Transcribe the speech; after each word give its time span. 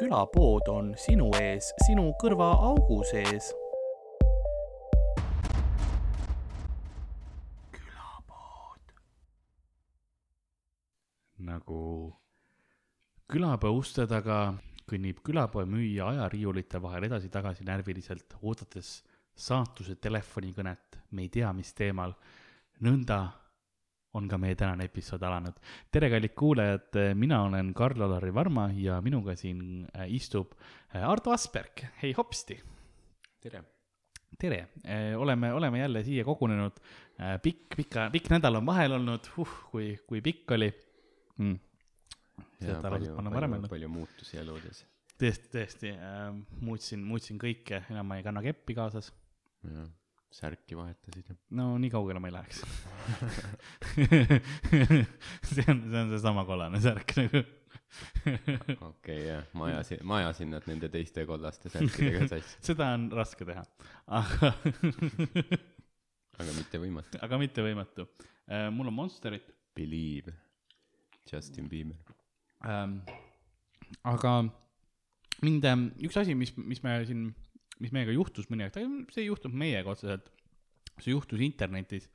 külapood 0.00 0.68
on 0.72 0.86
sinu 0.96 1.26
ees, 1.36 1.66
sinu 1.84 2.06
kõrvaaugu 2.22 3.02
sees. 3.04 3.50
külapood. 7.74 8.94
nagu 11.50 11.82
külapoe 13.28 13.74
uste 13.76 14.06
taga 14.08 14.38
kõnnib 14.88 15.20
külapoe 15.26 15.66
müüja 15.68 16.08
ajariiulite 16.14 16.80
vahel 16.82 17.10
edasi-tagasi 17.10 17.68
närviliselt, 17.68 18.38
oodates 18.40 19.02
saatuse 19.36 19.98
telefonikõnet, 20.00 20.96
me 21.12 21.28
ei 21.28 21.28
tea, 21.28 21.52
mis 21.52 21.74
teemal. 21.76 22.16
nõnda 22.80 23.20
on 24.18 24.28
ka 24.30 24.38
meie 24.40 24.56
tänane 24.58 24.86
episood 24.88 25.22
alanud. 25.22 25.58
tere, 25.92 26.10
kallid 26.10 26.34
kuulajad, 26.38 26.98
mina 27.18 27.42
olen 27.46 27.72
Karl-Alari 27.76 28.32
Varma 28.34 28.68
ja 28.74 29.00
minuga 29.04 29.36
siin 29.38 29.86
äh, 29.94 30.08
istub 30.14 30.54
äh, 30.94 31.04
Ardo 31.06 31.34
Asperg, 31.34 31.84
hei 32.02 32.12
hopsti. 32.16 32.58
tere. 33.40 33.62
tere, 34.40 34.60
oleme, 35.16 35.52
oleme 35.52 35.78
jälle 35.78 36.04
siia 36.04 36.24
kogunenud. 36.24 36.80
pikk, 37.42 37.76
pika, 37.76 38.08
pikk 38.10 38.30
nädal 38.32 38.56
on 38.56 38.66
vahel 38.66 38.96
olnud, 38.96 39.26
uh, 39.38 39.56
kui, 39.70 39.92
kui 40.08 40.22
pikk 40.24 40.56
oli 40.56 40.70
mm.. 41.38 41.58
seda 42.62 42.80
palju, 42.90 43.14
palju, 43.16 43.68
palju 43.68 43.92
muutusi 43.92 44.40
eludes. 44.40 44.84
tõesti, 45.20 45.52
tõesti 45.54 45.94
äh,, 45.94 46.34
muutsin, 46.64 47.04
muutsin 47.04 47.38
kõike, 47.38 47.84
enam 47.92 48.08
ma 48.08 48.18
ei 48.18 48.26
kanna 48.26 48.42
keppi 48.42 48.78
kaasas. 48.78 49.12
jah 49.68 49.88
särki 50.34 50.76
vahetasid. 50.78 51.32
no 51.58 51.72
nii 51.78 51.90
kaugele 51.90 52.20
ma 52.22 52.30
ei 52.30 52.36
läheks 52.36 52.60
see 55.50 55.64
on, 55.66 55.78
see 55.90 56.02
on 56.02 56.12
seesama 56.14 56.44
kollane 56.48 56.80
särk 56.82 57.16
nagu 57.18 57.40
okei 57.40 58.76
okay,, 58.86 59.18
jah, 59.26 59.48
ma 59.58 59.66
ajasin, 59.70 60.04
ma 60.06 60.20
ajasin 60.20 60.52
nad 60.54 60.68
nende 60.70 60.88
teiste 60.92 61.24
kollaste 61.26 61.72
särkidega 61.72 62.28
sassi 62.30 62.70
seda 62.70 62.92
on 62.94 63.08
raske 63.14 63.44
teha, 63.48 63.64
aga 64.20 64.52
aga 66.40 66.54
mitte 66.54 66.76
võimatu. 66.82 67.22
aga 67.26 67.40
mitte 67.42 67.66
võimatu 67.66 68.06
uh,. 68.06 68.70
mul 68.74 68.92
on 68.92 68.96
Monsterit. 69.02 69.46
Believe, 69.70 70.32
Justin 71.30 71.68
Bieber 71.70 71.98
um,. 72.66 72.98
aga 74.04 74.32
mind, 75.46 75.64
üks 76.04 76.18
asi, 76.20 76.34
mis, 76.38 76.52
mis 76.58 76.82
me 76.84 76.98
siin 77.08 77.30
mis 77.80 77.94
meiega 77.94 78.14
juhtus 78.14 78.48
mõni 78.50 78.66
aeg 78.66 78.74
tagasi, 78.74 79.06
see 79.14 79.24
ei 79.24 79.30
juhtunud 79.30 79.56
meiega 79.62 79.92
otseselt, 79.92 80.28
see 81.00 81.14
juhtus 81.14 81.40
internetis. 81.44 82.08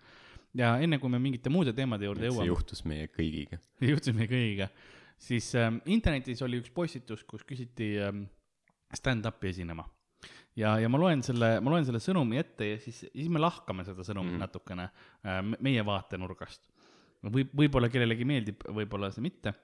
ja 0.55 0.75
enne 0.79 0.99
kui 1.01 1.11
me 1.11 1.19
mingite 1.19 1.51
muude 1.51 1.73
teemade 1.75 2.07
juurde 2.07 2.29
jõuame. 2.29 2.43
see 2.43 2.51
juhtus 2.51 2.85
meie 2.87 3.09
kõigiga. 3.11 3.59
juhtus 3.91 4.15
meie 4.15 4.29
kõigiga, 4.31 4.69
siis 5.17 5.49
ähm, 5.59 5.81
internetis 5.85 6.43
oli 6.45 6.61
üks 6.61 6.73
postitus, 6.75 7.25
kus 7.27 7.43
küsiti 7.47 7.95
ähm, 8.03 8.25
stand-up'i 8.93 9.51
esinema. 9.51 9.87
ja, 10.55 10.77
ja 10.79 10.91
ma 10.91 11.01
loen 11.01 11.23
selle, 11.25 11.57
ma 11.61 11.73
loen 11.73 11.87
selle 11.87 12.01
sõnumi 12.03 12.39
ette 12.41 12.69
ja 12.69 12.77
siis, 12.83 13.03
siis 13.09 13.31
me 13.31 13.41
lahkame 13.41 13.87
seda 13.87 14.05
sõnumit 14.07 14.37
mm. 14.37 14.45
natukene 14.45 14.89
äh, 14.89 15.41
meie 15.59 15.85
vaatenurgast. 15.85 16.69
võib, 17.25 17.51
võib-olla 17.57 17.89
kellelegi 17.89 18.27
meeldib, 18.27 18.63
võib-olla 18.69 19.09
see 19.11 19.25
mitte 19.25 19.55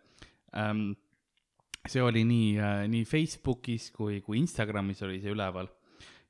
ähm, 0.58 0.92
see 1.88 2.02
oli 2.04 2.24
nii 2.28 2.50
äh,, 2.58 2.88
nii 2.92 3.06
Facebookis 3.06 3.92
kui, 3.96 4.20
kui 4.26 4.40
Instagramis 4.42 5.02
oli 5.06 5.22
see 5.22 5.34
üleval 5.34 5.70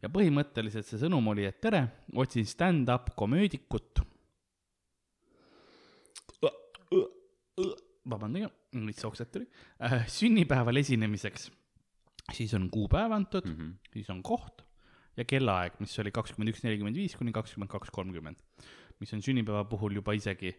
ja 0.02 0.10
põhimõtteliselt 0.10 0.88
see 0.88 1.02
sõnum 1.02 1.28
oli, 1.34 1.46
et 1.46 1.60
tere, 1.62 1.84
otsin 2.18 2.48
stand-up 2.48 3.14
komöödikut. 3.18 4.08
vabandage, 8.12 8.48
lihtsalt 8.74 9.12
oksed 9.12 9.30
tuli 9.30 9.46
äh,. 9.86 10.08
sünnipäeval 10.10 10.80
esinemiseks, 10.82 11.52
siis 12.34 12.54
on 12.58 12.66
kuupäev 12.74 13.14
antud 13.14 13.46
mm, 13.46 13.54
-hmm. 13.54 13.92
siis 13.94 14.10
on 14.10 14.24
koht 14.26 14.64
ja 15.18 15.26
kellaaeg, 15.26 15.78
mis 15.80 15.94
oli 16.00 16.12
kakskümmend 16.12 16.50
üks, 16.50 16.64
nelikümmend 16.66 16.98
viis 16.98 17.16
kuni 17.16 17.32
kakskümmend 17.32 17.70
kaks, 17.70 17.92
kolmkümmend, 17.94 18.42
mis 19.00 19.14
on 19.14 19.22
sünnipäeva 19.22 19.64
puhul 19.70 20.00
juba 20.00 20.16
isegi 20.18 20.56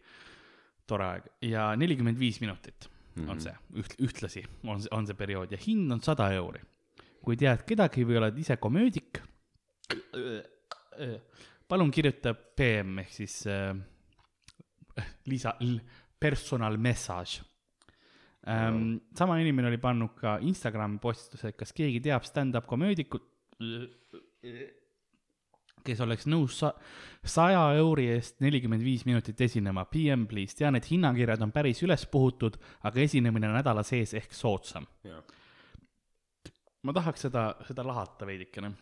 tore 0.86 1.08
aeg 1.08 1.28
ja 1.48 1.72
nelikümmend 1.76 2.18
viis 2.18 2.40
minutit 2.40 2.86
mm 2.86 3.24
-hmm. 3.24 3.30
on 3.30 3.36
mhm. 3.36 3.42
see 3.42 3.56
üht, 3.82 3.98
ühtlasi 3.98 4.44
on, 4.62 4.80
on 4.90 5.06
see 5.06 5.14
periood 5.18 5.52
ja 5.52 5.58
hind 5.66 5.92
on 5.92 6.00
sada 6.00 6.32
euri. 6.32 6.60
kui 7.22 7.36
tead 7.36 7.66
kedagi 7.66 8.04
või 8.04 8.16
oled 8.18 8.38
ise 8.38 8.56
komöödik 8.56 9.22
palun 11.68 11.90
kirjuta 11.90 12.34
PM 12.34 13.00
ehk 13.02 13.14
siis 13.14 13.38
äh, 13.48 13.72
lisa, 15.26 15.54
personal 16.20 16.76
message 16.76 17.40
ähm,. 18.46 18.98
sama 19.16 19.38
inimene 19.40 19.70
oli 19.70 19.78
pannud 19.80 20.14
ka 20.18 20.36
Instagrami 20.42 20.98
postituse, 21.02 21.52
et 21.52 21.56
kas 21.56 21.72
keegi 21.72 22.00
teab 22.04 22.26
stand-up 22.26 22.66
komöödikut, 22.68 23.24
kes 25.82 26.00
oleks 26.04 26.26
nõus 26.30 26.58
sa-, 26.62 26.74
saja 27.24 27.62
euri 27.78 28.08
eest 28.12 28.42
nelikümmend 28.44 28.84
viis 28.84 29.06
minutit 29.06 29.40
esinema. 29.40 29.86
PM 29.90 30.26
please, 30.30 30.56
tean, 30.58 30.76
et 30.78 30.90
hinnakirjad 30.90 31.42
on 31.42 31.54
päris 31.54 31.82
üles 31.86 32.04
puhutud, 32.10 32.58
aga 32.82 33.02
esinemine 33.02 33.50
nädala 33.54 33.86
sees 33.86 34.14
ehk 34.18 34.34
soodsam. 34.34 34.86
ma 36.82 36.92
tahaks 36.92 37.28
seda, 37.28 37.52
seda 37.66 37.86
lahata 37.86 38.26
veidikene 38.26 38.72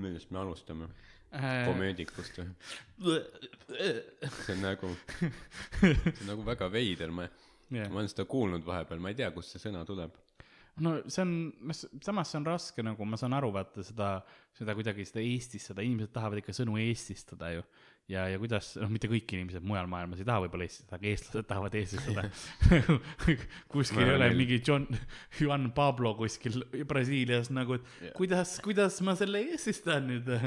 millest 0.00 0.32
me 0.34 0.42
alustame 0.42 0.88
äh...? 1.32 1.66
komöödikust 1.68 2.40
või? 2.40 3.18
see 3.74 4.54
on 4.56 4.64
nagu, 4.64 4.94
see 5.80 6.14
on 6.14 6.32
nagu 6.32 6.46
väga 6.46 6.70
veider, 6.72 7.12
ma 7.14 7.28
yeah., 7.72 7.90
ma 7.90 8.02
olen 8.02 8.10
seda 8.10 8.28
kuulnud 8.30 8.66
vahepeal, 8.66 9.02
ma 9.02 9.12
ei 9.12 9.18
tea, 9.18 9.30
kust 9.34 9.54
see 9.54 9.68
sõna 9.68 9.84
tuleb 9.88 10.16
no 10.84 10.94
see 11.10 11.22
on, 11.24 11.34
samas 12.04 12.32
see 12.32 12.40
on 12.40 12.46
raske 12.48 12.84
nagu, 12.86 13.06
ma 13.08 13.18
saan 13.20 13.36
aru, 13.36 13.50
vaata 13.54 13.84
seda, 13.86 14.10
seda 14.56 14.74
kuidagi 14.78 15.06
seda 15.08 15.22
eestistada, 15.24 15.84
inimesed 15.84 16.12
tahavad 16.14 16.42
ikka 16.42 16.54
sõnu 16.56 16.78
eestistada 16.82 17.52
ju 17.56 17.64
ja, 18.08 18.24
ja 18.32 18.38
kuidas, 18.40 18.70
noh, 18.80 18.88
mitte 18.92 19.08
kõik 19.10 19.32
inimesed 19.36 19.64
mujal 19.68 19.88
maailmas 19.90 20.22
ei 20.22 20.26
taha 20.28 20.40
võib-olla 20.46 20.64
eestlased, 20.64 20.92
aga 20.96 21.10
eestlased 21.10 21.48
tahavad 21.50 21.74
eestlastada 21.76 22.22
kuskil 23.72 24.04
ei 24.04 24.14
ole 24.14 24.30
mingi 24.36 24.60
John, 24.64 24.86
Juan 25.40 25.68
Pablo 25.76 26.14
kuskil 26.16 26.62
Brasiilias 26.88 27.52
nagu, 27.52 27.76
et 27.76 27.84
yeah. 28.00 28.14
kuidas, 28.16 28.56
kuidas 28.64 29.00
ma 29.04 29.12
selle 29.18 29.44
eestistan 29.52 30.08
nüüd? 30.08 30.28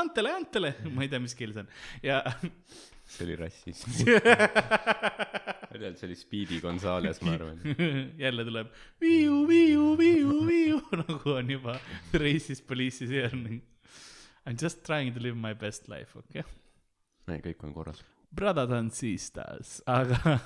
Antele, 0.00 0.32
Antele, 0.34 0.72
ma 0.88 1.04
ei 1.04 1.10
tea, 1.12 1.20
mis 1.22 1.36
keel 1.36 1.52
see 1.54 1.62
on. 1.62 1.68
Ja 2.02 2.22
see 3.12 3.26
oli 3.26 3.36
rassism. 3.38 3.92
Tegelikult 5.70 6.00
see 6.00 6.08
oli 6.08 6.16
Speedy 6.18 6.62
Gonzales, 6.64 7.20
ma 7.26 7.36
arvan. 7.36 7.60
jälle 8.18 8.46
tuleb 8.48 8.72
viiu, 9.04 9.44
viiu, 9.50 9.92
viiu, 10.00 10.38
viiu 10.48 10.80
nagu 10.96 11.36
on 11.36 11.52
juba 11.58 11.76
racist 12.16 12.64
police'is 12.66 13.12
järgne 13.20 13.60
I 14.50 14.52
m 14.52 14.58
just 14.58 14.82
trying 14.84 15.14
to 15.14 15.20
live 15.22 15.36
my 15.38 15.54
best 15.54 15.88
life, 15.88 16.18
okei 16.18 16.42
okay?. 16.42 16.58
ei, 17.30 17.42
kõik 17.44 17.62
on 17.68 17.74
korras. 17.76 18.00
Brothers 18.34 18.72
and 18.74 18.94
sisters, 18.94 19.76
aga 19.86 20.40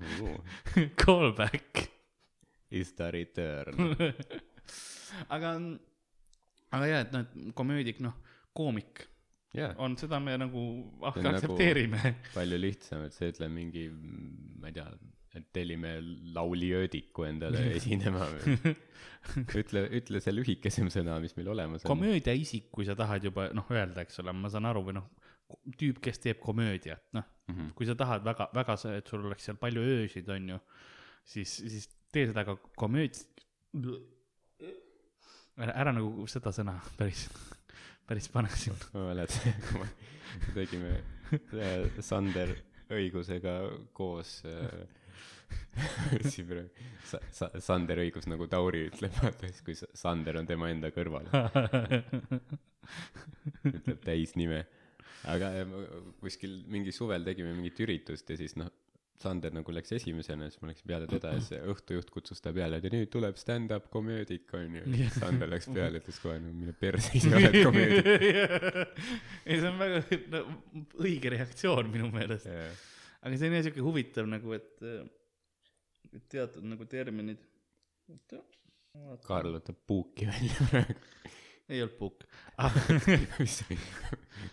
call 1.02 1.32
back. 1.36 1.88
Is 2.72 2.92
the 2.96 3.10
return 3.12 3.96
aga, 5.34 5.54
aga 6.72 6.86
jah, 6.88 7.00
et 7.04 7.12
noh, 7.12 7.24
et 7.24 7.54
komöödik, 7.56 8.00
noh, 8.04 8.14
koomik 8.56 9.06
yeah. 9.56 9.74
on, 9.80 9.96
seda 10.00 10.20
me 10.20 10.36
nagu 10.40 10.62
ah, 11.02 11.16
aktsepteerime 11.16 12.00
nagu. 12.00 12.32
palju 12.34 12.60
lihtsam, 12.60 13.04
et 13.08 13.16
sa 13.16 13.28
ütled 13.28 13.52
mingi, 13.52 13.88
ma 14.60 14.70
ei 14.72 14.76
tea, 14.76 14.86
et 15.38 15.48
tellime 15.54 15.94
lauliöödiku 16.34 17.24
endale 17.24 17.64
esinema 17.78 18.26
ütle, 19.56 19.84
ütle 19.98 20.20
see 20.22 20.34
lühikesem 20.34 20.90
sõna, 20.92 21.16
mis 21.22 21.34
meil 21.38 21.52
olemas 21.54 21.84
on. 21.84 21.92
komöödia 21.92 22.34
isik, 22.36 22.68
kui 22.74 22.86
sa 22.88 22.96
tahad 22.98 23.24
juba 23.28 23.48
noh, 23.56 23.68
öelda, 23.72 24.04
eks 24.04 24.20
ole, 24.22 24.34
ma 24.36 24.50
saan 24.52 24.68
aru, 24.68 24.84
või 24.88 24.98
noh, 24.98 25.08
tüüp, 25.78 26.00
kes 26.04 26.20
teeb 26.22 26.40
komöödiat, 26.42 27.04
noh 27.16 27.24
mm 27.48 27.54
-hmm., 27.54 27.72
kui 27.78 27.88
sa 27.88 27.96
tahad 27.98 28.24
väga, 28.24 28.50
väga, 28.54 28.76
et 28.96 29.08
sul 29.08 29.26
oleks 29.26 29.48
seal 29.48 29.58
palju 29.60 29.84
öösid, 29.94 30.28
on 30.32 30.48
ju, 30.54 30.58
siis, 31.24 31.56
siis 31.56 31.88
tee 32.12 32.26
seda 32.28 32.44
ka 32.44 32.56
komööd-. 32.76 33.24
ära, 35.56 35.72
ära 35.72 35.92
nagu 35.92 36.26
seda 36.26 36.52
sõna 36.52 36.76
päris, 36.98 37.28
päris 38.06 38.28
pane 38.28 38.48
sinna. 38.48 38.90
ma 38.94 39.08
mäletan, 39.12 39.54
kui 39.68 39.80
me 39.80 40.54
tegime 40.54 42.00
Sander 42.00 42.52
õigusega 42.92 43.54
koos 43.96 44.42
äh, 44.44 44.82
ütlesin 46.16 46.48
praegu, 46.48 46.86
sa-, 47.08 47.22
sa-, 47.34 47.50
Sander 47.64 48.02
õigus 48.04 48.28
nagu 48.30 48.48
Tauri 48.50 48.86
ütleb, 48.90 49.14
vaata 49.22 49.48
siis, 49.50 49.64
kui 49.66 49.76
Sander 49.78 50.38
on 50.40 50.48
tema 50.48 50.70
enda 50.72 50.92
kõrval. 50.94 51.28
ütleb 53.72 53.98
täisnime. 54.04 54.64
aga 55.30 55.52
kuskil 56.20 56.62
mingi 56.72 56.92
suvel 56.94 57.24
tegime 57.26 57.52
mingit 57.54 57.78
üritust 57.84 58.30
ja 58.32 58.38
siis 58.40 58.56
noh, 58.58 58.72
Sander 59.22 59.52
nagu 59.54 59.72
läks 59.74 59.92
esimesena, 59.94 60.48
siis 60.50 60.62
ma 60.62 60.70
läksin 60.72 60.88
peale 60.90 61.06
teda 61.06 61.34
ja 61.36 61.42
siis 61.42 61.62
õhtujuht 61.70 62.10
kutsus 62.10 62.42
ta 62.42 62.50
peale, 62.54 62.80
et 62.80 62.86
ja 62.88 62.90
nüüd 62.90 63.10
tuleb 63.12 63.38
stand-up 63.38 63.86
komöödik, 63.92 64.48
onju. 64.58 64.82
Sander 65.14 65.50
läks 65.52 65.68
peale, 65.70 66.00
ütles 66.02 66.18
kohe, 66.22 66.40
no 66.42 66.50
mine 66.56 66.74
perse, 66.74 67.12
ise 67.20 67.30
oled 67.38 67.58
komöödik 67.60 68.08
ei, 69.46 69.60
see 69.60 69.68
on 69.68 69.78
väga 69.78 70.02
no, 70.34 70.42
õige 71.04 71.36
reaktsioon 71.36 71.92
minu 71.92 72.10
meelest 72.14 72.50
yeah.. 72.50 72.72
Aga 73.22 73.38
see 73.38 73.50
on 73.50 73.58
jah 73.58 73.66
siuke 73.68 73.84
huvitav 73.86 74.28
nagu, 74.30 74.56
et 74.58 74.86
teatud 76.32 76.66
nagu 76.68 76.86
terminid. 76.90 77.42
Kaarl 79.24 79.54
võtab 79.56 79.78
puuki 79.88 80.28
välja 80.28 80.66
praegu. 80.68 80.98
ei 81.72 81.78
olnud 81.80 81.94
puuk 81.96 82.24
ah. 82.60 82.74
mis 83.40 83.54
see, 83.62 83.76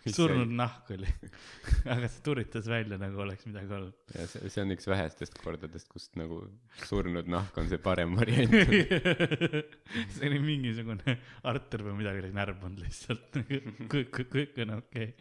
mis 0.06 0.16
surnud 0.16 0.52
nahk 0.56 0.92
oli, 0.96 1.10
aga 1.92 2.08
ta 2.08 2.22
turitas 2.24 2.70
välja 2.70 3.00
nagu 3.02 3.20
oleks 3.26 3.48
midagi 3.50 3.76
olnud. 3.76 3.98
ja 4.16 4.28
see, 4.30 4.52
see 4.54 4.64
on 4.64 4.72
üks 4.78 4.88
vähestest 4.88 5.36
kordadest, 5.42 5.90
kust 5.92 6.16
nagu 6.22 6.40
surnud 6.86 7.28
nahk 7.34 7.58
on 7.60 7.68
see 7.72 7.82
parem 7.84 8.16
variant. 8.22 8.56
see 10.16 10.30
oli 10.30 10.40
mingisugune 10.46 11.18
arter 11.50 11.84
või 11.90 12.00
midagi 12.00 12.24
oli 12.24 12.32
närbunud 12.38 12.86
lihtsalt, 12.86 13.42
kõik 13.92 14.24
on 14.64 14.78
okei 14.78 15.10
okay. 15.12 15.14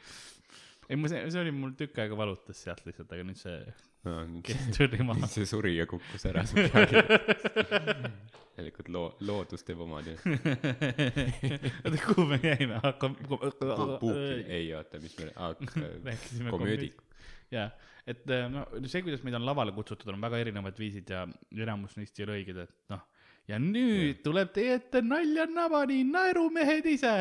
ei, 0.89 0.97
ma 0.97 1.11
see, 1.13 1.21
oli 1.41 1.53
mul 1.53 1.75
tükk 1.79 2.01
aega 2.03 2.17
valutas 2.17 2.65
sealt 2.65 2.85
lihtsalt, 2.89 3.13
aga 3.13 3.27
nüüd 3.29 3.39
see 3.41 3.59
kes 4.47 4.69
tuli 4.77 5.03
maha. 5.05 5.29
see 5.31 5.47
suri 5.49 5.75
ja 5.77 5.87
kukkus 5.91 6.25
ära 6.31 6.45
su 6.49 6.57
peale. 6.57 7.03
tegelikult 8.57 8.89
loo, 8.97 9.11
loodus 9.29 9.67
teeb 9.67 9.83
oma 9.85 10.01
töö. 10.07 10.17
oota, 11.85 11.99
kuhu 12.07 12.27
me 12.31 12.41
jäime? 12.43 12.81
puuki, 13.03 14.41
ei 14.47 14.73
oota, 14.79 15.03
mis 15.03 15.19
me 15.19 15.31
ah, 15.37 15.55
rääkisime 16.07 16.55
komöödik. 16.55 17.03
jaa, 17.55 17.69
et 18.07 18.25
äh, 18.31 18.47
no 18.53 18.65
see, 18.87 19.03
kuidas 19.07 19.25
meid 19.27 19.37
on 19.39 19.47
lavale 19.49 19.75
kutsutud, 19.77 20.09
on 20.15 20.25
väga 20.25 20.41
erinevad 20.45 20.79
viisid 20.79 21.11
ja 21.13 21.27
enamus 21.57 21.99
neist 21.99 22.19
ei 22.19 22.29
ole 22.29 22.39
õiged, 22.41 22.63
et 22.65 22.95
noh. 22.95 23.05
ja 23.51 23.61
nüüd 23.63 24.23
tuleb 24.25 24.55
teie 24.57 24.79
ette 24.79 25.03
nalja 25.05 25.49
nabani 25.51 26.01
naerumehed 26.09 26.89
ise. 26.97 27.19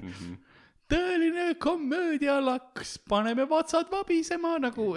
Mhm. 0.00 0.34
Tõeline 0.94 1.46
komöödialaks, 1.60 2.96
paneme 3.10 3.46
vatsad 3.50 3.90
vabisema 3.92 4.56
nagu, 4.62 4.92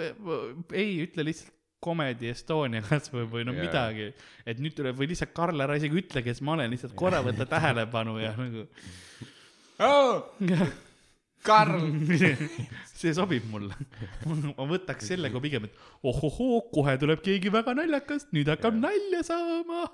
ei 0.72 0.98
ütle 1.04 1.26
lihtsalt 1.26 1.54
Comedy 1.84 2.32
Estonia 2.32 2.82
kasvõi 2.82 3.28
või 3.30 3.44
no 3.46 3.52
Jaa. 3.54 3.60
yeah. 3.60 3.68
midagi, 3.68 4.08
et 4.50 4.58
nüüd 4.62 4.74
tuleb 4.74 4.98
või 4.98 5.12
lihtsalt 5.12 5.30
Karl 5.36 5.62
ära 5.62 5.76
isegi 5.78 6.00
ütle, 6.00 6.24
kes 6.26 6.42
ma 6.42 6.56
olen, 6.56 6.72
lihtsalt 6.72 6.96
korra 6.98 7.22
võta 7.22 7.46
tähelepanu 7.46 8.18
ja 8.18 8.34
nagu. 8.38 8.66
Karl. 11.46 11.84
see 12.98 13.12
sobib 13.14 13.44
mulle. 13.52 13.76
ma 14.26 14.66
võtaks 14.68 15.06
selle 15.12 15.30
kui 15.30 15.44
pigem, 15.46 15.68
et 15.68 15.76
ohohoo, 16.02 16.64
kohe 16.72 16.96
tuleb 17.00 17.22
keegi 17.24 17.52
väga 17.54 17.76
naljakas, 17.78 18.26
nüüd 18.34 18.50
hakkab 18.50 18.74
nalja 18.78 19.22
saama. 19.26 19.86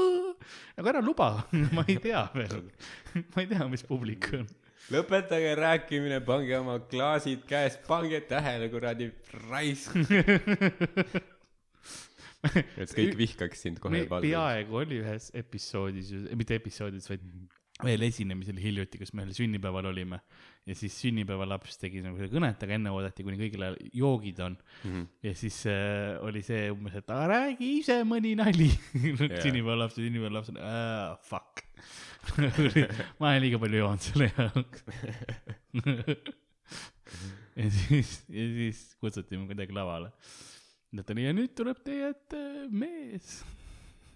aga 0.78 0.94
ära 0.96 1.04
luba, 1.04 1.30
ma 1.76 1.86
ei 1.86 2.00
tea 2.02 2.24
veel, 2.34 2.66
ma 3.14 3.44
ei 3.44 3.50
tea, 3.54 3.68
mis 3.70 3.86
publik 3.86 4.32
on. 4.40 4.50
Lõpetage 4.92 5.54
rääkimine, 5.58 6.20
pange 6.26 6.56
oma 6.58 6.78
klaasid 6.90 7.42
käest, 7.48 7.80
pange 7.88 8.20
tähele, 8.28 8.68
kuradi 8.72 9.10
raisk. 9.48 9.96
et 12.82 12.90
kõik 12.96 13.16
vihkaks 13.18 13.60
sind 13.68 13.78
kohe 13.82 14.04
peaaegu 14.10 14.80
oli 14.82 15.00
ühes 15.02 15.30
episoodis, 15.38 16.10
mitte 16.38 16.56
episoodis, 16.58 17.06
vaid 17.10 17.22
veel 17.82 18.02
esinemisel 18.06 18.58
hiljuti, 18.62 18.98
kus 19.00 19.10
me 19.16 19.24
ühel 19.24 19.34
sünnipäeval 19.34 19.88
olime 19.90 20.18
ja 20.68 20.74
siis 20.78 20.94
sünnipäevalaps 21.02 21.78
tegi 21.80 22.02
nagu 22.04 22.18
seda 22.20 22.30
kõnet, 22.36 22.60
aga 22.62 22.76
enne 22.76 22.92
oodati, 22.94 23.24
kuni 23.26 23.38
kõigile 23.40 23.72
joogid 23.98 24.38
on 24.44 24.56
Mhm. 24.84 25.06
ja 25.26 25.32
siis 25.38 25.56
äh, 25.70 26.18
oli 26.22 26.42
see 26.46 26.68
umbes, 26.70 26.94
et 27.00 27.10
aga 27.10 27.24
räägi 27.32 27.70
ise 27.80 28.00
mõni 28.06 28.34
nali 28.38 28.68
Jaa. 28.74 29.40
sünnipäevalaps 29.42 29.98
ja 29.98 30.04
sünnipäevalaps 30.06 30.52
on 30.54 30.60
uh, 30.62 31.16
fuck 31.26 31.64
ma 33.18 33.32
olen 33.32 33.42
liiga 33.42 33.58
palju 33.62 33.82
joonud 33.82 34.04
selle 34.06 34.30
jaoks 34.30 34.84
ja 37.56 37.70
siis, 37.70 38.24
ja 38.28 38.46
siis 38.56 38.82
kutsuti 39.00 39.36
mind 39.36 39.52
kuidagi 39.52 39.74
lavale. 39.76 40.12
ta 41.04 41.12
oli 41.14 41.26
ja 41.26 41.34
nüüd 41.36 41.54
tuleb 41.56 41.82
teie 41.84 42.12
ette 42.12 42.40
mees. 42.70 43.42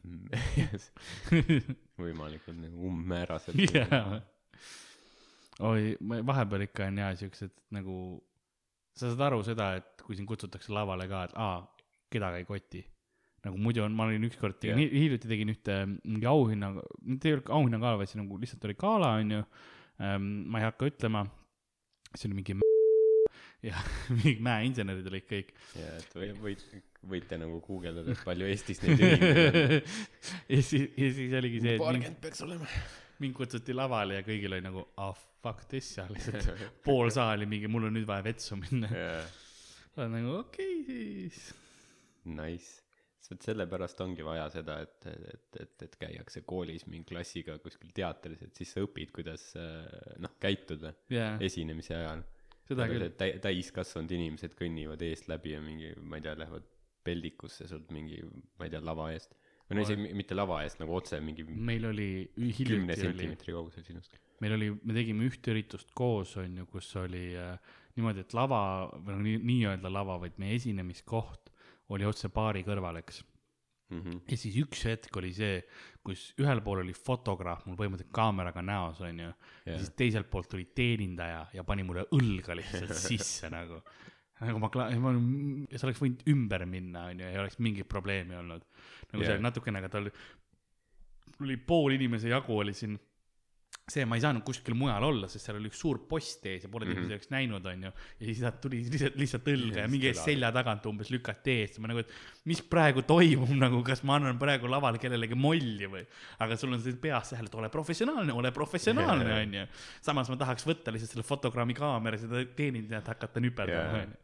võimalikult 2.00 2.58
nagu 2.60 2.88
umbmääraselt. 2.90 3.60
jaa. 3.74 4.20
oi, 5.66 5.96
vahepeal 6.00 6.66
ikka 6.68 6.90
on 6.90 7.02
jaa 7.02 7.14
siuksed 7.18 7.54
nagu, 7.74 7.96
sa 8.94 9.10
saad 9.10 9.24
aru 9.28 9.42
seda, 9.46 9.72
et 9.80 10.04
kui 10.06 10.18
sind 10.18 10.28
kutsutakse 10.30 10.72
lavale 10.72 11.08
ka, 11.10 11.24
et 11.26 11.34
aa, 11.40 11.58
kedagi 12.12 12.44
ei 12.44 12.48
koti. 12.48 12.84
Nagu 13.46 13.62
muidu 13.62 13.84
on, 13.86 13.94
ma 13.96 14.08
olin 14.08 14.26
ükskord 14.28 14.58
tegin, 14.62 14.82
hiljuti 14.90 15.30
tegin 15.30 15.54
ühte 15.54 15.80
mingi 15.88 16.28
auhinna, 16.30 16.74
mitte 17.06 17.30
ei 17.30 17.38
olnud 17.38 17.50
auhinnagala, 17.60 18.00
vaid 18.02 18.12
see 18.12 18.20
nagu 18.20 18.38
lihtsalt 18.42 18.68
oli 18.68 18.78
gala, 18.80 19.16
onju. 19.22 19.42
ma 19.98 20.60
ei 20.60 20.66
hakka 20.66 20.90
ütlema, 20.90 21.24
see 22.14 22.28
oli 22.28 22.40
mingi 22.40 22.58
ja 23.70 23.78
mingid 24.12 24.42
mäeinsenerid 24.44 25.08
olid 25.10 25.26
kõik. 25.28 25.54
ja 25.78 25.94
et 26.00 26.14
või, 26.16 26.30
võid, 26.42 26.64
võite 27.10 27.38
nagu 27.40 27.60
guugeldada, 27.64 28.14
et 28.14 28.22
palju 28.26 28.48
Eestis 28.50 28.82
neid 28.82 29.00
ühinguid 29.00 29.40
on. 29.40 29.74
ja 30.54 30.60
siis, 30.60 30.86
ja 30.92 31.10
siis 31.18 31.36
oligi 31.40 31.62
see, 31.64 31.76
paarkümmend 31.80 32.20
peaks 32.22 32.44
olema. 32.46 32.68
mind 33.22 33.36
kutsuti 33.38 33.76
lavale 33.76 34.20
ja 34.20 34.26
kõigil 34.26 34.52
oli 34.52 34.64
nagu 34.64 34.84
ah 35.00 35.14
fuck 35.16 35.68
this 35.70 35.92
seal 35.96 36.10
lihtsalt 36.12 36.82
pool 36.86 37.12
saali 37.14 37.48
mingi, 37.48 37.70
mul 37.70 37.88
on 37.88 37.96
nüüd 37.96 38.08
vaja 38.08 38.26
vetsu 38.26 38.58
minna. 38.60 38.90
jaa, 38.90 39.22
olen 39.96 40.18
nagu 40.18 40.34
okei 40.42 40.82
okay, 40.82 41.30
siis. 41.30 41.46
nice. 42.28 42.85
Vot 43.30 43.42
sellepärast 43.46 44.00
ongi 44.04 44.24
vaja 44.26 44.46
seda, 44.54 44.78
et, 44.84 45.06
et, 45.10 45.58
et, 45.64 45.82
et 45.86 45.96
käiakse 46.00 46.42
koolis 46.48 46.86
mingi 46.90 47.08
klassiga 47.12 47.58
kuskil 47.62 47.90
teatris, 47.96 48.42
et 48.46 48.54
siis 48.58 48.72
sa 48.76 48.84
õpid, 48.84 49.12
kuidas 49.16 49.48
äh, 49.60 49.84
noh, 50.22 50.34
käituda 50.42 50.92
jaa, 51.12 51.36
esinemise 51.46 51.96
ajal. 51.96 52.22
seda 52.68 52.86
küll. 52.90 53.08
täi-, 53.18 53.38
täiskasvanud 53.42 54.12
inimesed 54.18 54.54
kõnnivad 54.58 55.02
eest 55.06 55.28
läbi 55.32 55.54
ja 55.56 55.62
mingi, 55.64 55.94
ma 56.02 56.20
ei 56.20 56.26
tea, 56.28 56.36
lähevad 56.38 56.66
peldikusse 57.06 57.68
sult 57.70 57.90
mingi, 57.94 58.20
ma 58.58 58.66
ei 58.66 58.72
tea, 58.74 58.82
lava 58.82 59.10
eest. 59.14 59.34
või 59.68 59.78
no 59.78 59.82
isegi 59.86 60.02
mi- 60.02 60.14
mitte 60.22 60.34
lava 60.38 60.60
eest, 60.66 60.78
nagu 60.82 60.94
otse 60.94 61.18
mingi 61.22 61.44
meil 61.46 61.86
oli, 61.90 62.10
kümne 62.58 62.94
sentimeetri 62.98 63.54
kaugusel 63.54 63.86
sinust. 63.86 64.14
meil 64.42 64.54
oli, 64.58 64.70
me 64.82 64.94
tegime 64.94 65.26
ühte 65.26 65.50
üritust 65.54 65.90
koos, 65.94 66.36
on 66.42 66.56
ju, 66.62 66.66
kus 66.70 66.92
oli 67.02 67.28
äh, 67.38 67.58
niimoodi, 67.96 68.22
et 68.26 68.34
lava 68.36 68.60
või 68.94 69.14
no 69.14 69.20
nii- 69.24 69.42
nii-öelda 69.50 69.90
lava, 69.90 70.18
vaid 70.22 70.38
meie 70.42 70.58
esinemiskoht 70.58 71.52
oli 71.94 72.06
otse 72.08 72.30
baari 72.34 72.64
kõrval, 72.66 73.00
eks. 73.02 73.24
Mhm. 73.86 74.24
ja 74.26 74.34
siis 74.34 74.56
üks 74.58 74.80
hetk 74.88 75.14
oli 75.20 75.28
see, 75.30 75.60
kus 76.02 76.32
ühel 76.42 76.58
pool 76.66 76.80
oli 76.82 76.90
fotograaf 76.90 77.68
mul 77.68 77.76
põhimõtteliselt 77.78 78.16
kaameraga 78.18 78.64
näos, 78.66 78.98
on 79.06 79.20
ju. 79.22 79.28
ja 79.62 79.76
siis 79.78 79.92
teiselt 79.94 80.26
poolt 80.30 80.48
tuli 80.50 80.64
teenindaja 80.74 81.44
ja 81.54 81.62
pani 81.64 81.84
mulle 81.86 82.02
õlga 82.16 82.56
lihtsalt 82.58 82.96
sisse 83.04 83.46
nagu. 83.52 83.78
nagu 84.40 84.58
ma 84.58 84.72
ma, 84.74 85.12
see 85.70 85.86
oleks 85.86 86.02
võinud 86.02 86.26
ümber 86.34 86.66
minna, 86.66 87.04
on 87.12 87.22
ju, 87.22 87.30
ei 87.30 87.38
oleks 87.38 87.60
mingit 87.62 87.86
probleemi 87.86 88.34
olnud. 88.34 88.66
nagu 89.12 89.22
Jah. 89.22 89.36
see 89.36 89.46
natukene, 89.46 89.84
aga 89.84 89.92
tal 89.94 90.10
oli 91.46 91.56
pool 91.70 91.94
inimese 91.94 92.34
jagu 92.34 92.58
oli 92.58 92.74
siin 92.74 92.98
see, 93.86 94.02
ma 94.02 94.16
ei 94.18 94.22
saanud 94.24 94.42
kuskil 94.42 94.74
mujal 94.74 95.04
olla, 95.06 95.28
sest 95.30 95.46
seal 95.46 95.60
oli 95.60 95.68
üks 95.70 95.78
suur 95.78 96.00
post 96.10 96.42
ees 96.50 96.64
ja 96.64 96.68
pole 96.72 96.88
Mhm. 96.88 96.92
inimesi 96.96 97.14
oleks 97.14 97.28
näinud, 97.30 97.66
onju. 97.70 97.90
ja 98.18 98.24
siis 98.26 98.40
sealt 98.42 98.56
tuli 98.60 98.80
lihtsalt, 98.82 99.14
lihtsalt 99.20 99.46
õlga 99.52 99.84
ja 99.84 99.88
mingi 99.92 100.08
ees 100.10 100.24
selja 100.26 100.50
tagant 100.52 100.86
umbes 100.90 101.12
lükati 101.14 101.54
eest 101.62 101.76
ja 101.78 101.82
ma 101.84 101.92
nagu, 101.92 102.02
et 102.02 102.10
mis 102.50 102.62
praegu 102.66 103.04
toimub 103.06 103.52
nagu, 103.64 103.84
kas 103.86 104.02
ma 104.02 104.16
annan 104.18 104.40
praegu 104.42 104.66
laval 104.66 104.98
kellelegi 104.98 105.38
molli 105.38 105.86
või. 105.92 106.02
aga 106.42 106.56
sul 106.58 106.72
on 106.74 106.82
see 106.82 106.96
peas 106.98 107.30
tähele, 107.30 107.46
et 107.46 107.54
ole 107.54 107.68
professionaalne, 107.70 108.32
ole 108.34 108.50
professionaalne, 108.50 109.30
onju. 109.44 109.66
samas 110.02 110.28
ma 110.34 110.36
tahaks 110.36 110.66
võtta 110.66 110.90
lihtsalt 110.90 111.12
selle 111.14 111.22
fotogrammi 111.28 111.74
kaamera, 111.78 112.18
seda 112.18 112.42
teenindajat 112.58 113.12
hakata 113.14 113.40
nüperdama, 113.44 113.86
Jaa. 113.86 114.02
onju. 114.02 114.18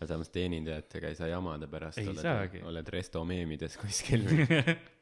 aga 0.00 0.10
samas 0.10 0.28
teenindajatega 0.34 1.06
ei 1.12 1.14
saa 1.14 1.28
jamada 1.30 1.70
pärast. 1.70 2.02
Saagi. 2.18 2.64
oled 2.66 2.88
resto 2.90 3.22
meemides 3.24 3.78
kuskil. 3.78 4.26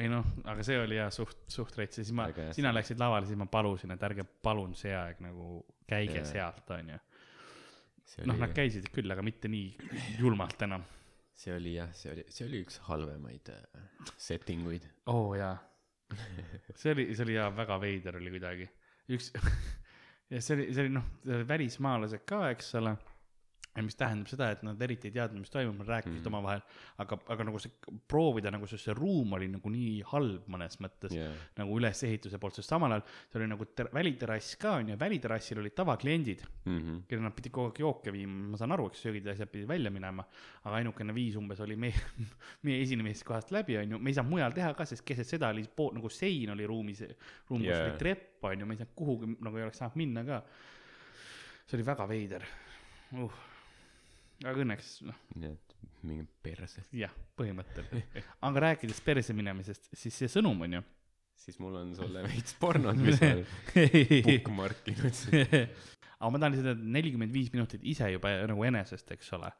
ei 0.00 0.08
noh, 0.08 0.24
aga 0.48 0.64
see 0.64 0.78
oli 0.80 0.96
jah 0.96 1.10
suht, 1.12 1.44
suht 1.52 1.76
rets 1.76 2.00
ja 2.00 2.04
siis 2.06 2.14
ma 2.16 2.28
sina 2.56 2.72
läksid 2.72 3.00
lavale, 3.00 3.28
siis 3.28 3.38
ma 3.40 3.46
palusin, 3.50 3.92
et 3.92 4.04
ärge 4.08 4.24
palun 4.24 4.72
see 4.78 4.94
aeg 4.96 5.20
nagu 5.24 5.58
käige 5.88 6.22
Jaa. 6.22 6.28
sealt, 6.30 6.72
onju. 6.78 6.96
noh, 8.30 8.40
nad 8.40 8.54
käisid 8.56 8.88
küll, 8.94 9.12
aga 9.12 9.24
mitte 9.24 9.50
nii 9.52 9.74
julmalt 10.20 10.64
enam. 10.64 10.86
see 11.36 11.52
oli 11.56 11.74
jah, 11.76 11.92
see 11.96 12.12
oli, 12.14 12.24
see 12.32 12.46
oli 12.48 12.62
üks 12.64 12.80
halvemaid 12.88 13.52
äh, 13.52 13.84
setting 14.16 14.64
uid. 14.68 14.88
oo 15.12 15.28
oh, 15.28 15.36
jaa. 15.36 15.56
see 16.74 16.92
oli, 16.94 17.08
see 17.12 17.26
oli 17.26 17.36
jaa, 17.36 17.50
väga 17.56 17.80
veider 17.82 18.16
oli 18.20 18.32
kuidagi. 18.32 18.68
üks, 19.12 19.28
ja 20.32 20.40
see 20.40 20.56
oli, 20.56 20.68
see 20.72 20.86
oli 20.86 20.94
noh, 20.96 21.08
välismaalased 21.48 22.24
ka, 22.28 22.46
eks 22.54 22.74
ole. 22.80 22.96
Ja 23.72 23.82
mis 23.84 23.96
tähendab 23.96 24.28
seda, 24.28 24.50
et 24.52 24.62
nad 24.66 24.80
eriti 24.84 25.08
ei 25.08 25.14
teadnud, 25.14 25.40
mis 25.40 25.52
toimub, 25.52 25.78
nad 25.80 25.88
rääkisid 25.94 26.18
mm. 26.20 26.28
Omavahel, 26.28 26.62
aga, 27.00 27.16
aga 27.32 27.46
nagu 27.48 27.60
see 27.62 27.72
proovida 28.10 28.50
nagu 28.52 28.66
see, 28.68 28.80
see 28.80 28.92
ruum 28.96 29.32
oli 29.38 29.48
nagu 29.48 29.70
nii 29.72 30.02
halb 30.10 30.48
mõnes 30.52 30.76
mõttes 30.82 31.14
yeah. 31.16 31.32
nagu 31.56 31.78
ülesehituse 31.80 32.40
poolt, 32.42 32.58
sest 32.58 32.68
samal 32.68 32.92
ajal 32.92 33.04
see 33.06 33.38
oli 33.40 33.48
nagu 33.48 33.66
ter-, 33.72 33.88
väliterrass 33.94 34.58
ka 34.60 34.74
onju, 34.80 34.96
väliterrassil 35.00 35.62
olid 35.62 35.76
tavakliendid, 35.78 36.42
kellel 37.08 37.24
nad 37.24 37.36
pidid 37.36 37.54
kogu 37.54 37.70
aeg 37.70 37.80
jooke 37.80 38.12
viima, 38.12 38.50
ma 38.52 38.60
saan 38.60 38.76
aru, 38.76 38.90
eks 38.92 39.06
söögid 39.06 39.30
ja 39.30 39.36
asjad 39.36 39.52
pidid 39.52 39.70
välja 39.70 39.92
minema, 39.94 40.26
aga 40.66 40.74
ainukene 40.82 41.16
viis 41.16 41.38
umbes 41.40 41.62
oli 41.64 41.78
meie, 41.80 42.02
meie 42.68 42.82
esinemist 42.84 43.24
kohast 43.28 43.54
läbi 43.56 43.78
onju, 43.80 44.00
me 44.02 44.12
ei 44.12 44.18
saanud 44.18 44.34
mujal 44.34 44.58
teha 44.58 44.74
ka, 44.76 44.88
sest 44.88 45.06
keset 45.08 45.32
seda 45.32 45.48
oli 45.54 45.64
pool 45.76 45.96
nagu 45.96 46.12
sein 46.12 46.52
oli 46.52 46.68
ruumis, 46.68 47.00
ruum, 47.48 47.62
kus 47.64 47.70
Jaa. 47.70 47.86
oli 47.86 47.96
trepp 48.04 48.50
onju, 48.52 48.68
me 48.68 48.76
ei 48.76 48.82
saanud 48.82 48.98
kuhugi 49.00 49.32
nagu 49.38 49.56
ei 49.56 49.64
oleks 49.64 49.80
saanud 49.80 49.96
minna 50.02 50.26
ka. 50.28 50.42
see 51.64 51.78
oli 51.78 51.88
väga 51.88 52.10
veider 52.10 52.44
uh.. 53.16 53.40
Aga 54.42 54.64
õnneks 54.64 54.96
noh, 55.06 55.18
nii 55.38 55.52
et 55.52 55.72
mingi 56.06 56.26
perse. 56.42 56.82
jah, 56.96 57.12
põhimõtteliselt. 57.38 58.18
aga 58.48 58.64
rääkides 58.66 59.00
perse 59.04 59.34
minemisest, 59.36 59.90
siis 59.96 60.16
see 60.22 60.30
sõnum 60.30 60.64
on 60.66 60.78
ju. 60.78 60.82
siis 61.42 61.58
mul 61.62 61.78
on 61.80 61.94
sulle 61.98 62.24
veits 62.26 62.56
pornot, 62.60 62.98
mis 63.02 63.20
ma 63.20 63.30
olen 63.36 63.46
bookmarkinud. 64.28 65.22
aga 66.18 66.30
ma 66.30 66.42
tahan 66.42 66.58
öelda, 66.58 66.74
nelikümmend 66.98 67.34
viis 67.34 67.52
minutit 67.54 67.86
ise 67.94 68.10
juba 68.12 68.34
nagu 68.50 68.66
enesest, 68.68 69.14
eks 69.14 69.32
ole. 69.38 69.52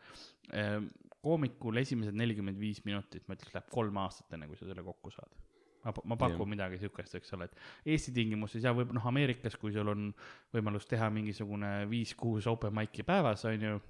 koomikul 1.23 1.79
esimesed 1.83 2.19
nelikümmend 2.19 2.59
viis 2.59 2.83
minutit, 2.87 3.25
ma 3.29 3.39
ütleks, 3.39 3.55
läheb 3.55 3.71
kolm 3.71 4.03
aastat, 4.03 4.31
enne 4.35 4.51
kui 4.51 4.59
sa 4.59 4.67
selle 4.67 4.85
kokku 4.87 5.15
saad. 5.15 5.39
ma, 5.87 5.95
ma 6.13 6.19
pakun 6.19 6.45
Jah. 6.45 6.51
midagi 6.57 6.83
siukest, 6.83 7.15
eks 7.19 7.35
ole, 7.39 7.47
et 7.51 7.95
Eesti 7.95 8.15
tingimustes 8.15 8.67
ja 8.67 8.75
võib 8.75 8.95
noh, 8.95 9.07
Ameerikas, 9.11 9.57
kui 9.59 9.75
sul 9.75 9.91
on 9.91 10.11
võimalus 10.55 10.87
teha 10.91 11.11
mingisugune 11.11 11.73
viis-kuus 11.91 12.47
open 12.51 12.75
mic'i 12.79 13.07
päevas, 13.07 13.47
on 13.51 13.67
ju. 13.71 13.81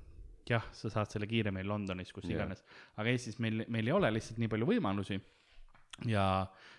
jah, 0.48 0.64
sa 0.74 0.90
saad 0.90 1.10
selle 1.12 1.26
kiiremini 1.30 1.64
Londonis, 1.68 2.10
kus 2.12 2.24
Jah. 2.24 2.34
iganes, 2.38 2.64
aga 2.96 3.10
Eestis 3.12 3.38
meil, 3.38 3.64
meil 3.68 3.86
ei 3.86 3.92
ole 3.94 4.10
lihtsalt 4.12 4.38
nii 4.42 4.48
palju 4.50 4.66
võimalusi 4.66 5.20
ja, 6.08 6.24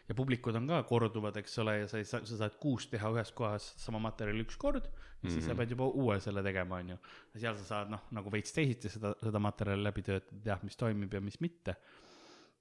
ja 0.10 0.16
publikud 0.18 0.56
on 0.60 0.68
ka 0.68 0.82
korduvad, 0.90 1.38
eks 1.40 1.58
ole, 1.64 1.78
ja 1.84 1.88
sa 1.88 1.98
ei 2.02 2.06
saa, 2.10 2.24
sa 2.28 2.38
saad 2.42 2.58
kuus 2.60 2.88
teha 2.92 3.12
ühes 3.14 3.32
kohas 3.38 3.70
sama 3.80 4.02
materjali 4.04 4.44
üks 4.44 4.58
kord 4.60 4.90
ja 5.24 5.30
siis 5.32 5.46
sa 5.46 5.54
Mhm. 5.54 5.58
pead 5.62 5.70
juba 5.72 5.86
uue 5.88 6.20
selle 6.20 6.44
tegema, 6.44 6.82
onju. 6.84 6.98
ja 7.36 7.40
seal 7.40 7.56
sa 7.62 7.64
saad 7.70 7.90
noh, 7.94 8.02
nagu 8.12 8.30
veits 8.34 8.52
teisiti 8.52 8.90
seda, 8.92 9.14
seda 9.24 9.40
materjali 9.40 9.84
läbi 9.86 10.02
töötada, 10.04 10.42
tead, 10.44 10.64
mis 10.68 10.76
toimib 10.76 11.14
ja 11.14 11.22
mis 11.22 11.40
mitte. 11.40 11.76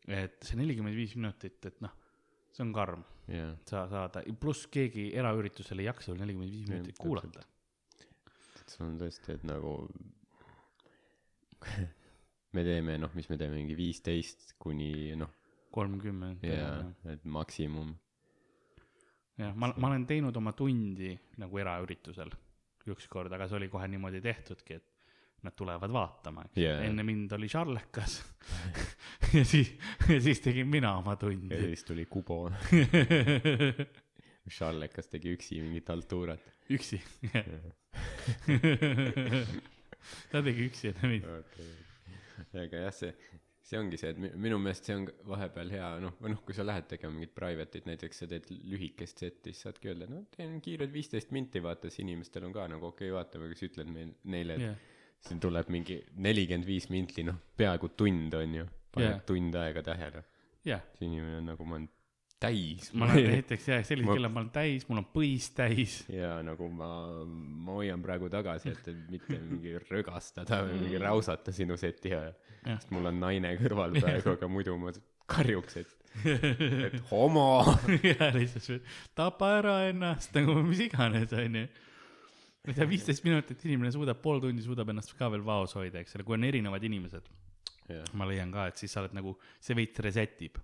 et 0.07 0.39
see 0.43 0.57
nelikümmend 0.59 0.97
viis 0.99 1.13
minutit, 1.17 1.59
et 1.67 1.81
noh, 1.81 1.91
see 2.53 2.63
on 2.65 2.73
karm, 2.75 3.03
jaa, 3.31 3.53
sa 3.71 3.85
saada, 3.91 4.23
pluss 4.39 4.67
keegi 4.67 5.13
eraüritusel 5.15 5.79
ei 5.79 5.87
jaksa 5.87 6.15
nelikümmend 6.19 6.51
viis 6.51 6.69
minutit 6.69 6.99
kuulata. 6.99 7.43
sul 8.67 8.87
on 8.87 8.99
tõesti, 8.99 9.35
et 9.35 9.45
nagu 9.45 9.89
me 12.53 12.65
teeme, 12.67 12.99
noh, 13.01 13.13
mis 13.17 13.29
me 13.31 13.39
teeme, 13.41 13.57
mingi 13.61 13.77
viisteist 13.79 14.55
kuni 14.63 15.17
noh, 15.19 15.33
kolmkümmend. 15.73 16.45
jaa, 16.47 16.81
et 17.13 17.25
maksimum. 17.25 17.93
jah, 19.41 19.55
ma, 19.57 19.73
ma 19.77 19.93
olen 19.93 20.07
teinud 20.09 20.37
oma 20.37 20.53
tundi 20.57 21.13
nagu 21.41 21.63
eraüritusel 21.63 22.33
ükskord, 22.93 23.33
aga 23.33 23.47
see 23.49 23.61
oli 23.61 23.69
kohe 23.73 23.87
niimoodi 23.91 24.21
tehtudki, 24.25 24.79
et 24.81 24.89
nad 25.43 25.55
tulevad 25.59 25.91
vaatama, 25.91 26.45
eks 26.47 26.61
Jaa. 26.63 26.83
enne 26.87 27.03
mind 27.07 27.33
oli 27.35 27.49
Charlekas 27.51 28.21
ja 29.37 29.45
siis, 29.45 29.73
ja 30.09 30.21
siis 30.23 30.41
tegin 30.43 30.69
mina 30.71 30.97
oma 30.99 31.17
ja 31.17 31.23
tundi. 31.25 31.61
siis 31.67 31.85
tuli 31.85 32.07
Kubo, 32.07 32.45
Charlekas 34.57 35.11
tegi 35.11 35.35
üksi 35.37 35.61
mingit 35.63 35.89
haltuurat. 35.89 36.43
üksi, 36.71 37.01
ta 40.33 40.43
tegi 40.45 40.69
üksi 40.71 40.93
enne 40.93 41.11
mind. 41.13 41.29
aga 42.65 42.83
jah, 42.87 42.95
see, 42.97 43.13
see 43.67 43.81
ongi 43.81 44.01
see, 44.01 44.13
et 44.15 44.21
mi- 44.23 44.33
minu 44.47 44.59
meelest 44.63 44.89
see 44.89 44.97
on 44.99 45.07
vahepeal 45.33 45.73
hea, 45.73 45.91
noh, 46.03 46.17
või 46.23 46.35
noh, 46.35 46.43
kui 46.47 46.57
sa 46.57 46.67
lähed 46.67 46.89
tegema 46.91 47.15
mingit 47.17 47.35
private'it, 47.37 47.87
näiteks 47.89 48.23
sa 48.25 48.29
teed 48.31 48.49
lühikest 48.51 49.23
setti, 49.25 49.53
siis 49.53 49.69
saadki 49.69 49.93
öelda, 49.93 50.09
no 50.11 50.25
teen 50.37 50.59
kiired 50.65 50.93
viisteist 50.95 51.33
minti, 51.37 51.63
vaata 51.65 51.91
siis 51.91 52.05
inimestel 52.07 52.49
on 52.49 52.57
ka 52.57 52.67
nagu 52.73 52.91
okei 52.91 53.11
okay,, 53.11 53.17
vaatame, 53.19 53.51
kas 53.53 53.65
ütled 53.69 53.93
meil, 53.93 54.13
neile, 54.35 54.59
et 54.59 54.67
jah, 54.67 54.85
siin 55.23 55.41
tuleb 55.43 55.71
mingi 55.71 56.01
nelikümmend 56.25 56.67
viis 56.67 56.89
minti, 56.93 57.25
noh, 57.27 57.39
peaaegu 57.57 57.93
tund 57.99 58.35
on 58.39 58.61
ju, 58.61 58.69
paned 58.93 59.11
yeah. 59.13 59.27
tund 59.29 59.59
aega 59.63 59.85
tähele, 59.87 60.25
jah, 60.67 60.83
see 60.99 61.09
inimene 61.09 61.41
on 61.41 61.53
nagu 61.53 61.69
olen 61.69 61.89
täis. 62.43 62.91
ma 62.99 63.07
olen 63.11 63.31
näiteks 63.37 63.69
jah, 63.71 63.85
sellisel 63.87 64.11
Ma- 64.11 64.17
kellel 64.19 64.33
ma 64.35 64.43
olen 64.43 64.53
täis, 64.55 64.87
mul 64.89 65.03
on 65.03 65.09
põis 65.15 65.49
täis. 65.57 66.01
ja 66.13 66.35
nagu 66.47 66.69
ma, 66.73 66.91
ma 67.25 67.79
hoian 67.79 68.03
praegu 68.05 68.31
tagasi, 68.33 68.75
et, 68.75 68.93
mitte 69.13 69.39
mingi 69.39 69.77
rögastada 69.89 70.63
või 70.67 70.81
mingi 70.85 71.03
räusata 71.03 71.55
sinu 71.55 71.79
seti 71.81 72.15
ajal. 72.17 72.37
Sest 72.63 72.93
mul 72.95 73.09
on 73.11 73.19
naine 73.19 73.57
kõrval 73.59 73.97
praegu, 73.99 74.37
aga 74.37 74.49
muidu 74.51 74.77
ma 74.79 74.93
karjuks, 75.33 75.79
et, 75.83 75.95
et 76.87 76.99
homo. 77.11 77.63
ja 78.11 78.31
lihtsalt 78.35 78.91
tapa 79.19 79.57
ära 79.61 79.79
ennast 79.91 80.35
nagu 80.37 80.59
mis 80.67 80.83
iganes 80.87 81.33
onju. 81.37 81.65
ma 82.63 82.71
ei 82.71 82.77
tea, 82.79 82.89
viisteist 82.89 83.25
minutit 83.27 83.65
inimene 83.67 83.91
suudab, 83.95 84.21
pool 84.23 84.43
tundi 84.43 84.63
suudab 84.65 84.93
ennast 84.93 85.15
ka 85.19 85.31
veel 85.33 85.43
vaos 85.47 85.75
hoida, 85.79 86.03
eks 86.03 86.19
ole, 86.19 86.27
kui 86.27 86.37
on 86.39 86.47
erinevad 86.47 86.85
inimesed, 86.87 87.31
ma 88.19 88.29
leian 88.29 88.53
ka, 88.55 88.69
et 88.71 88.79
siis 88.79 88.93
sa 88.95 89.03
oled 89.03 89.17
nagu, 89.19 89.35
see 89.63 89.75
veits 89.79 90.05
reset 90.05 90.45
ib. 90.47 90.61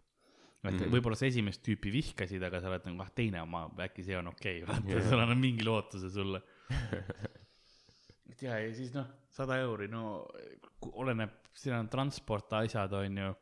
Et 0.64 0.74
Mhm. 0.74 0.90
võib-olla 0.90 1.16
sa 1.16 1.28
esimest 1.28 1.62
tüüpi 1.62 1.92
vihkasid, 1.94 2.42
aga 2.42 2.60
sa 2.60 2.70
oled 2.72 2.86
nagu, 2.88 3.00
ah 3.04 3.10
teine 3.14 3.42
oma, 3.44 3.68
äkki 3.84 4.04
see 4.04 4.16
on 4.18 4.26
okei 4.32 4.62
okay,, 4.62 4.66
vaata 4.66 4.96
Jah. 4.96 5.08
sul 5.08 5.22
annab 5.22 5.38
mingi 5.38 5.64
lootuse 5.66 6.10
sulle. 6.10 6.42
et 8.32 8.42
ja, 8.42 8.58
ja 8.58 8.74
siis 8.74 8.92
noh, 8.96 9.06
sada 9.34 9.58
euri, 9.62 9.88
no 9.92 10.26
oleneb, 10.98 11.30
siin 11.58 11.76
on 11.78 11.88
transport, 11.92 12.52
asjad 12.58 12.92
on 12.98 13.18
ju. 13.22 13.32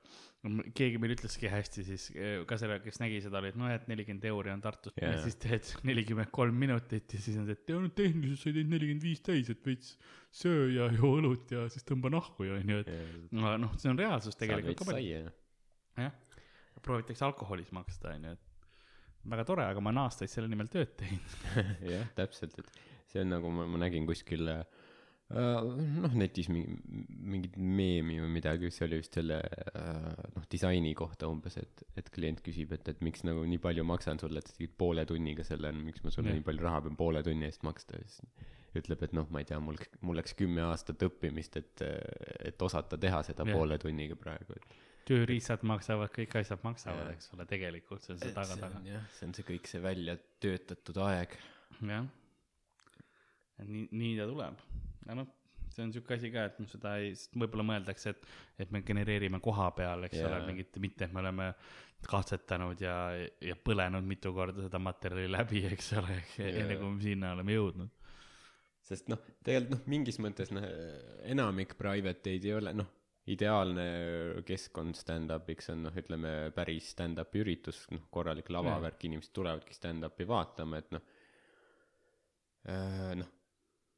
keegi 0.78 1.00
meil 1.02 1.16
ütleski 1.16 1.48
hästi 1.50 1.82
siis 1.82 2.02
ka 2.46 2.58
selle, 2.60 2.76
kes 2.84 3.00
nägi 3.02 3.16
seda, 3.24 3.40
oli, 3.40 3.48
et 3.50 3.56
noh, 3.58 3.70
et 3.72 3.88
nelikümmend 3.90 4.28
euri 4.30 4.52
on 4.52 4.60
Tartus 4.62 4.94
yeah. 5.00 5.16
Ja 5.16 5.22
siis 5.24 5.34
teed 5.42 5.72
nelikümmend 5.88 6.30
kolm 6.30 6.54
minutit 6.54 7.16
ja 7.16 7.18
siis 7.18 7.40
on 7.40 7.48
see, 7.48 7.56
et 7.58 7.72
no 7.74 7.88
tehniliselt 7.88 8.44
sa 8.44 8.52
ei 8.52 8.58
teinud 8.60 8.76
nelikümmend 8.76 9.02
viis 9.08 9.24
täis, 9.26 9.50
et 9.50 9.64
veits 9.66 9.96
söö 10.36 10.68
ja 10.76 10.86
joo 10.94 11.16
õlut 11.18 11.50
ja 11.50 11.64
siis 11.72 11.82
tõmba 11.88 12.12
nahku 12.14 12.46
ja 12.46 12.60
onju, 12.60 12.78
et 12.84 13.34
no 13.34 13.56
noh, 13.64 13.74
see 13.80 13.90
on 13.90 13.98
reaalsus 13.98 14.38
tegelikult 14.38 14.78
ka 14.84 14.86
palju. 14.92 15.24
jah, 15.98 16.14
proovitakse 16.84 17.24
alkoholis 17.26 17.72
maksta, 17.76 18.14
onju, 18.16 18.34
et 18.36 19.30
väga 19.30 19.46
tore, 19.48 19.66
aga 19.66 19.82
ma 19.82 19.92
olen 19.92 20.04
aastaid 20.06 20.32
selle 20.32 20.50
nimel 20.50 20.70
tööd 20.72 20.94
teinud. 21.00 21.38
jah, 21.94 22.10
täpselt, 22.18 22.58
et 22.60 22.82
see 23.10 23.22
on 23.24 23.32
nagu 23.34 23.52
ma, 23.52 23.66
ma 23.70 23.80
nägin 23.82 24.06
kuskil 24.08 24.48
äh, 24.52 24.64
noh, 25.34 26.14
netis 26.18 26.48
mingi, 26.52 26.76
mingit 27.34 27.56
meemi 27.58 28.20
või 28.22 28.30
midagi, 28.36 28.70
see 28.74 28.86
oli 28.86 29.00
vist 29.00 29.16
selle 29.18 29.40
äh, 29.42 30.10
noh, 30.36 30.46
disaini 30.52 30.92
kohta 30.98 31.30
umbes, 31.30 31.58
et, 31.62 31.86
et 31.98 32.10
klient 32.14 32.42
küsib, 32.46 32.74
et, 32.76 32.92
et 32.92 33.02
miks 33.06 33.24
nagu 33.26 33.42
nii 33.48 33.62
palju 33.62 33.86
maksan 33.88 34.22
sulle, 34.22 34.42
et 34.42 34.50
sa 34.50 34.58
tegid 34.58 34.76
poole 34.78 35.06
tunniga 35.08 35.46
selle, 35.46 35.72
miks 35.74 36.04
ma 36.04 36.14
sulle 36.14 36.30
Jah. 36.30 36.38
nii 36.38 36.46
palju 36.46 36.66
raha 36.68 36.84
pean 36.86 36.98
poole 36.98 37.24
tunni 37.26 37.48
eest 37.48 37.66
maksta 37.66 37.98
ja 37.98 38.06
siis 38.06 38.54
ütleb, 38.76 39.02
et 39.06 39.14
noh, 39.16 39.24
ma 39.32 39.40
ei 39.40 39.48
tea, 39.48 39.58
mul, 39.62 39.78
mul 40.04 40.18
läks 40.20 40.36
kümme 40.36 40.60
aastat 40.66 41.00
õppimist, 41.06 41.56
et, 41.56 41.82
et 42.44 42.62
osata 42.62 42.98
teha 43.00 43.22
seda 43.26 43.46
Jah. 43.46 43.56
poole 43.56 43.78
tunniga 43.82 44.18
praegu, 44.20 44.58
et 44.58 44.84
tööriistad 45.06 45.62
maksavad, 45.66 46.10
kõik 46.14 46.34
asjad 46.40 46.62
maksavad, 46.66 47.10
eks 47.14 47.30
ole, 47.36 47.46
tegelikult 47.48 48.04
see 48.04 48.14
on 48.16 48.22
see 48.22 48.34
taga 48.34 48.58
taga 48.58 48.80
on. 48.80 48.86
jah, 48.90 49.08
see 49.18 49.28
on 49.28 49.34
see 49.36 49.46
kõik 49.46 49.70
see 49.70 49.82
välja 49.82 50.16
töötatud 50.42 50.98
aeg. 51.06 51.36
jah. 51.80 52.06
nii, 53.62 53.88
nii 53.92 54.14
ta 54.18 54.26
tuleb. 54.30 54.62
ja 55.06 55.18
noh, 55.20 55.30
see 55.76 55.84
on 55.86 55.92
siuke 55.94 56.16
asi 56.16 56.30
ka, 56.34 56.46
et 56.50 56.58
noh, 56.62 56.68
seda 56.70 56.96
ei, 57.02 57.12
võib-olla 57.36 57.66
mõeldakse, 57.70 58.14
et, 58.14 58.30
et 58.64 58.72
me 58.74 58.82
genereerime 58.86 59.40
koha 59.44 59.68
peal, 59.76 60.08
eks 60.08 60.18
ole 60.22 60.40
Jaa., 60.40 60.46
mingit, 60.48 60.80
mitte 60.82 61.06
et 61.06 61.14
me 61.14 61.22
oleme 61.22 61.50
katsetanud 62.06 62.80
ja, 62.80 62.96
ja 63.42 63.56
põlenud 63.56 64.04
mitu 64.06 64.32
korda 64.36 64.66
seda 64.66 64.80
materjali 64.82 65.30
läbi, 65.32 65.62
eks 65.70 65.92
ole, 66.00 66.18
Jaa. 66.38 66.52
enne 66.64 66.80
kui 66.80 66.92
me 66.96 67.02
sinna 67.04 67.32
oleme 67.36 67.56
jõudnud. 67.56 67.94
sest 68.86 69.10
noh, 69.10 69.22
tegelikult 69.46 69.78
noh, 69.78 69.88
mingis 69.90 70.18
mõttes 70.22 70.52
noh, 70.54 70.66
enamik 71.26 71.78
private 71.78 72.34
eid 72.34 72.50
ei 72.50 72.58
ole 72.58 72.74
noh, 72.76 72.90
ideaalne 73.32 73.86
keskkond 74.46 74.94
stand-up'iks 74.98 75.72
on 75.74 75.86
noh, 75.88 75.96
ütleme 75.98 76.34
päris 76.54 76.92
stand-up'i 76.94 77.42
üritus, 77.42 77.84
noh 77.94 78.06
korralik 78.14 78.50
lavavärk, 78.54 79.08
inimesed 79.08 79.34
tulevadki 79.34 79.74
stand-up'i 79.74 80.28
vaatama, 80.30 80.82
et 80.82 80.92
noh, 80.94 81.08
noh, 83.22 83.32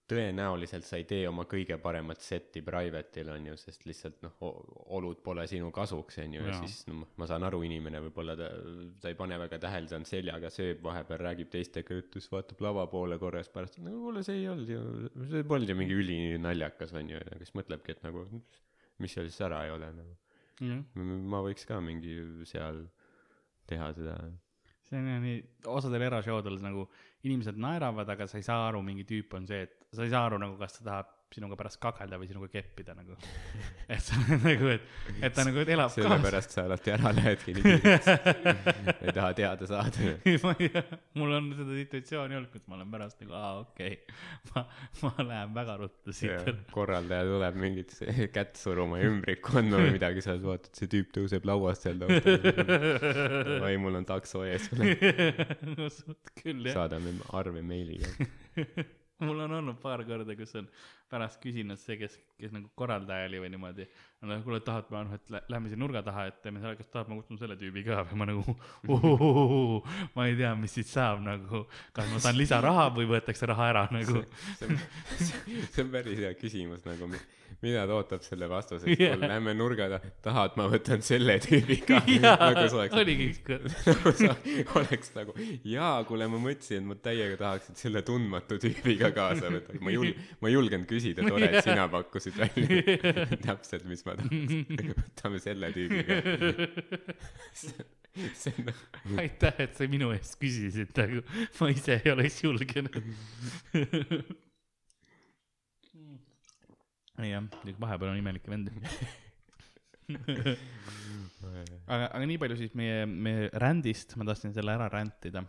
tõenäoliselt 0.09 0.87
sa 0.89 0.97
ei 0.97 1.05
tee 1.09 1.27
oma 1.29 1.45
kõige 1.49 1.77
paremat 1.83 2.23
setti 2.25 2.63
private'il 2.65 3.29
on 3.29 3.51
ju, 3.51 3.57
sest 3.61 3.85
lihtsalt 3.85 4.23
noh, 4.25 4.39
olud 4.97 5.21
pole 5.25 5.45
sinu 5.51 5.69
kasuks 5.75 6.23
on 6.25 6.39
ju 6.39 6.47
ja 6.47 6.55
siis 6.63 6.87
no 6.89 7.03
ma 7.21 7.29
saan 7.29 7.45
aru, 7.45 7.61
inimene 7.69 8.01
võib-olla 8.07 8.37
ta, 8.39 8.49
ta 9.03 9.13
ei 9.13 9.19
pane 9.19 9.37
väga 9.45 9.59
tähele, 9.67 9.91
ta 9.91 9.99
on 10.01 10.09
seljaga, 10.09 10.49
sööb 10.53 10.81
vahepeal, 10.87 11.21
räägib 11.27 11.53
teistega 11.53 12.01
juttu, 12.01 12.23
siis 12.23 12.33
vaatab 12.33 12.65
lava 12.65 12.87
poole 12.89 13.21
korra, 13.21 13.45
siis 13.45 13.53
pärast, 13.53 13.77
no 13.85 13.93
kuule, 13.99 14.25
see 14.25 14.41
ei 14.41 14.49
olnud 14.55 14.73
ju, 14.73 14.87
see 15.35 15.45
polnud 15.53 15.75
ju 15.75 15.77
mingi 15.77 16.01
ülinaljakas 16.01 16.97
on 16.97 17.13
ju, 17.13 17.21
ja 17.21 17.43
siis 17.43 17.53
mõtlebki, 17.61 17.99
et 17.99 18.09
nagu 18.09 18.25
mis 19.03 19.15
seal 19.15 19.29
siis 19.31 19.41
ära 19.47 19.65
ei 19.67 19.75
ole 19.75 19.91
nagu. 19.95 20.17
ma 21.33 21.43
võiks 21.45 21.67
ka 21.69 21.81
mingi 21.85 22.17
seal 22.51 22.85
teha 23.69 23.93
seda. 23.97 24.17
see 24.89 24.99
on 24.99 25.11
jah 25.13 25.21
nii, 25.23 25.43
osadel 25.69 26.07
erashowdel 26.09 26.59
nagu 26.65 26.89
inimesed 27.29 27.59
naeravad, 27.61 28.09
aga 28.09 28.27
sa 28.31 28.39
ei 28.41 28.47
saa 28.47 28.69
aru, 28.71 28.83
mingi 28.83 29.05
tüüp 29.09 29.35
on 29.37 29.47
see, 29.47 29.67
et 29.67 29.89
sa 29.93 30.07
ei 30.07 30.13
saa 30.15 30.25
aru 30.31 30.39
nagu, 30.41 30.57
kas 30.61 30.79
ta 30.79 30.85
tahab 30.91 31.18
sinuga 31.35 31.57
pärast 31.61 31.79
kakelda 31.83 32.19
või 32.21 32.29
sinuga 32.31 32.49
keppida 32.53 32.95
nagu. 32.97 33.17
et 33.95 34.03
sa 34.05 34.17
nagu, 34.31 34.71
et, 34.73 34.87
et 35.21 35.35
ta 35.37 35.45
nagu 35.47 35.61
elab 35.63 35.93
kaasa. 35.93 36.01
sellepärast 36.01 36.55
sa 36.55 36.65
alati 36.65 36.93
ära 36.95 37.13
lähedki 37.17 37.55
nii 37.57 37.65
kiiresti. 37.69 38.15
ei 39.05 39.15
taha 39.15 39.29
teada 39.37 39.69
saada. 39.69 40.15
mul 41.21 41.37
on 41.39 41.51
seda 41.59 41.79
situatsiooni 41.83 42.39
olnud, 42.39 42.51
kus 42.53 42.65
ma 42.67 42.79
olen 42.79 42.93
pärast 42.95 43.23
nagu, 43.23 43.37
aa 43.37 43.53
okei 43.63 43.93
okay., 43.99 44.17
ma, 44.55 44.65
ma 45.05 45.29
lähen 45.31 45.55
väga 45.59 45.79
ruttu 45.83 46.17
siit. 46.17 46.53
korraldaja 46.73 47.29
tuleb 47.29 47.61
mingit 47.61 47.97
kätt 48.35 48.61
suruma 48.61 49.03
ja 49.03 49.13
ümbriku 49.13 49.61
andma 49.61 49.83
või 49.85 49.97
midagi, 49.99 50.25
sa 50.25 50.37
vaatad, 50.43 50.73
see 50.79 50.91
tüüp 50.97 51.13
tõuseb 51.17 51.49
lauast 51.49 51.85
seal 51.87 52.01
taustal. 52.01 53.59
oi, 53.69 53.75
mul 53.81 54.01
on 54.01 54.09
takso 54.09 54.47
ees, 54.49 54.71
suht 54.73 56.33
küll 56.41 56.71
jah. 56.71 56.81
saadame 56.81 57.19
arve 57.37 57.63
meiliga. 57.63 58.09
mul 59.25 59.45
on 59.45 59.59
olnud 59.61 59.79
paar 59.83 60.05
korda, 60.07 60.37
kus 60.39 60.55
on 60.61 60.69
pärast 61.11 61.41
küsinud 61.43 61.81
see, 61.81 61.97
kes 62.01 62.19
kes 62.39 62.53
nagu 62.55 62.71
korraldaja 62.79 63.27
oli 63.29 63.41
või 63.43 63.51
niimoodi. 63.53 63.87
no 64.23 64.37
kuule, 64.43 64.61
tahad, 64.67 64.87
ma 64.95 65.03
noh, 65.07 65.15
et 65.15 65.31
lä- 65.31 65.43
lähme 65.51 65.71
siin 65.71 65.81
nurga 65.83 66.03
taha, 66.07 66.27
et 66.31 66.41
teeme 66.43 66.61
selle, 66.63 66.77
kas 66.79 66.91
tahad, 66.93 67.11
ma 67.11 67.19
kutsun 67.19 67.39
selle 67.39 67.57
tüübi 67.59 67.85
ka 67.87 68.05
või 68.11 68.19
ma 68.21 68.29
nagu 68.31 68.45
uhuhuhu, 68.95 69.81
ma 70.15 70.27
ei 70.31 70.37
tea, 70.39 70.53
mis 70.59 70.75
siit 70.79 70.91
saab 70.91 71.23
nagu, 71.25 71.65
kas 71.97 72.13
ma 72.13 72.23
saan 72.23 72.39
lisaraha 72.39 72.89
või 72.95 73.09
võetakse 73.11 73.51
raha 73.51 73.73
ära 73.73 73.89
nagu. 73.95 74.23
see 74.59 74.71
on, 74.71 74.79
see 75.17 75.83
on 75.85 75.93
päris 75.95 76.23
hea 76.23 76.33
küsimus 76.39 76.87
nagu, 76.87 77.11
mida 77.63 77.85
ta 77.91 77.97
ootab 77.99 78.23
selle 78.23 78.47
vastuseks 78.51 78.93
Jah. 78.93 79.17
yeah.. 79.17 79.31
Lähme 79.35 79.55
nurga 79.59 79.89
taha, 79.91 80.13
tahad, 80.23 80.59
ma 80.61 80.69
võtan 80.71 81.03
selle 81.03 81.39
tüübi 81.43 81.81
ka. 81.87 81.99
nagu 82.23 82.67
sa, 82.71 82.85
oleks, 82.85 82.99
oligi, 83.03 83.29
nagu 83.89 84.15
sa 84.21 84.37
oleks 84.79 85.15
nagu, 85.17 85.35
jaa, 85.67 85.97
kuule, 86.07 86.31
ma 86.31 86.43
mõtlesin, 86.43 86.85
et 86.85 86.91
ma 86.93 86.99
täiega 87.03 87.39
tahaks, 87.41 87.73
et 87.73 87.83
selle 87.87 88.05
tundmatu 88.07 88.61
tüübiga 88.63 89.11
kaasa 89.17 89.51
võtta. 89.55 89.79
ma 89.83 89.91
ei 89.95 89.99
jul-, 89.99 90.15
ma 90.43 90.53
ei 90.53 90.59
julgenud 90.59 90.91
küsida, 90.99 91.25
tore, 91.27 91.49
et 91.49 91.65
sina 91.67 91.87
pakkusid 91.93 92.37
välja 92.39 93.07
täpselt, 93.47 93.87
mis 93.89 94.05
ma 94.07 94.17
tahaks. 94.19 94.99
võtame 94.99 95.41
selle 95.43 95.71
tüübiga. 95.77 96.19
on 98.19 98.67
nagu, 98.67 99.19
aitäh, 99.23 99.63
et 99.63 99.79
sa 99.79 99.87
minu 99.91 100.11
eest 100.15 100.39
küsisid 100.41 100.93
nagu, 100.99 101.23
ma 101.61 101.71
ise 101.71 101.99
ei 102.01 102.13
oleks 102.13 102.41
julgenud. 102.43 102.99
jah, 107.23 107.45
vahepeal 107.79 108.11
on 108.13 108.19
imelikke 108.19 108.51
vendi. 108.51 108.75
aga, 111.87 112.05
aga 112.09 112.25
nii 112.25 112.41
palju 112.43 112.59
siis 112.59 112.75
meie, 112.79 113.07
meie 113.07 113.53
rändist, 113.55 114.17
ma 114.19 114.27
tahtsin 114.29 114.57
selle 114.57 114.75
ära 114.75 114.91
rändida. 114.93 115.45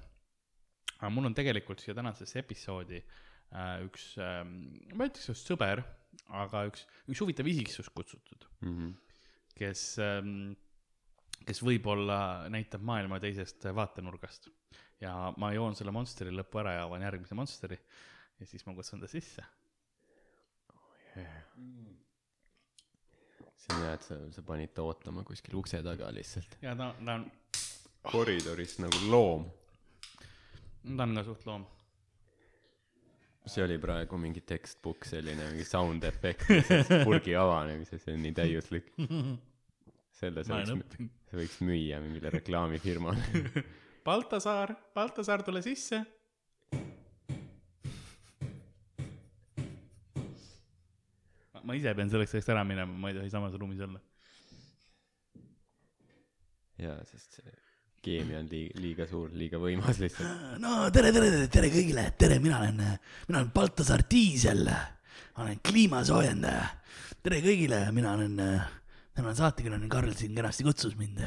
aga 1.00 1.10
mul 1.16 1.32
on 1.32 1.38
tegelikult 1.38 1.82
siia 1.82 1.98
tänasesse 1.98 2.44
episoodi 2.44 3.02
äh, 3.02 3.26
üks 3.86 4.12
äh,, 4.22 4.44
ma 4.94 5.06
ei 5.06 5.10
ütleks 5.12 5.30
just 5.32 5.48
sõber, 5.50 5.82
aga 6.30 6.66
üks, 6.70 6.84
üks 7.10 7.22
huvitav 7.24 7.48
isiksus 7.50 7.90
kutsutud, 7.90 8.46
Mhm. 8.62 8.92
kes 9.58 9.84
ähm,, 10.04 10.52
kes 11.48 11.62
võib-olla 11.66 12.48
näitab 12.52 12.82
maailma 12.86 13.20
teisest 13.20 13.64
vaatenurgast. 13.76 14.50
ja 15.02 15.34
ma 15.38 15.54
joon 15.56 15.76
selle 15.76 15.92
Monsteri 15.96 16.30
lõppu 16.36 16.60
ära 16.62 16.74
ja 16.76 16.84
avan 16.84 17.02
järgmise 17.02 17.36
Monsteri 17.36 17.78
ja 18.40 18.46
siis 18.46 18.66
ma 18.68 18.74
kutsun 18.76 19.00
ta 19.00 19.08
sisse. 19.08 19.44
see 23.56 23.74
on 23.76 23.82
hea, 23.84 23.94
et 23.94 24.06
sa, 24.08 24.18
sa 24.34 24.42
panid 24.46 24.72
ta 24.76 24.84
ootama 24.88 25.24
kuskil 25.28 25.56
ukse 25.60 25.82
taga 25.84 26.12
lihtsalt. 26.16 26.58
ja 26.62 26.76
ta, 26.78 26.92
ta 27.06 27.16
on, 27.20 27.26
koridoris 28.12 28.78
nagu 28.84 29.02
loom. 29.12 29.50
ta 30.96 31.04
on 31.04 31.16
ka 31.20 31.24
suht 31.28 31.46
loom. 31.50 31.66
See 33.50 33.64
oli 33.66 33.78
praegu 33.82 34.18
mingi 34.22 34.44
textbook 34.46 35.08
selline 35.10 35.50
mingi 35.52 35.66
sound 35.68 36.06
efekt 36.08 36.48
purgi 37.08 37.36
avanemise, 37.38 38.00
see 38.02 38.16
on 38.16 38.24
nii 38.26 38.36
täiuslik. 38.38 38.92
selle 40.20 40.44
sa 40.46 40.60
võiks, 40.60 41.10
sa 41.30 41.40
võiks 41.40 41.60
müüa 41.66 42.02
mingile 42.04 42.34
reklaamifirmale. 42.36 43.64
Baltasaar, 44.08 44.74
Baltasaar, 44.96 45.44
tule 45.48 45.64
sisse. 45.66 46.04
ma 51.70 51.76
ise 51.78 51.92
pean 51.94 52.10
selleks 52.10 52.32
ajaks 52.34 52.48
ära 52.50 52.64
minema, 52.66 52.96
ma 52.98 53.12
ei 53.12 53.18
tohi 53.20 53.30
samas 53.30 53.54
ruumis 53.60 53.82
olla. 53.86 54.00
jaa, 56.80 56.96
sest 57.06 57.36
see 57.38 57.69
keemia 58.04 58.40
on 58.40 58.48
liiga, 58.52 58.80
liiga 58.84 59.08
suur, 59.10 59.32
liiga 59.36 59.60
võimas 59.62 60.00
lihtsalt. 60.02 60.58
no 60.64 60.90
tere, 60.96 61.12
tere, 61.16 61.30
tere, 61.36 61.52
tere 61.52 61.72
kõigile, 61.74 62.08
tere, 62.18 62.40
mina 62.44 62.62
olen, 62.62 62.82
mina 63.28 63.42
olen 63.42 63.54
Baltasar 63.56 64.06
Diisel. 64.10 64.66
ma 64.66 65.46
olen 65.46 65.60
kliimasoojendaja. 65.64 66.66
tere 67.24 67.44
kõigile, 67.46 67.84
mina 67.96 68.16
olen, 68.18 68.40
tänane 69.14 69.36
saatekülaline 69.36 69.92
Karl 69.92 70.16
siin 70.16 70.36
kenasti 70.36 70.68
kutsus 70.68 70.96
mind 71.00 71.24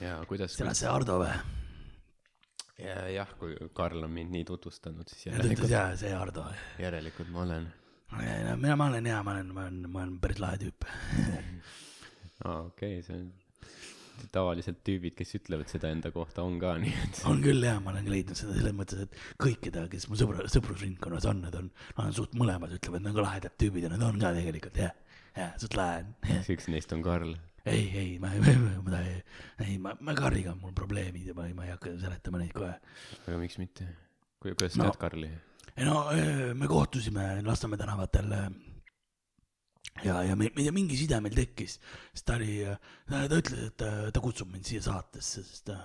ja 0.00 0.18
kuidas, 0.28 0.56
sina 0.56 0.74
see 0.76 0.88
Hardo 0.90 1.20
või? 1.22 1.32
ja 2.82 2.96
jah, 3.12 3.32
kui 3.40 3.56
Karl 3.76 4.04
on 4.04 4.12
mind 4.12 4.34
nii 4.34 4.44
tutvustanud, 4.48 5.08
siis 5.08 5.30
järelikult, 5.30 5.72
jaa, 5.72 5.94
see 5.96 6.12
Hardo. 6.12 6.44
järelikult 6.80 7.32
ma 7.32 7.42
olen. 7.46 7.66
mina, 8.60 8.76
ma 8.76 8.90
olen 8.90 9.08
hea, 9.08 9.22
ma 9.24 9.36
olen, 9.36 9.54
ma 9.54 9.64
olen, 9.64 9.80
ma 9.88 10.02
olen 10.04 10.18
päris 10.20 10.42
lahe 10.42 10.60
tüüp. 10.60 10.88
okei 12.52 13.00
see 13.06 13.16
on, 13.16 13.30
tavaliselt 14.34 14.78
tüübid, 14.86 15.14
kes 15.18 15.34
ütlevad 15.38 15.68
seda 15.72 15.90
enda 15.94 16.10
kohta, 16.14 16.42
on 16.46 16.58
ka 16.62 16.74
nii, 16.82 16.92
et 17.06 17.22
on 17.30 17.40
küll 17.44 17.62
jah, 17.66 17.80
ma 17.84 17.92
olen 17.94 18.08
leidnud 18.10 18.38
seda 18.38 18.54
selles 18.58 18.76
mõttes, 18.76 19.02
et 19.06 19.18
kõikide, 19.42 19.86
kes 19.92 20.08
mu 20.10 20.18
sõbra, 20.20 20.46
sõprusringkonnas 20.52 21.26
on, 21.30 21.42
need 21.46 21.58
on, 21.58 21.70
nad 21.96 22.04
on 22.08 22.14
suht 22.16 22.36
mõlemad 22.38 22.72
ütlevad 22.78 23.04
nagu 23.06 23.22
lahedad 23.24 23.56
tüübid 23.60 23.86
ja 23.88 23.92
nad 23.92 24.02
on 24.06 24.18
ka 24.22 24.32
tegelikult 24.36 24.80
jah, 24.82 24.94
jah, 25.36 25.52
suht 25.60 25.76
lahe 25.78 26.04
siis 26.30 26.52
üks 26.56 26.68
neist 26.72 26.92
on 26.96 27.02
Karl. 27.06 27.34
ei, 27.66 27.84
ei, 27.98 28.10
ma 28.22 28.30
ma, 28.40 28.54
ma 28.86 29.02
ei, 29.66 29.76
ma, 29.84 29.96
ma 30.00 30.14
Karliga 30.18 30.52
on 30.54 30.60
mul 30.62 30.74
probleemid 30.76 31.26
ja 31.32 31.34
ma 31.36 31.48
ma 31.56 31.66
ei 31.66 31.74
hakka 31.74 31.96
seletama 32.02 32.40
neid 32.42 32.54
kohe. 32.56 32.74
aga 33.26 33.40
miks 33.42 33.58
mitte? 33.62 33.88
kui, 34.40 34.52
kuidas 34.54 34.76
sa 34.76 34.84
No. 34.84 34.90
tead 34.92 35.00
Karli? 35.02 35.32
ei 35.76 35.84
no 35.84 36.06
me 36.56 36.68
kohtusime 36.70 37.42
Lasnamäe 37.44 37.80
tänavatel 37.80 38.32
ja, 40.04 40.20
ja 40.26 40.36
me, 40.36 40.50
me, 40.56 40.66
mingi 40.74 40.98
side 40.98 41.20
meil 41.24 41.36
tekkis, 41.36 41.78
sest 42.12 42.26
ta 42.28 42.36
oli, 42.40 42.60
ta, 43.08 43.24
ta 43.30 43.40
ütles, 43.40 43.64
et 43.70 43.78
ta, 43.80 43.90
ta 44.12 44.22
kutsub 44.24 44.50
mind 44.52 44.68
siia 44.68 44.84
saatesse, 44.84 45.44
sest 45.46 45.66
ta 45.70 45.80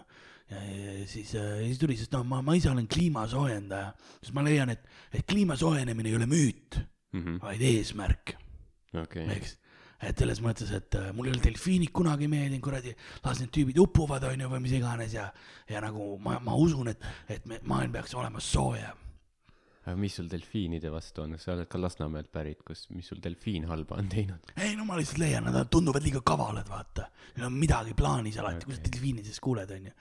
ja, 0.51 0.59
ja 0.59 0.93
ja 0.99 1.07
siis, 1.07 1.31
siis 1.31 1.79
tuli, 1.79 1.97
sest 1.99 2.13
no 2.15 2.23
ma, 2.27 2.41
ma 2.45 2.55
ise 2.57 2.69
olen 2.71 2.87
kliimasoojendaja, 2.91 3.91
sest 4.19 4.35
ma 4.35 4.43
leian, 4.45 4.73
et, 4.73 4.85
et 5.15 5.25
kliima 5.27 5.57
soojenemine 5.59 6.11
ei 6.11 6.17
ole 6.19 6.27
müüt, 6.29 6.79
vaid 7.41 7.63
eesmärk, 7.67 8.35
okei, 8.99 9.27
eks. 9.35 9.57
et 10.07 10.23
selles 10.23 10.41
mõttes, 10.43 10.71
et 10.75 10.97
äh, 10.99 11.11
mul 11.15 11.29
ei 11.29 11.35
ole 11.35 11.43
delfiinid 11.43 11.91
kunagi 11.95 12.29
meeldinud, 12.31 12.63
kuradi, 12.63 12.95
las 13.25 13.41
need 13.43 13.53
tüübid 13.55 13.79
upuvad, 13.83 14.25
onju, 14.31 14.49
või 14.51 14.63
mis 14.63 14.75
iganes 14.79 15.15
ja, 15.15 15.29
ja 15.69 15.83
nagu 15.83 16.15
ma, 16.23 16.39
ma 16.43 16.57
usun, 16.59 16.91
et, 16.91 17.07
et 17.31 17.47
me, 17.47 17.61
maailm 17.67 17.95
peaks 17.95 18.15
olema 18.19 18.43
soojem 18.43 19.00
aga 19.81 19.97
mis 19.97 20.15
sul 20.15 20.29
delfiinide 20.29 20.91
vastu 20.93 21.23
on, 21.23 21.37
sa 21.41 21.55
oled 21.55 21.69
ka 21.69 21.79
Lasnamäelt 21.81 22.29
pärit, 22.33 22.61
kus, 22.65 22.85
mis 22.93 23.07
sul 23.09 23.21
delfiin 23.23 23.65
halba 23.69 23.97
on 23.97 24.09
teinud? 24.11 24.51
ei 24.61 24.75
no 24.77 24.85
ma 24.85 24.97
lihtsalt 24.99 25.21
leian, 25.23 25.47
nad 25.49 25.69
tunduvad 25.73 26.05
liiga 26.05 26.21
kavalad, 26.25 26.67
vaata. 26.69 27.07
Neil 27.35 27.47
on 27.47 27.55
midagi 27.57 27.95
plaanis 27.97 28.37
alati 28.41 28.61
okay., 28.61 28.69
kui 28.69 28.77
sa 28.77 28.83
delfiinidest 28.85 29.41
kuuled, 29.41 29.71
onju. 29.77 29.93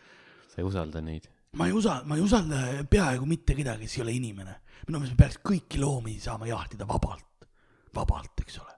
sa 0.52 0.60
ei 0.60 0.66
usalda 0.68 1.00
neid? 1.04 1.30
ma 1.56 1.66
ei 1.66 1.72
usalda, 1.72 2.06
ma 2.06 2.18
ei 2.18 2.26
usalda 2.26 2.58
peaaegu 2.90 3.26
mitte 3.26 3.56
kedagi, 3.58 3.88
kes 3.88 3.96
ei 3.96 4.04
ole 4.04 4.16
inimene. 4.18 4.58
minu 4.88 5.00
meelest 5.00 5.16
me 5.16 5.22
peaks 5.24 5.40
kõiki 5.48 5.80
loomi 5.80 6.18
saama 6.20 6.50
jahtida 6.50 6.88
vabalt, 6.88 7.48
vabalt, 7.96 8.44
eks 8.44 8.60
ole. 8.60 8.76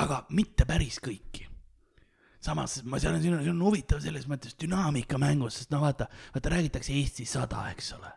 aga 0.00 0.22
mitte 0.32 0.64
päris 0.64 0.96
kõiki. 1.04 1.44
samas 2.40 2.80
ma, 2.88 3.02
seal 3.02 3.18
on, 3.18 3.20
siin 3.20 3.36
on, 3.36 3.44
see 3.44 3.52
on 3.52 3.60
huvitav 3.68 4.00
selles 4.00 4.24
mõttes 4.30 4.56
dünaamika 4.56 5.20
mängus, 5.20 5.60
sest 5.60 5.76
no 5.76 5.82
vaata, 5.84 6.08
vaata 6.32 6.56
räägitakse 6.56 6.96
Eesti 6.96 7.28
sada, 7.28 7.68
eks 7.74 7.92
ole. 8.00 8.14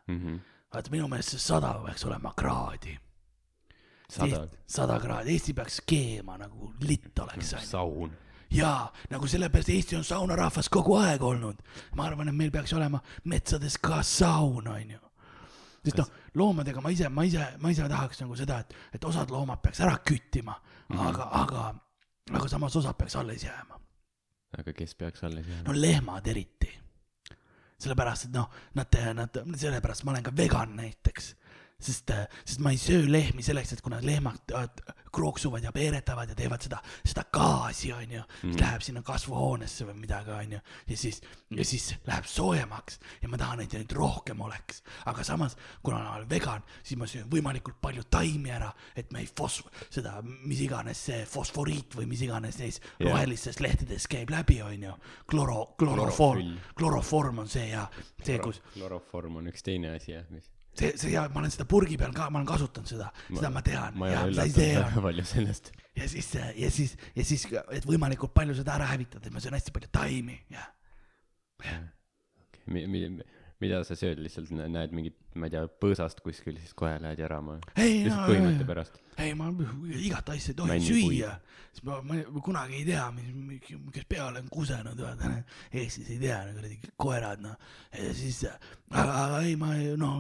Vaata 0.73 0.91
minu 0.91 1.07
meelest 1.11 1.35
see 1.35 1.43
sada 1.43 1.73
peaks 1.85 2.05
olema 2.05 2.33
kraadi. 2.37 2.97
sada, 4.09 4.47
sada 4.67 4.99
kraadi, 4.99 5.31
Eesti 5.31 5.53
peaks 5.53 5.81
keema 5.87 6.37
nagu 6.37 6.73
litt 6.87 7.19
oleks, 7.19 7.53
onju. 7.53 7.67
saun. 7.67 8.17
jaa, 8.51 8.91
nagu 9.09 9.27
sellepärast 9.27 9.69
Eesti 9.69 9.95
on 9.95 10.03
saunarahvas 10.03 10.69
kogu 10.69 10.95
aeg 10.99 11.23
olnud. 11.23 11.61
ma 11.95 12.07
arvan, 12.07 12.31
et 12.31 12.35
meil 12.35 12.51
peaks 12.51 12.73
olema 12.73 12.99
metsades 13.23 13.77
ka 13.77 14.01
saun, 14.03 14.67
onju. 14.67 14.99
sest 15.83 15.97
noh, 15.97 16.11
loomadega 16.35 16.81
ma 16.81 16.89
ise, 16.95 17.09
ma 17.09 17.27
ise, 17.27 17.47
ma 17.59 17.71
ise 17.71 17.87
tahaks 17.89 18.23
nagu 18.23 18.35
seda, 18.39 18.59
et, 18.63 18.75
et 18.95 19.05
osad 19.05 19.31
loomad 19.31 19.61
peaks 19.63 19.83
ära 19.83 19.97
küttima 20.05 20.55
mm, 20.55 20.97
-hmm. 20.97 21.07
aga, 21.09 21.29
aga, 21.43 21.73
aga 22.31 22.47
samas 22.47 22.75
osad 22.75 22.95
peaks 22.97 23.15
alles 23.15 23.43
jääma. 23.43 23.79
aga 24.59 24.73
kes 24.73 24.95
peaks 24.95 25.23
alles 25.23 25.47
jääma? 25.47 25.67
no 25.67 25.81
lehmad 25.81 26.27
eriti. 26.27 26.80
sellepärast, 27.81 28.29
et 28.29 28.35
noh, 28.35 28.49
nad, 28.77 28.97
nad, 29.17 29.41
sellepärast 29.57 30.05
ma 30.05 30.15
olen 30.15 30.25
ka 30.25 30.33
vegan 30.37 30.75
näiteks. 30.77 31.33
sest, 31.83 32.11
sest 32.45 32.61
ma 32.63 32.73
ei 32.73 32.79
söö 32.81 33.05
lehmi 33.09 33.43
selleks, 33.45 33.73
et 33.75 33.81
kui 33.83 33.93
nad 33.93 34.05
lehmad 34.05 34.53
äh, 34.55 34.67
krooksuvad 35.11 35.63
ja 35.63 35.71
peeretavad 35.75 36.29
ja 36.31 36.35
teevad 36.35 36.63
seda, 36.63 36.79
seda 37.03 37.25
gaasi, 37.33 37.91
onju, 37.93 38.23
siis 38.41 38.59
läheb 38.61 38.85
sinna 38.85 39.03
kasvuhoonesse 39.05 39.87
või 39.89 39.97
midagi, 40.05 40.31
onju. 40.35 40.61
ja 40.87 40.97
siis, 40.97 41.21
ja 41.51 41.65
siis 41.67 41.89
läheb 42.07 42.27
soojemaks 42.29 42.99
ja 43.21 43.31
ma 43.31 43.39
tahan, 43.41 43.63
et 43.65 43.75
neid 43.75 43.95
rohkem 43.95 44.41
oleks. 44.41 44.83
aga 45.05 45.25
samas, 45.27 45.57
kuna 45.83 45.99
ma 45.99 46.15
olen 46.15 46.29
vegan, 46.29 46.63
siis 46.83 46.99
ma 46.99 47.09
söön 47.09 47.27
võimalikult 47.31 47.81
palju 47.81 48.05
taimi 48.09 48.53
ära, 48.55 48.71
et 48.95 49.11
me 49.11 49.23
ei 49.25 49.27
fos-, 49.27 49.61
seda, 49.89 50.19
mis 50.23 50.63
iganes 50.63 51.05
see 51.09 51.25
fosforiit 51.29 51.97
või 51.99 52.07
mis 52.13 52.23
iganes 52.25 52.59
neis 52.61 52.79
Jah. 52.81 53.11
rohelistes 53.11 53.59
lehtedes 53.59 54.07
käib 54.11 54.31
läbi, 54.31 54.61
onju. 54.63 54.95
kloro, 55.27 55.73
kloroform 55.77 56.55
kloroform 56.75 57.43
on 57.43 57.51
see 57.51 57.69
ja 57.71 57.85
see, 58.23 58.39
kus 58.41 58.61
kloroform 58.73 59.41
on 59.41 59.51
üks 59.51 59.65
teine 59.65 59.95
asi 59.97 60.15
jah, 60.15 60.25
mis 60.33 60.49
see, 60.77 60.91
see 60.97 61.13
ja 61.13 61.25
ma 61.33 61.41
olen 61.43 61.53
seda 61.53 61.67
purgi 61.69 61.97
peal 61.99 62.13
ka, 62.15 62.29
ma 62.29 62.41
olen 62.41 62.49
kasutanud 62.49 62.89
seda, 62.89 63.09
seda 63.29 63.51
ma 63.53 63.63
tean. 63.65 63.97
ma 63.99 64.09
ei 64.09 64.15
ja 64.15 64.23
ole 64.23 64.35
üllatunud 64.35 64.79
väga 64.79 65.05
palju 65.07 65.27
sellest. 65.33 65.71
ja 65.97 66.07
siis, 66.11 66.31
ja 66.35 66.71
siis, 66.71 66.95
ja 67.17 67.27
siis, 67.27 67.47
et 67.77 67.87
võimalikult 67.89 68.33
palju 68.37 68.55
seda 68.57 68.77
ära 68.79 68.89
hävitada, 68.93 69.33
ma 69.33 69.43
söön 69.43 69.57
hästi 69.57 69.75
palju 69.75 69.91
taimi 69.95 70.39
ja. 70.53 70.67
mi-, 72.65 72.87
mi-, 72.87 73.09
mida 73.61 73.83
sa 73.87 73.97
sööd 73.97 74.21
lihtsalt 74.21 74.51
nä- 74.55 74.67
näed 74.71 74.95
mingit 74.95 75.17
ma 75.35 75.47
ei 75.47 75.53
tea 75.53 75.67
põõsast 75.83 76.23
kuskil 76.25 76.57
siis 76.59 76.73
kohe 76.77 76.97
lähed 77.01 77.21
järama 77.21 77.59
ei, 77.75 78.03
lihtsalt 78.05 78.29
põhimõtte 78.31 78.67
pärast 78.67 78.99
ei, 79.21 79.33
ma 79.37 79.49
igat 80.01 80.29
asja 80.33 80.51
ei 80.53 80.57
tohi 80.57 80.71
Männipuid. 80.71 81.11
süüa, 81.11 81.31
sest 81.71 81.85
ma, 81.87 81.99
ma 82.05 82.17
ma 82.31 82.43
kunagi 82.43 82.79
ei 82.79 82.85
tea, 82.87 83.05
mis, 83.15 83.61
kes 83.93 84.07
peale 84.09 84.41
on 84.41 84.49
kusenud, 84.51 85.01
vaata, 85.05 85.31
Eestis 85.81 86.09
ei 86.15 86.19
tea, 86.21 86.39
kuradi 86.55 86.79
koerad, 87.05 87.43
noh. 87.45 87.55
ja 87.97 88.13
siis, 88.17 88.41
aga, 88.89 89.15
aga 89.25 89.41
ei, 89.47 89.55
ma 89.59 89.73
ei, 89.77 89.91
no 89.99 90.13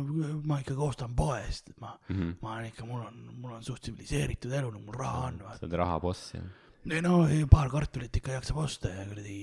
ma 0.47 0.61
ikkagi 0.61 0.87
ostan 0.87 1.15
poest, 1.17 1.73
ma 1.81 1.93
mm. 1.95 2.15
-hmm. 2.15 2.39
ma 2.41 2.55
olen 2.55 2.71
ikka, 2.71 2.87
mul 2.89 3.05
on, 3.07 3.21
mul 3.33 3.57
on 3.57 3.63
suht 3.63 3.81
tsiviliseeritud 3.81 4.53
elu, 4.59 4.73
mul 4.79 4.97
raha 4.97 5.27
on, 5.31 5.43
sa 5.47 5.65
oled 5.65 5.79
rahaboss 5.83 6.33
jah 6.37 6.49
ei 6.89 7.01
no 7.05 7.27
paar 7.49 7.69
kartulit 7.69 8.15
ikka 8.17 8.31
jaksab 8.39 8.57
osta 8.57 8.89
ja 8.89 9.03
kuradi, 9.05 9.35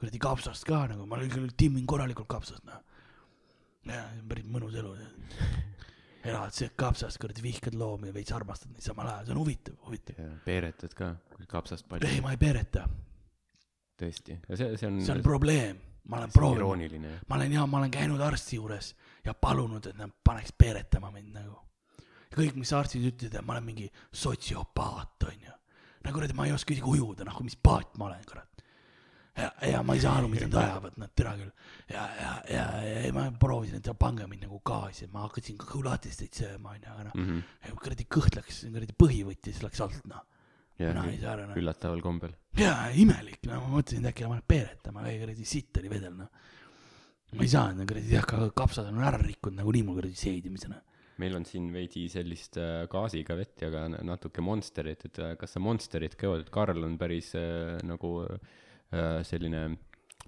kuradi 0.00 0.18
kapsast 0.18 0.64
ka 0.66 0.86
nagu, 0.90 1.06
ma 1.06 1.20
küll 1.22 1.52
timmin 1.56 1.86
korralikult 1.86 2.26
kapsast, 2.26 2.64
noh. 2.66 2.80
jaa, 3.92 4.04
päris 4.28 4.46
mõnus 4.48 4.76
elu. 4.80 4.92
elad, 6.24 6.54
sööd 6.56 6.74
kapsast, 6.80 7.18
kuradi 7.20 7.42
vihkad 7.44 7.74
loomi 7.76 8.08
ja 8.08 8.16
veits 8.16 8.32
armastad 8.32 8.72
neid 8.72 8.84
samal 8.84 9.10
ajal, 9.10 9.26
see 9.26 9.34
on 9.34 9.40
huvitav, 9.42 9.80
huvitav. 9.86 10.20
peeretad 10.44 10.94
ka 10.96 11.10
kapsast 11.50 11.84
ei, 11.84 11.90
palju 11.90 12.22
ma 12.24 12.32
ei 12.32 12.40
pereta, 12.40 12.86
tõesti 14.00 14.38
ja 14.48 14.60
see 14.60 14.78
see 14.80 14.88
on 14.88 15.02
see 15.04 15.16
on 15.16 15.20
probleem, 15.26 15.82
ma 16.08 16.22
olen 16.22 16.32
proovinud, 16.32 17.10
ma 17.28 17.36
olen 17.38 17.58
jaa, 17.58 17.66
ma 17.68 17.82
olen 17.82 17.92
käinud 17.92 18.24
arsti 18.24 18.56
juures 18.56 18.94
ja 19.24 19.34
palunud, 19.34 19.90
et 19.90 20.00
nad 20.00 20.12
paneks 20.24 20.54
peretama 20.56 21.12
mind 21.14 21.36
nagu. 21.36 21.60
kõik, 22.34 22.56
mis 22.58 22.72
arstid 22.74 23.04
ütlesid, 23.06 23.36
et 23.38 23.46
ma 23.46 23.54
olen 23.54 23.68
mingi 23.68 23.90
sotsiopaat, 24.10 25.28
onju. 25.28 25.52
nagu 26.04 26.16
kuradi, 26.16 26.34
ma 26.34 26.48
ei 26.48 26.56
oska 26.56 26.74
isegi 26.74 26.88
ujuda, 26.88 27.24
noh, 27.28 27.40
mis 27.46 27.56
paat 27.56 27.98
ma 28.00 28.08
olen, 28.08 28.24
kurat. 28.28 28.53
ja, 29.36 29.50
ja 29.70 29.82
ma 29.82 29.96
ei 29.96 30.02
saa 30.02 30.18
aru, 30.20 30.28
mida 30.30 30.46
nad 30.48 30.60
ajavad, 30.62 30.98
nad 31.00 31.14
tere 31.16 31.34
küll. 31.40 31.50
ja, 31.90 32.04
ja, 32.20 32.30
ja, 32.50 32.66
ja 33.06 33.12
ma 33.16 33.26
proovisin, 33.40 33.80
et 33.80 33.90
pange 33.98 34.28
mind 34.30 34.46
nagu 34.46 34.60
gaasi, 34.66 35.08
ma 35.12 35.24
hakkasin 35.26 35.58
ka 35.60 35.68
kõhulatisteid 35.72 36.38
sööma, 36.42 36.76
onju, 36.76 36.92
aga 36.94 37.08
noh 37.08 37.18
mm 37.18 37.26
-hmm., 37.32 37.82
kuradi 37.82 38.06
kõht 38.18 38.38
läks, 38.38 38.62
kuradi 38.70 38.96
põhivõttis 39.04 39.60
läks 39.64 39.84
alt, 39.84 40.00
noh. 40.10 40.22
ja 40.78 40.92
mina 40.92 41.10
ei 41.10 41.20
saa 41.20 41.36
aru, 41.36 41.50
noh. 41.50 41.60
üllataval 41.62 42.02
kombel 42.04 42.34
jaa, 42.58 42.88
imelik, 42.94 43.42
no 43.48 43.60
ma 43.60 43.76
mõtlesin, 43.76 44.04
et 44.04 44.12
äkki 44.12 44.26
ma 44.28 44.38
lähen 44.38 44.50
peeretama, 44.54 45.06
ei 45.10 45.20
kuradi 45.22 45.44
sitt 45.44 45.82
oli 45.82 45.90
vedel, 45.90 46.16
noh. 46.22 46.28
ma 47.34 47.42
ei 47.42 47.50
saanud, 47.50 47.82
no 47.82 47.90
kuradi 47.90 48.14
jah, 48.14 48.26
ka 48.26 48.50
kapsad 48.54 48.90
on 48.90 49.02
ära 49.02 49.18
rikkunud 49.18 49.58
nagunii 49.62 49.86
mul 49.86 49.98
kuradi 49.98 50.18
seedimisena. 50.18 50.80
meil 51.18 51.34
on 51.36 51.44
siin 51.46 51.70
veidi 51.72 52.08
sellist 52.10 52.56
äh, 52.58 52.88
gaasiga 52.90 53.36
vett 53.38 53.62
ja 53.62 53.70
ka 53.70 53.86
na- 53.88 54.02
natuke 54.02 54.42
Monsterit, 54.42 55.04
et 55.06 55.18
äh, 55.18 55.36
kas 55.38 55.52
sa 55.54 55.60
Monsterit 55.62 56.16
ka 56.18 56.26
jood, 56.26 56.40
et 56.42 56.50
Karl 56.50 56.82
on 56.82 56.96
päris 56.98 57.34
äh, 57.38 57.78
nagu 57.86 58.24
äh, 58.26 58.38
selline 59.26 59.64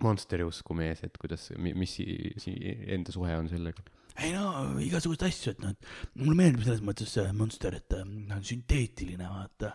Monsteri 0.05 0.45
usku 0.45 0.75
mees, 0.77 1.01
et 1.07 1.15
kuidas, 1.17 1.51
mis 1.57 1.95
si- 1.97 2.33
si- 2.43 2.57
enda 2.93 3.13
suhe 3.15 3.33
on 3.39 3.49
sellega? 3.49 3.85
ei 4.17 4.31
no 4.33 4.79
igasuguseid 4.81 5.27
asju, 5.29 5.51
et 5.53 5.59
noh, 5.61 5.73
et 5.75 6.21
mulle 6.23 6.37
meeldib 6.39 6.63
selles 6.65 6.81
mõttes 6.85 7.11
see 7.13 7.33
Monster, 7.37 7.75
et 7.77 7.85
ta 7.93 7.99
on 8.03 8.45
sünteetiline, 8.45 9.27
vaata. 9.29 9.75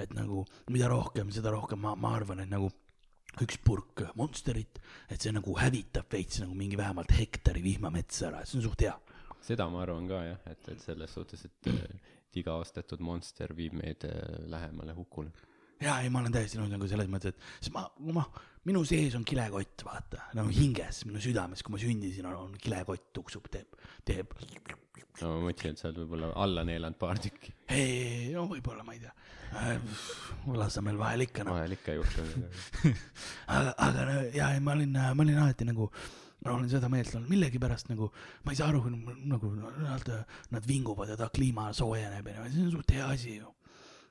et 0.00 0.14
nagu 0.16 0.44
mida 0.72 0.88
rohkem, 0.88 1.28
seda 1.30 1.50
rohkem 1.52 1.78
ma, 1.84 1.92
ma 2.00 2.14
arvan, 2.16 2.40
et 2.40 2.48
nagu 2.48 2.70
üks 3.44 3.58
purk 3.64 4.02
Monsterit, 4.16 4.80
et 5.12 5.20
see 5.20 5.32
nagu 5.32 5.52
hävitab 5.56 6.08
veits 6.12 6.40
nagu 6.40 6.56
mingi 6.56 6.76
vähemalt 6.80 7.12
hektari 7.16 7.62
vihmametsa 7.64 8.30
ära, 8.30 8.40
see 8.48 8.58
on 8.60 8.64
suht 8.64 8.80
hea. 8.84 8.94
seda 9.44 9.68
ma 9.72 9.82
arvan 9.84 10.08
ka 10.08 10.22
jah, 10.24 10.40
et, 10.52 10.68
et 10.72 10.80
selles 10.80 11.12
suhtes, 11.12 11.44
et 11.48 11.68
äh, 11.72 12.12
iga 12.40 12.56
ostetud 12.60 13.00
Monster 13.04 13.52
viib 13.56 13.76
meid 13.76 14.04
äh, 14.08 14.40
lähemale 14.48 14.94
hukule. 14.96 15.32
jaa, 15.82 15.98
ei, 16.02 16.10
ma 16.12 16.22
olen 16.22 16.34
täiesti 16.34 16.60
nõus 16.60 16.72
nagu 16.72 16.88
selles 16.90 17.10
mõttes, 17.10 17.34
et 17.34 17.48
sest 17.58 17.74
ma, 17.74 17.84
ma, 18.14 18.24
minu 18.68 18.84
sees 18.88 19.16
on 19.18 19.26
kilekott, 19.28 19.84
vaata, 19.86 20.28
nagu 20.38 20.52
hinges, 20.54 21.02
minu 21.08 21.22
südames, 21.22 21.64
kui 21.64 21.74
ma 21.74 21.82
sündisin, 21.82 22.28
on 22.30 22.54
kilekott, 22.62 23.10
tuksub, 23.16 23.48
teeb, 23.52 23.76
teeb. 24.08 24.34
no 25.20 25.34
ma 25.34 25.44
mõtlesin, 25.48 25.74
et 25.74 25.82
sa 25.82 25.90
oled 25.90 26.02
võib-olla 26.04 26.32
alla 26.44 26.64
neelanud 26.68 26.98
paar 27.00 27.20
tükki, 27.22 27.54
ei, 27.74 28.32
no 28.36 28.46
võib-olla, 28.50 28.86
ma 28.86 28.96
ei 28.96 29.02
tea. 29.02 29.14
Lasnamäel 30.56 30.96
vahel 30.96 31.26
ikka 31.26 31.44
noh, 31.44 31.58
vahel 31.58 31.74
ikka 31.76 31.98
juhtub. 31.98 32.28
aga, 33.56 33.74
aga 33.76 34.04
no, 34.08 34.18
ei 34.32 34.60
ma 34.64 34.76
olin, 34.78 34.94
ma 34.96 35.26
olin 35.26 35.40
alati 35.42 35.66
nagu, 35.68 35.90
ma 36.42 36.54
olen 36.54 36.70
seda 36.72 36.88
meelt 36.92 37.12
olnud 37.18 37.30
millegipärast 37.30 37.90
nagu, 37.92 38.08
ma 38.46 38.54
ei 38.54 38.60
saa 38.60 38.70
aru, 38.72 38.86
nagu 39.28 39.50
nad, 39.58 40.08
nad 40.54 40.68
vinguvad 40.68 41.12
ja 41.12 41.18
ta 41.20 41.28
kliima 41.34 41.68
soojeneb 41.76 42.32
ja 42.32 42.46
see 42.48 42.64
on 42.64 42.72
suht 42.78 42.94
hea 42.96 43.10
asi 43.12 43.36
ju. 43.40 43.50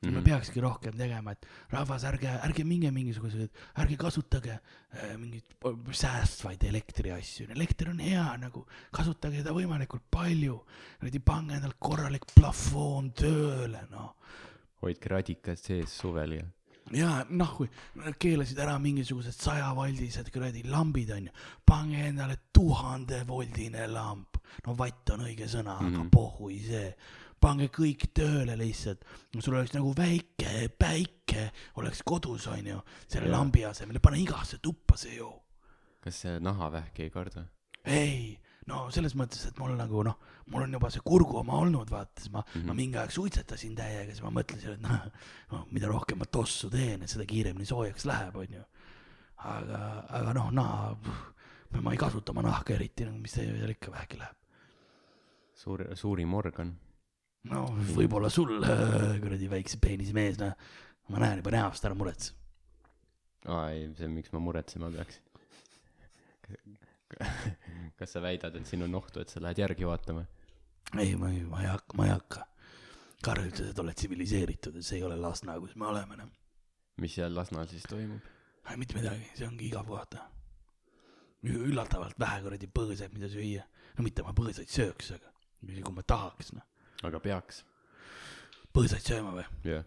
mm. 0.02 0.10
-hmm. 0.10 0.14
me 0.14 0.22
peakski 0.22 0.62
rohkem 0.62 0.98
tegema, 0.98 1.32
et 1.32 1.46
rahvas, 1.70 2.04
ärge, 2.04 2.28
ärge 2.28 2.64
minge 2.64 2.92
mingisuguseid, 2.92 3.50
ärge 3.78 3.98
kasutage 3.98 4.60
äh, 4.60 5.18
mingeid 5.18 5.44
säästvaid 5.92 6.64
elektriasju, 6.64 7.48
elekter 7.56 7.90
on 7.90 8.00
hea 8.00 8.38
nagu, 8.38 8.66
kasutage 8.92 9.38
seda 9.38 9.52
võimalikult 9.52 10.04
palju. 10.10 10.64
kuradi 11.00 11.20
pange 11.20 11.56
endale 11.56 11.74
korralik 11.80 12.26
plafoon 12.36 13.12
tööle, 13.12 13.86
noh 13.92 14.16
hoidke 14.82 15.10
radikad 15.14 15.60
sees 15.62 15.94
suvel 16.02 16.38
ja 16.40 16.48
ja 16.92 17.10
noh, 17.30 17.54
kui 17.56 17.70
nad 18.02 18.18
keelasid 18.20 18.60
ära 18.60 18.74
mingisugused 18.82 19.38
sajavoldised 19.38 20.32
kuradi 20.34 20.64
lambid 20.68 21.12
onju, 21.16 21.32
pange 21.68 22.02
endale 22.10 22.38
tuhandevoldine 22.54 23.88
lamp. 23.88 24.40
no 24.66 24.76
vatt 24.76 25.14
on 25.14 25.26
õige 25.28 25.48
sõna 25.48 25.78
mm, 25.78 25.86
-hmm. 25.86 25.94
aga 25.94 26.04
Mhm. 26.04 26.10
pohhui 26.10 26.60
see. 26.60 26.96
Pange 27.42 27.68
kõik 27.74 28.10
tööle 28.14 28.56
lihtsalt, 28.60 29.06
sul 29.40 29.56
oleks 29.58 29.74
nagu 29.74 29.94
väike 29.98 30.68
päike 30.80 31.48
oleks 31.82 32.04
kodus 32.06 32.48
onju, 32.52 32.82
selle 33.08 33.32
lambi 33.32 33.66
asemel, 33.66 34.00
pane 34.04 34.20
igasse 34.22 34.60
tuppa 34.62 34.98
see 34.98 35.18
ju. 35.18 35.32
kas 36.02 36.22
see 36.24 36.40
nahavähki 36.40 37.04
ei 37.08 37.10
karda? 37.14 37.46
ei, 37.86 38.38
no 38.70 38.84
selles 38.94 39.16
mõttes, 39.18 39.42
et 39.50 39.58
mul 39.60 39.74
nagu 39.78 40.04
noh, 40.06 40.20
mul 40.54 40.66
on 40.68 40.74
juba 40.78 40.90
see 40.94 41.02
kurgu 41.06 41.40
oma 41.42 41.58
olnud, 41.64 41.90
vaata, 41.90 42.22
siis 42.22 42.32
ma 42.34 42.42
mm, 42.42 42.52
Mhm. 42.52 42.60
-hmm. 42.62 42.68
ma 42.68 42.74
mingi 42.74 42.98
aeg 42.98 43.12
suitsetasin 43.12 43.76
täiega, 43.76 44.12
siis 44.12 44.22
ma 44.22 44.30
mõtlesin, 44.30 44.74
et 44.74 44.82
noh 44.82 45.08
no,, 45.52 45.66
mida 45.72 45.88
rohkem 45.88 46.18
ma 46.22 46.26
tossu 46.26 46.70
teen, 46.70 47.02
et 47.04 47.10
seda 47.10 47.26
kiiremini 47.26 47.66
soojaks 47.66 48.06
läheb, 48.06 48.36
onju. 48.36 48.64
aga, 49.38 50.06
aga 50.10 50.34
noh, 50.34 50.52
naha, 50.52 50.96
ma 51.82 51.92
ei 51.92 51.98
kasuta 51.98 52.32
oma 52.32 52.42
nahka 52.46 52.74
eriti, 52.74 53.06
mis 53.06 53.32
seal 53.34 53.70
ikka 53.74 53.92
vähegi 53.92 54.18
läheb. 54.20 54.36
suur, 55.56 55.86
suurim 55.96 56.34
organ. 56.34 56.78
No 57.50 57.66
võib-olla 57.96 58.30
sul 58.34 58.60
äh, 58.62 59.18
kuradi 59.22 59.50
väikse 59.52 59.80
peenise 59.82 60.14
mees, 60.18 60.38
noh, 60.42 60.54
ma 61.10 61.24
näen 61.24 61.42
juba 61.42 61.56
näost, 61.56 61.86
ära 61.88 61.98
muretse. 61.98 62.36
aa 63.50 63.72
ei, 63.74 63.88
see, 63.98 64.10
miks 64.12 64.34
ma 64.36 64.42
muretsema 64.44 64.92
peaks. 64.94 65.22
kas 68.00 68.14
sa 68.14 68.22
väidad, 68.24 68.56
et 68.58 68.70
siin 68.70 68.86
on 68.86 68.96
ohtu, 68.98 69.24
et 69.24 69.34
sa 69.34 69.42
lähed 69.44 69.62
järgi 69.64 69.88
vaatama? 69.88 70.26
ei, 71.00 71.16
ma 71.16 71.32
ei, 71.32 71.42
ma 71.48 71.64
ei 71.64 71.72
hakka, 71.72 71.98
ma 71.98 72.08
ei 72.08 72.14
hakka. 72.14 72.46
Karl 73.22 73.48
ütles, 73.52 73.70
et 73.72 73.80
oled 73.80 73.98
tsiviliseeritud 73.98 74.78
ja 74.80 74.84
see 74.86 74.98
ei 74.98 75.06
ole 75.06 75.18
Lasna, 75.22 75.58
kus 75.62 75.76
me 75.78 75.86
oleme, 75.92 76.18
noh. 76.18 76.30
mis 77.02 77.14
seal 77.18 77.34
Lasnal 77.38 77.70
siis 77.70 77.86
toimub? 77.90 78.30
mitte 78.78 78.96
midagi, 78.96 79.26
see 79.36 79.48
ongi 79.48 79.68
igav 79.68 79.88
vaata. 79.90 80.28
üllatavalt 81.44 82.20
vähe 82.22 82.42
kuradi 82.46 82.70
põõsaid, 82.70 83.14
mida 83.14 83.30
süüa. 83.30 83.66
no 83.98 84.06
mitte 84.06 84.26
ma 84.26 84.34
põõsaid 84.38 84.70
sööks, 84.70 85.14
aga 85.18 85.34
kui 85.62 85.96
ma 85.96 86.04
tahaks, 86.06 86.54
noh. 86.58 86.66
Aga 87.08 87.22
peaks, 87.24 87.62
põõsaid 88.74 89.06
sööma 89.06 89.36
või? 89.36 89.46
jah. 89.68 89.86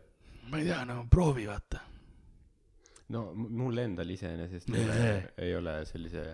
ma 0.50 0.60
ei 0.60 0.68
tea, 0.68 0.80
no 0.88 1.02
proovi 1.10 1.46
vaata. 1.48 1.82
no 3.14 3.26
mul 3.34 3.84
endal 3.84 4.10
iseenesest 4.14 4.72
ei, 4.74 4.88
Jee. 4.88 5.20
ei 5.46 5.54
ole 5.58 5.76
sellise 5.88 6.24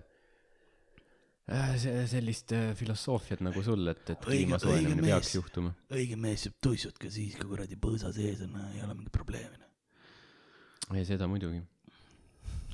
äh, 1.50 1.74
see, 1.82 2.06
sellist 2.10 2.54
äh, 2.56 2.70
filosoofiat 2.78 3.44
nagu 3.46 3.64
sul, 3.66 3.92
et, 3.92 4.04
et 4.14 4.24
kliima 4.24 4.60
soojenemine 4.62 5.10
peaks 5.10 5.34
juhtuma. 5.36 5.74
õige 5.96 6.18
mees 6.20 6.46
sööb 6.46 6.58
tuissut 6.62 7.00
ka 7.00 7.12
siis, 7.12 7.36
kui 7.40 7.52
kuradi 7.52 7.78
põõsa 7.80 8.12
sees 8.16 8.44
on, 8.46 8.56
ei 8.74 8.84
ole 8.86 8.96
mingit 8.96 9.14
probleemi. 9.14 9.60
noh. 9.60 10.96
ei, 10.96 11.06
seda 11.08 11.28
muidugi. 11.30 11.62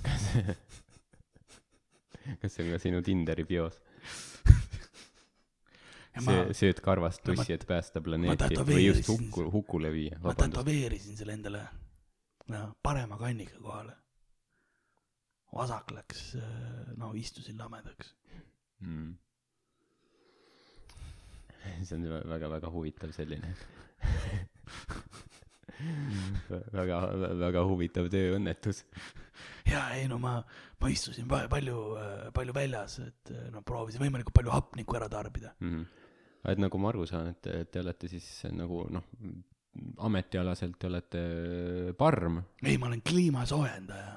kas 0.07 0.31
kas 2.41 2.57
see 2.57 2.67
on 2.67 2.75
ka 2.75 2.83
sinu 2.83 3.03
Tinderi 3.07 3.47
bios? 3.49 3.81
see, 6.25 6.55
sööd 6.61 6.81
karvast 6.85 7.23
tussi, 7.27 7.53
et 7.57 7.67
päästa 7.69 8.01
planeeti 8.05 8.59
või 8.63 8.87
just 8.87 9.09
hukku, 9.11 9.47
hukule 9.53 9.93
viia, 9.95 10.19
ma 10.23 10.35
tätoveerisin 10.39 11.19
selle 11.19 11.37
endale 11.37 11.63
no, 12.53 12.63
parema 12.83 13.19
kannika 13.21 13.59
kohale. 13.61 13.97
vasak 15.57 15.91
läks, 15.97 16.37
no 16.97 17.13
istusin 17.15 17.59
lamedaks. 17.59 18.15
mm. 18.81 19.15
see 21.87 21.97
on 21.97 22.07
väga-väga 22.31 22.71
huvitav 22.71 23.11
selline 23.17 23.55
väga, 26.79 27.01
väga 27.41 27.63
huvitav 27.69 28.09
tööõnnetus. 28.13 28.85
ja 29.69 29.89
ei 29.97 30.07
no 30.09 30.19
ma, 30.23 30.39
ma 30.81 30.91
istusin 30.93 31.29
pa- 31.29 31.47
palju, 31.53 31.77
palju 32.37 32.57
väljas, 32.57 32.99
et 33.05 33.33
no 33.53 33.63
proovisin 33.67 34.03
võimalikult 34.05 34.37
palju 34.37 34.55
hapnikku 34.55 34.97
ära 34.99 35.09
tarbida. 35.13 35.55
mm. 35.61 35.71
-hmm. 35.75 36.05
Et 36.53 36.61
nagu 36.63 36.79
ma 36.79 36.91
aru 36.93 37.07
saan, 37.09 37.33
et 37.33 37.71
te 37.73 37.83
olete 37.83 38.11
siis 38.11 38.27
nagu 38.55 38.85
noh, 38.93 39.07
ametialaselt 40.07 40.79
te 40.81 40.89
olete 40.91 41.25
parm. 41.99 42.41
ei, 42.63 42.79
ma 42.79 42.89
olen 42.91 43.03
kliimasoojendaja 43.07 44.15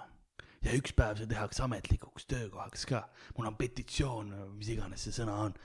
ja 0.66 0.76
üks 0.76 0.94
päev 0.96 1.20
see 1.20 1.30
tehakse 1.30 1.64
ametlikuks 1.64 2.28
töökohaks 2.30 2.86
ka. 2.90 3.04
mul 3.38 3.50
on 3.50 3.58
petitsioon, 3.60 4.34
mis 4.58 4.72
iganes 4.74 5.06
see 5.08 5.16
sõna 5.16 5.38
on. 5.48 5.58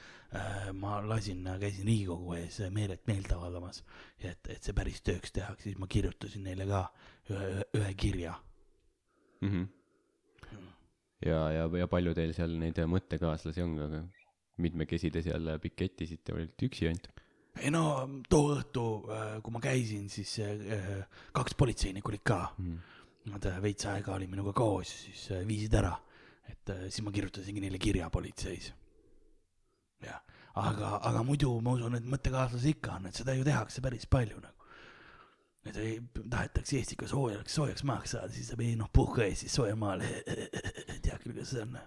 ma 0.80 0.98
lasin, 1.06 1.44
käisin 1.60 1.86
Riigikogu 1.86 2.34
ees 2.40 2.58
meelet 2.74 3.04
meelt 3.06 3.30
avaldamas, 3.32 3.84
et, 4.18 4.48
et 4.50 4.62
see 4.62 4.74
päris 4.74 4.98
tööks 5.06 5.30
tehakse, 5.34 5.68
siis 5.68 5.78
ma 5.78 5.86
kirjutasin 5.90 6.42
neile 6.42 6.66
ka 6.66 6.88
ühe, 7.30 7.62
ühe, 7.78 7.92
kirja 7.94 8.34
mm. 9.40 9.50
-hmm. 9.50 10.58
ja, 11.26 11.40
ja, 11.58 11.68
ja 11.78 11.88
palju 11.90 12.14
teil 12.18 12.34
seal 12.34 12.58
neid 12.58 12.82
mõttekaaslasi 12.96 13.62
on, 13.62 13.78
aga 13.86 14.02
mitmekesi 14.62 15.10
te 15.10 15.22
seal 15.24 15.54
piketisite, 15.62 16.34
olite 16.36 16.68
üksi 16.68 16.90
ainult? 16.90 17.10
ei 17.62 17.70
no 17.70 17.84
too 18.28 18.50
õhtu, 18.56 18.84
kui 19.42 19.54
ma 19.54 19.60
käisin, 19.62 20.08
siis 20.10 20.36
kaks 21.34 21.54
politseinikku 21.58 22.10
olid 22.10 22.24
ka 22.26 22.40
mm. 22.58 22.94
Nad 23.24 23.46
äh, 23.48 23.60
veits 23.64 23.86
aega 23.88 24.12
olid 24.18 24.28
minuga 24.28 24.52
koos, 24.56 24.90
siis 25.06 25.28
äh, 25.32 25.44
viisid 25.48 25.72
ära, 25.78 25.94
et 26.50 26.72
äh, 26.74 26.82
siis 26.90 27.00
ma 27.06 27.12
kirjutasingi 27.12 27.62
neile 27.62 27.80
kirja 27.80 28.10
politseis. 28.12 28.72
jah, 30.04 30.18
aga, 30.60 30.98
aga 31.08 31.22
muidu 31.24 31.54
ma 31.64 31.72
usun, 31.78 31.96
et 31.96 32.04
mõttekaaslasi 32.04 32.74
ikka 32.74 32.98
on, 32.98 33.08
et 33.08 33.16
seda 33.16 33.32
ju 33.32 33.46
tehakse 33.46 33.80
päris 33.80 34.04
palju 34.12 34.42
nagu. 34.42 34.68
et 35.64 35.78
ei, 35.80 35.94
tahetakse 36.20 36.76
Eestiga 36.76 37.08
soojaks, 37.08 37.54
soojaks 37.56 37.86
maaks 37.88 38.12
saada, 38.12 38.28
siis 38.34 38.52
saab 38.52 38.60
ei 38.60 38.76
noh, 38.76 38.92
puhka 38.92 39.24
Eestis 39.24 39.56
soojal 39.56 39.80
maal 39.80 40.04
tead 41.04 41.16
küll, 41.22 41.32
kuidas 41.32 41.54
see 41.54 41.64
on. 41.64 41.78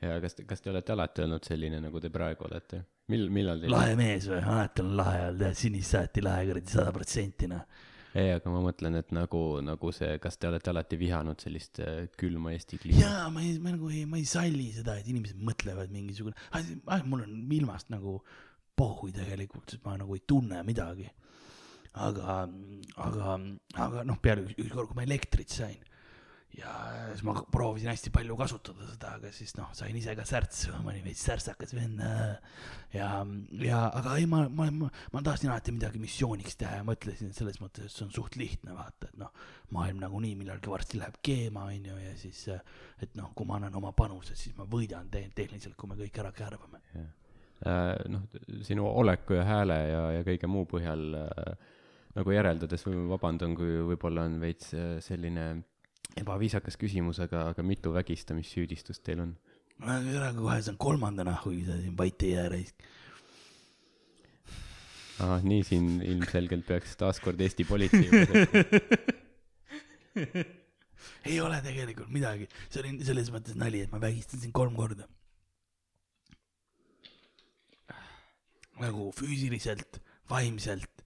Ja 0.00 0.16
kas, 0.22 0.36
kas 0.48 0.64
te 0.64 0.72
olete 0.72 0.94
alati 0.94 1.24
olnud 1.26 1.46
selline, 1.46 1.80
nagu 1.84 2.00
te 2.00 2.10
praegu 2.12 2.46
olete? 2.48 2.82
mil-, 3.12 3.30
millal 3.32 3.60
teil 3.62 3.74
lahe 3.74 3.94
mees 3.98 4.26
või, 4.30 4.40
alati 4.40 4.84
olen 4.84 4.98
lahe 5.02 5.22
olnud 5.28 5.46
jah, 5.48 5.54
sinist 5.62 5.96
saati 5.96 6.24
lahe 6.24 6.48
kuradi 6.50 6.76
sada 6.76 6.92
protsenti 6.96 7.50
noh 7.50 7.86
ei, 8.10 8.32
aga 8.34 8.50
ma 8.50 8.58
mõtlen, 8.64 8.96
et 8.98 9.12
nagu, 9.14 9.40
nagu 9.62 9.92
see, 9.94 10.16
kas 10.22 10.38
te 10.40 10.48
olete 10.48 10.72
alati 10.72 10.98
vihanud 10.98 11.42
sellist 11.42 11.78
äh, 11.84 12.08
külma 12.18 12.54
Eesti 12.56 12.80
kliimat? 12.82 13.04
jaa, 13.04 13.28
ma 13.30 13.44
ei, 13.44 13.52
ma 13.62 13.74
nagu 13.76 13.90
ei, 13.92 14.02
ma 14.10 14.18
ei 14.18 14.26
salli 14.26 14.70
seda, 14.74 14.96
et 14.98 15.10
inimesed 15.12 15.38
mõtlevad 15.46 15.92
mingisugune, 15.94 16.34
mul 17.06 17.22
on 17.22 17.36
ilmast 17.60 17.92
nagu 17.94 18.18
pohhui 18.80 19.14
tegelikult, 19.14 19.68
sest 19.70 19.84
ma 19.86 19.94
nagu 20.00 20.16
ei 20.16 20.24
tunne 20.26 20.62
midagi. 20.66 21.06
aga, 22.00 22.40
aga, 23.02 23.36
aga 23.84 24.02
noh, 24.06 24.18
peale 24.22 24.46
ükskord, 24.56 24.90
kui 24.90 24.98
ma 24.98 25.06
elektrit 25.06 25.50
sain 25.50 25.78
ja 26.58 26.70
siis 27.12 27.22
ma 27.26 27.34
proovisin 27.52 27.90
hästi 27.92 28.10
palju 28.14 28.36
kasutada 28.38 28.88
seda, 28.88 29.12
aga 29.20 29.30
siis 29.34 29.52
noh, 29.58 29.70
sain 29.76 29.96
ise 29.96 30.14
ka 30.18 30.24
särtsu, 30.26 30.72
ma 30.82 30.92
olin 30.92 31.04
veits 31.04 31.22
särtsakas 31.28 31.74
vend. 31.76 32.02
ja, 32.94 33.10
ja 33.64 33.84
aga 34.00 34.16
ei, 34.18 34.26
ma, 34.30 34.42
ma, 34.48 34.66
ma, 34.74 34.90
ma 35.12 35.22
tahtsin 35.26 35.52
alati 35.52 35.74
midagi 35.76 36.02
missiooniks 36.02 36.58
teha 36.60 36.80
ja 36.80 36.86
mõtlesin, 36.86 37.32
selles 37.36 37.60
mõttes, 37.62 37.86
et 37.86 37.94
see 37.94 38.06
on 38.08 38.12
suht 38.14 38.36
lihtne 38.40 38.74
vaata, 38.76 39.12
et 39.12 39.22
noh, 39.22 39.32
maailm 39.76 40.02
nagunii 40.02 40.34
millalgi 40.40 40.72
varsti 40.72 41.00
läheb 41.00 41.20
keema, 41.22 41.68
onju, 41.70 41.96
ja 42.02 42.12
siis, 42.18 42.44
et 43.00 43.14
noh, 43.20 43.30
kui 43.36 43.48
ma 43.48 43.60
annan 43.60 43.78
oma 43.80 43.94
panuse, 43.96 44.34
siis 44.38 44.56
ma 44.58 44.66
võidan 44.70 45.10
te 45.12 45.22
tehniliselt, 45.34 45.78
kui 45.78 45.92
me 45.92 45.98
kõik 46.02 46.22
ära 46.24 46.34
kärbame. 46.34 46.82
Äh, 47.60 47.94
noh, 48.08 48.24
sinu 48.64 48.86
oleku 48.88 49.36
ja 49.36 49.44
hääle 49.44 49.76
ja, 49.90 50.04
ja 50.16 50.24
kõige 50.24 50.48
muu 50.48 50.64
põhjal 50.68 51.02
äh, 51.18 51.50
nagu 52.16 52.32
järeldades, 52.32 52.86
vabandan, 53.10 53.52
kui 53.58 53.82
võib-olla 53.90 54.24
on 54.28 54.38
veits 54.40 54.72
äh, 54.72 54.94
selline 55.04 55.50
ebaviisakas 56.18 56.76
küsimus, 56.80 57.20
aga, 57.22 57.44
aga 57.52 57.62
mitu 57.66 57.92
vägistamissüüdistust 57.94 59.04
teil 59.06 59.20
on? 59.26 59.36
ära 59.80 60.32
kohe, 60.36 60.58
see 60.60 60.74
on 60.74 60.80
kolmanda 60.80 61.24
nahhu, 61.24 61.54
sa 61.64 61.78
siin 61.80 61.94
vait 61.96 62.22
ei 62.26 62.34
jää 62.34 62.48
raisk. 62.52 62.76
ah, 65.24 65.40
nii 65.44 65.62
siin 65.64 65.86
ilmselgelt 66.04 66.66
peaks 66.68 66.96
taaskord 67.00 67.40
Eesti 67.40 67.64
politsei 67.68 68.08
ei 71.30 71.40
ole 71.40 71.60
tegelikult 71.64 72.10
midagi, 72.12 72.48
see 72.68 72.82
oli 72.82 72.90
selles 73.06 73.30
mõttes 73.32 73.56
nali, 73.58 73.80
et 73.84 73.92
ma 73.92 74.00
vägistasin 74.02 74.52
kolm 74.52 74.74
korda. 74.76 75.04
nagu 78.80 79.10
füüsiliselt, 79.12 79.98
vaimselt 80.30 81.02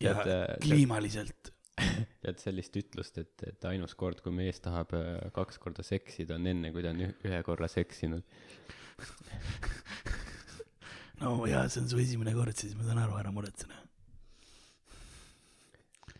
ja 0.00 0.14
Tead, 0.16 0.28
äh, 0.32 0.56
kliimaliselt 0.62 1.52
tead 2.24 2.40
sellist 2.42 2.74
ütlust, 2.80 3.20
et, 3.22 3.34
et 3.46 3.60
ainus 3.70 3.94
kord, 3.98 4.18
kui 4.24 4.32
mees 4.34 4.58
tahab 4.64 4.88
äh, 4.96 5.28
kaks 5.34 5.56
korda 5.62 5.82
seksida, 5.86 6.32
on 6.38 6.44
enne, 6.50 6.72
kui 6.74 6.82
ta 6.84 6.90
on 6.94 7.00
ühe 7.08 7.40
korra 7.46 7.68
seksinud 7.70 8.24
no 11.22 11.28
jaa, 11.50 11.64
see 11.70 11.80
on 11.84 11.88
su 11.90 11.96
esimene 12.02 12.32
kord, 12.36 12.56
siis 12.58 12.72
ma 12.78 12.82
saan 12.86 13.00
aru, 13.04 13.14
ära 13.20 13.30
muretsene. 13.34 13.76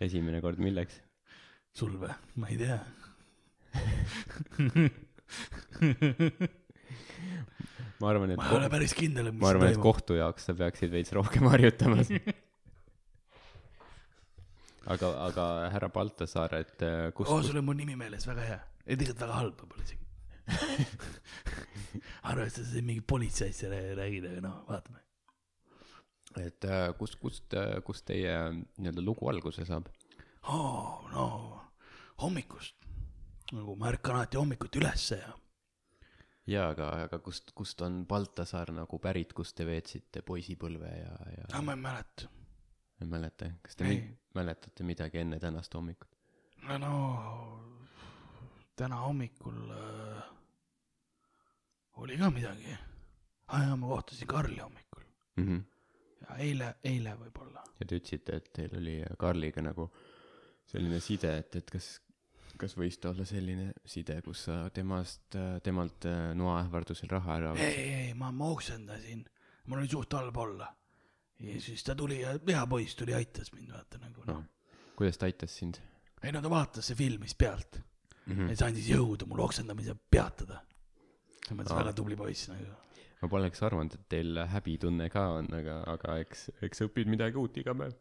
esimene 0.06 0.38
kord 0.44 0.58
milleks? 0.62 0.94
sul 1.78 1.92
või? 2.00 2.12
ma 2.38 2.46
ei 2.52 2.58
tea 2.60 2.78
ma 7.98 8.06
arvan, 8.10 8.30
et 8.32 8.38
ma 8.38 8.44
ei 8.48 8.56
ole 8.58 8.68
päris 8.72 8.94
kindel, 8.96 9.26
mis 9.32 9.42
ma 9.42 9.48
arvan, 9.52 9.72
et 9.74 9.82
kohtu 9.82 10.12
jaoks 10.18 10.42
sa 10.48 10.52
peaksid 10.58 10.90
veits 10.94 11.12
rohkem 11.16 11.44
harjutama 11.52 11.98
aga, 14.94 15.10
aga 15.26 15.46
härra 15.72 15.90
Baltasaar, 15.92 16.54
et 16.62 16.84
äh, 16.86 17.08
kus 17.16 17.30
oh,, 17.30 17.42
sul 17.44 17.60
on 17.60 17.66
mu 17.66 17.74
nimi 17.76 17.96
meeles, 17.98 18.26
väga 18.28 18.46
hea. 18.46 18.60
ei, 18.86 18.96
tegelikult 18.96 19.24
väga 19.24 19.40
halb 19.40 19.62
võib-olla 19.62 19.84
isegi 19.88 20.04
arvestades, 22.30 22.72
et 22.72 22.86
mingi 22.86 23.04
politseist 23.04 23.66
räägid, 23.68 24.28
aga 24.30 24.44
noh, 24.44 24.62
vaatame. 24.68 25.02
et 26.44 26.68
äh, 26.68 26.86
kust, 27.00 27.18
kust, 27.20 27.56
äh, 27.58 27.78
kust 27.84 28.06
teie 28.08 28.36
nii-öelda 28.78 29.04
lugu 29.04 29.28
alguse 29.32 29.66
saab 29.68 29.90
oh,? 30.48 31.04
no 31.12 31.26
hommikust, 32.22 32.88
nagu 33.52 33.76
ma 33.78 33.92
ärkan 33.92 34.18
alati 34.18 34.40
hommikuti 34.40 34.80
ülesse 34.80 35.20
ja. 35.20 35.36
jaa, 36.54 36.72
aga, 36.72 36.88
aga 37.04 37.20
kust, 37.24 37.52
kust 37.56 37.84
on 37.84 38.02
Baltasaar 38.08 38.72
nagu 38.76 39.00
pärit, 39.02 39.36
kus 39.36 39.52
te 39.54 39.68
veetsite 39.68 40.24
poisipõlve 40.26 40.96
ja, 40.96 41.14
ja? 41.36 41.62
Ma 41.62 41.76
ei 41.76 41.84
mäleta 41.84 42.37
ei 43.00 43.06
mäleta, 43.06 43.50
kas 43.62 43.76
te 43.76 43.84
mi 43.84 43.98
mäletate 44.34 44.84
midagi 44.84 45.18
enne 45.18 45.38
tänast 45.38 45.74
hommikut? 45.74 46.10
no 46.78 46.94
täna 48.76 48.96
hommikul 48.96 49.70
äh, 49.70 50.22
oli 52.02 52.18
ka 52.18 52.30
midagi. 52.30 52.74
aa 53.48 53.56
ah, 53.56 53.62
jaa, 53.66 53.76
ma 53.76 53.88
kohtasin 53.88 54.28
Karli 54.28 54.58
hommikul 54.58 55.02
mm. 55.36 55.46
-hmm. 55.46 55.62
ja 56.22 56.36
eile, 56.36 56.74
eile 56.84 57.14
võib-olla. 57.22 57.64
ja 57.80 57.86
te 57.86 57.96
ütlesite, 57.96 58.36
et 58.36 58.52
teil 58.52 58.76
oli 58.80 59.02
Karliga 59.18 59.62
nagu 59.62 59.90
selline 60.66 61.00
side, 61.00 61.38
et, 61.38 61.56
et 61.56 61.70
kas, 61.70 62.00
kas 62.58 62.76
võis 62.76 62.98
ta 63.00 63.10
olla 63.10 63.24
selline 63.24 63.72
side, 63.84 64.20
kus 64.22 64.44
sa 64.44 64.58
temast, 64.70 65.38
temalt 65.62 66.04
äh, 66.06 66.34
noaähvardusel 66.34 67.10
raha 67.10 67.36
ära 67.36 67.54
võtsid? 67.54 67.78
ei, 67.78 67.94
ei, 68.02 68.14
ma, 68.14 68.32
ma 68.32 68.50
oksendasin, 68.52 69.24
mul 69.66 69.82
oli 69.82 69.88
suht 69.96 70.12
halb 70.12 70.36
olla 70.36 70.74
ja 71.40 71.60
siis 71.60 71.84
ta 71.84 71.94
tuli 71.94 72.20
ja 72.20 72.34
hea 72.48 72.64
poiss 72.66 72.96
tuli, 72.98 73.14
aitas 73.14 73.52
mind, 73.52 73.70
vaata 73.72 74.00
nagu 74.02 74.24
noh 74.26 74.40
no.. 74.40 74.44
kuidas 74.96 75.18
ta 75.18 75.28
aitas 75.28 75.54
sind? 75.58 75.78
ei 76.22 76.32
no 76.34 76.42
ta 76.42 76.50
vaatas, 76.50 76.90
see 76.90 76.98
filmis 76.98 77.34
pealt 77.38 77.78
mm. 78.26 78.34
-hmm. 78.34 78.50
ja 78.50 78.56
see 78.56 78.68
andis 78.68 78.90
jõudu 78.90 79.28
mulle 79.30 79.46
oksendamise 79.46 79.94
peatada. 80.10 80.60
selles 81.46 81.60
mõttes 81.60 81.78
väga 81.78 81.92
tubli 81.92 82.16
poiss 82.16 82.48
nagu. 82.50 82.74
ma 83.22 83.28
poleks 83.28 83.62
arvanud, 83.62 83.94
et 83.94 84.08
teil 84.08 84.42
häbitunne 84.54 85.08
ka 85.10 85.28
on, 85.38 85.52
aga, 85.60 85.78
aga 85.94 86.18
eks, 86.24 86.50
eks 86.62 86.86
õpid 86.88 87.10
midagi 87.10 87.36
uut 87.36 87.56
iga 87.56 87.74
päev. 87.74 87.94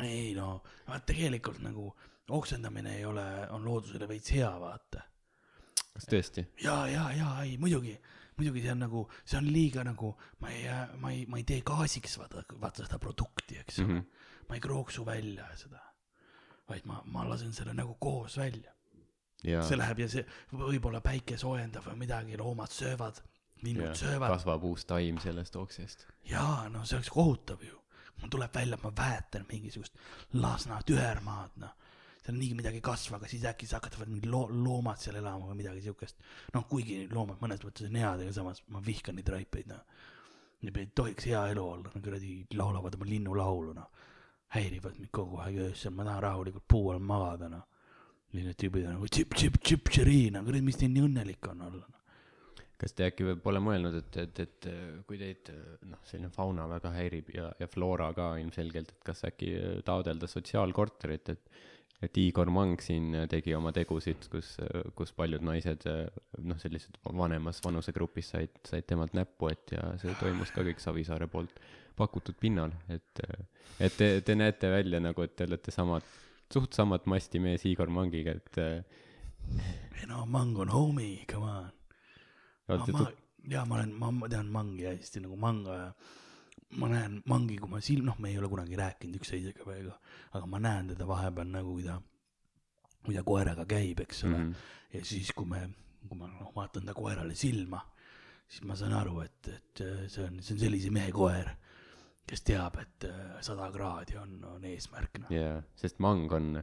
ei 0.00 0.32
no, 0.34 0.62
vaat 0.88 1.06
tegelikult 1.06 1.62
nagu 1.62 1.92
oksendamine 2.32 2.96
ei 2.96 3.04
ole, 3.04 3.24
on 3.50 3.64
loodusele 3.64 4.08
veits 4.08 4.32
hea, 4.32 4.50
vaata. 4.60 5.04
kas 5.92 6.08
tõesti? 6.08 6.46
ja, 6.64 6.86
ja, 6.88 7.10
ja, 7.16 7.36
ei 7.44 7.58
muidugi 7.58 7.98
muidugi 8.42 8.64
see 8.64 8.74
on 8.74 8.82
nagu, 8.82 9.06
see 9.24 9.38
on 9.38 9.48
liiga 9.52 9.84
nagu, 9.86 10.12
ma 10.42 10.50
ei, 10.50 10.68
ma 11.00 11.10
ei, 11.14 11.24
ma 11.30 11.40
ei 11.40 11.46
tee 11.48 11.62
gaasiks 11.66 12.18
vaata, 12.18 12.44
vaata 12.60 12.86
seda 12.86 12.98
produkti, 13.02 13.58
eks 13.62 13.80
ole 13.80 13.88
mm 13.88 13.98
-hmm.. 13.98 14.46
ma 14.48 14.58
ei 14.58 14.60
krooksu 14.60 15.06
välja 15.06 15.48
seda, 15.56 15.82
vaid 16.68 16.86
ma, 16.90 17.02
ma 17.06 17.26
lasen 17.28 17.52
selle 17.52 17.74
nagu 17.74 17.94
koos 17.94 18.36
välja. 18.36 18.72
see 19.42 19.76
läheb 19.76 19.98
ja 19.98 20.08
see 20.08 20.24
võib-olla 20.54 21.00
päike 21.02 21.36
soojendab 21.38 21.86
või 21.86 21.96
midagi, 22.04 22.36
loomad 22.38 22.70
söövad, 22.70 23.22
linnud 23.62 23.94
söövad. 23.98 24.30
kasvab 24.30 24.64
uus 24.64 24.84
taim 24.84 25.18
sellest 25.18 25.56
oksest. 25.56 26.06
jaa, 26.30 26.68
no 26.68 26.84
see 26.84 26.96
oleks 26.96 27.10
kohutav 27.10 27.62
ju. 27.62 27.78
mul 28.20 28.30
tuleb 28.30 28.54
välja, 28.54 28.78
ma 28.82 28.92
väetan 28.96 29.46
mingisugust 29.48 29.98
Lasna 30.32 30.82
tühermaad, 30.86 31.56
noh 31.56 31.81
seal 32.22 32.36
niigi 32.38 32.56
midagi 32.58 32.78
ei 32.78 32.84
kasva, 32.84 33.18
aga 33.18 33.30
siis 33.30 33.44
äkki 33.48 33.66
hakkavad 33.72 34.10
mingid 34.10 34.28
loo-, 34.30 34.48
loomad 34.52 35.00
seal 35.02 35.18
elama 35.18 35.50
või 35.50 35.58
midagi 35.62 35.82
siukest. 35.86 36.22
noh, 36.54 36.66
kuigi 36.70 37.02
loomad 37.10 37.42
mõnes 37.42 37.62
mõttes 37.64 37.88
on 37.88 37.98
head, 37.98 38.22
aga 38.24 38.34
samas 38.36 38.62
ma 38.70 38.82
vihkan 38.84 39.18
neid 39.18 39.32
raipeid, 39.34 39.70
noh. 39.72 39.82
Need 40.62 40.76
ei 40.78 40.90
tohiks 40.94 41.26
hea 41.26 41.40
elu 41.50 41.62
olla, 41.66 41.90
nad 41.90 42.04
kuradi 42.04 42.36
laulavad 42.54 42.94
oma 42.98 43.08
linnulaulu, 43.08 43.72
noh. 43.74 43.88
häirivad 44.54 44.98
mind 45.00 45.10
kogu 45.10 45.40
aeg 45.42 45.56
öösel, 45.70 45.94
ma 45.96 46.04
tahan 46.06 46.22
rahulikult 46.22 46.68
puu 46.68 46.92
all 46.92 47.02
magada, 47.02 47.48
noh. 47.50 47.66
Need 48.32 48.54
tüübid 48.56 48.86
on 48.86 48.94
nagu 48.96 49.08
tšip-tšip-tšip-tširiina, 49.10 50.44
kuradi, 50.46 50.64
mis 50.64 50.78
teil 50.80 50.94
nii 50.94 51.08
õnnelik 51.08 51.50
on 51.50 51.66
olla, 51.68 51.84
noh 51.88 51.98
kas 52.82 52.96
te 52.98 53.06
äkki 53.06 53.36
pole 53.38 53.60
mõelnud, 53.62 53.94
et, 54.00 54.16
et, 54.18 54.40
et 54.42 54.66
kui 55.06 55.18
teid 55.20 55.52
noh, 55.86 56.00
selline 56.08 56.32
fauna 56.34 56.64
väga 56.66 56.90
häirib 56.96 57.28
ja, 57.30 57.44
ja 57.60 57.68
floora 57.70 58.08
ka 58.16 58.32
ilmselgelt, 58.42 58.90
et 58.90 59.04
kas 59.06 59.22
äkki 59.28 59.52
taodelda 59.86 60.26
sotsiaalkorterit, 60.26 61.30
et 61.30 61.52
et 62.02 62.18
Igor 62.18 62.50
Mang 62.50 62.80
siin 62.82 63.14
tegi 63.30 63.54
oma 63.54 63.72
tegusid, 63.74 64.26
kus, 64.32 64.56
kus 64.98 65.12
paljud 65.16 65.44
naised 65.46 65.86
noh, 65.86 66.58
sellised 66.58 66.98
vanemas 67.04 67.62
vanusegrupis 67.64 68.32
said, 68.34 68.58
said 68.68 68.88
temalt 68.88 69.14
näppu, 69.16 69.52
et 69.52 69.76
ja 69.76 69.92
see 70.02 70.14
toimus 70.20 70.50
ka 70.54 70.64
kõik 70.66 70.82
Savisaare 70.82 71.28
poolt 71.30 71.62
pakutud 71.96 72.38
pinnal, 72.40 72.74
et 72.90 73.22
et 73.78 73.96
te, 73.96 74.08
te 74.24 74.36
näete 74.36 74.70
välja 74.72 75.00
nagu, 75.02 75.22
et 75.22 75.36
te 75.36 75.46
olete 75.46 75.74
samad, 75.74 76.06
suht 76.52 76.74
samat 76.76 77.06
masti 77.10 77.40
mees 77.42 77.64
Igor 77.70 77.92
Mangiga, 77.92 78.34
et 78.34 78.60
ei 80.00 80.08
no 80.10 80.26
Mang 80.26 80.58
on 80.58 80.72
homie, 80.72 81.24
come 81.30 81.50
on. 81.50 81.70
ma 82.68 82.84
tu-, 82.86 83.06
jaa, 83.50 83.64
ma 83.66 83.78
olen, 83.78 83.94
ma 83.98 84.10
ma 84.10 84.28
tean 84.30 84.50
Mangi 84.52 84.86
hästi 84.86 85.22
nagu 85.24 85.38
Manga 85.38 85.78
ja 85.78 85.88
ma 86.80 86.88
näen 86.92 87.20
Mangi, 87.28 87.58
kui 87.60 87.70
ma 87.70 87.80
silm, 87.84 88.08
noh, 88.08 88.18
me 88.22 88.30
ei 88.32 88.38
ole 88.40 88.48
kunagi 88.52 88.78
rääkinud 88.78 89.20
üksteisega 89.20 89.66
veel, 89.66 89.90
aga 90.32 90.48
ma 90.48 90.60
näen 90.62 90.92
teda 90.92 91.06
vahepeal 91.08 91.50
nagu, 91.52 91.76
kui 91.76 91.86
ta, 91.86 91.98
kui 93.04 93.16
ta 93.16 93.24
koeraga 93.26 93.66
käib, 93.68 94.04
eks 94.04 94.24
ole 94.24 94.36
mm. 94.38 94.52
-hmm. 94.52 94.98
ja 94.98 95.04
siis, 95.04 95.32
kui 95.36 95.48
me, 95.48 95.62
kui 96.08 96.18
ma 96.18 96.28
noh, 96.30 96.52
vaatan 96.56 96.86
ta 96.88 96.94
koerale 96.94 97.34
silma, 97.34 97.80
siis 98.48 98.64
ma 98.68 98.76
saan 98.76 98.94
aru, 98.96 99.20
et, 99.20 99.48
et 99.48 99.84
äh, 99.84 100.06
see 100.08 100.24
on, 100.24 100.40
see 100.42 100.54
on 100.56 100.62
sellise 100.64 100.90
mehe 100.90 101.12
koer, 101.12 101.50
kes 102.26 102.44
teab, 102.46 102.78
et 102.80 103.08
äh, 103.08 103.40
sada 103.40 103.70
kraadi 103.72 104.16
on, 104.16 104.38
on 104.54 104.64
eesmärk, 104.64 105.18
noh. 105.24 105.34
jaa, 105.34 105.60
sest 105.76 105.98
Mang 105.98 106.32
on, 106.32 106.62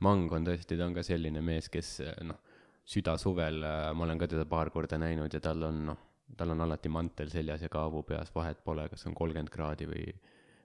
Mang 0.00 0.32
on 0.32 0.46
tõesti, 0.46 0.76
ta 0.76 0.86
on 0.86 0.94
ka 0.94 1.02
selline 1.06 1.40
mees, 1.40 1.68
kes 1.70 2.00
noh, 2.26 2.40
südasuvel 2.84 3.62
äh, 3.62 3.92
ma 3.94 4.04
olen 4.04 4.18
ka 4.18 4.28
teda 4.28 4.44
paar 4.44 4.70
korda 4.70 4.98
näinud 4.98 5.32
ja 5.32 5.40
tal 5.40 5.62
on 5.62 5.86
noh, 5.92 6.02
tal 6.36 6.54
on 6.54 6.64
alati 6.64 6.90
mantel 6.92 7.30
seljas 7.32 7.62
ja 7.64 7.70
kaabu 7.72 8.02
peas, 8.08 8.32
vahet 8.34 8.62
pole, 8.64 8.88
kas 8.92 9.06
on 9.08 9.14
kolmkümmend 9.14 9.52
kraadi 9.52 9.88
või, 9.90 10.06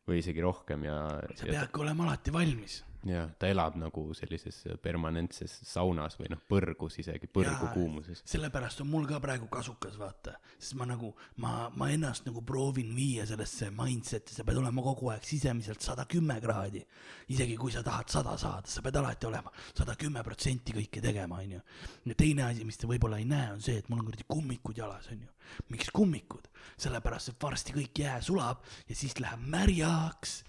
või 0.07 0.21
isegi 0.23 0.43
rohkem 0.43 0.85
ja, 0.87 0.99
sa 1.35 1.49
peadki 1.49 1.83
olema 1.83 2.07
alati 2.07 2.33
valmis. 2.33 2.79
Ja 3.07 3.23
ta 3.39 3.47
elab 3.47 3.77
nagu 3.79 4.01
sellises 4.17 4.57
permanentses 4.83 5.53
saunas 5.69 6.17
või 6.19 6.31
noh, 6.33 6.41
põrgus 6.51 6.97
isegi, 6.99 7.29
põrgu 7.31 7.69
Jaa, 7.69 7.73
kuumuses. 7.73 8.23
sellepärast 8.27 8.83
on 8.83 8.89
mul 8.91 9.07
ka 9.07 9.21
praegu 9.23 9.47
kasukas, 9.51 9.95
vaata, 9.99 10.35
sest 10.57 10.75
ma 10.79 10.87
nagu, 10.89 11.13
ma, 11.39 11.69
ma 11.79 11.89
ennast 11.93 12.27
nagu 12.27 12.43
proovin 12.45 12.91
viia 12.95 13.27
sellesse 13.29 13.69
mindset'i, 13.75 14.35
sa 14.35 14.43
pead 14.47 14.59
olema 14.59 14.83
kogu 14.83 15.13
aeg 15.13 15.23
sisemiselt 15.27 15.85
sada 15.85 16.05
kümme 16.09 16.39
kraadi. 16.43 16.83
isegi 17.29 17.55
kui 17.55 17.71
sa 17.71 17.83
tahad 17.85 18.09
sada 18.11 18.35
saada, 18.37 18.67
sa 18.67 18.83
pead 18.83 18.99
alati 18.99 19.29
olema 19.29 19.51
sada 19.71 19.95
kümme 19.95 20.23
protsenti 20.23 20.75
kõike 20.75 21.01
tegema, 21.01 21.39
onju. 21.39 21.61
ja 22.05 22.15
teine 22.19 22.49
asi, 22.49 22.65
mis 22.65 22.77
te 22.77 22.87
võib-olla 22.87 23.19
ei 23.19 23.29
näe, 23.29 23.53
on 23.53 23.61
see, 23.63 23.79
et 23.79 23.89
mul 23.89 24.03
on 24.03 24.11
kuradi 24.11 24.27
kummikud 24.27 24.77
jalas, 24.77 25.07
onju. 25.13 25.31
miks 25.69 25.91
kummikud? 25.95 26.51
sellepärast, 26.79 27.31
et 27.31 27.43
varsti 27.43 27.73
kõik 27.75 28.03
jää 28.03 28.19
sulab 28.23 28.63
ja 28.87 28.95
siis 28.95 29.15
läheb 29.19 29.41
märjaks, 29.51 30.43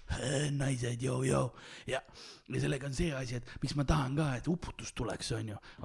naised, 0.51 1.01
joo-joo 1.01 1.55
ja 1.87 2.01
ja 2.51 2.59
sellega 2.61 2.87
on 2.87 2.93
see 2.93 3.13
asi, 3.15 3.37
et 3.39 3.51
miks 3.61 3.75
ma 3.79 3.85
tahan 3.87 4.15
ka, 4.17 4.27
et 4.35 4.47
uputus 4.51 4.91
tuleks, 4.97 5.31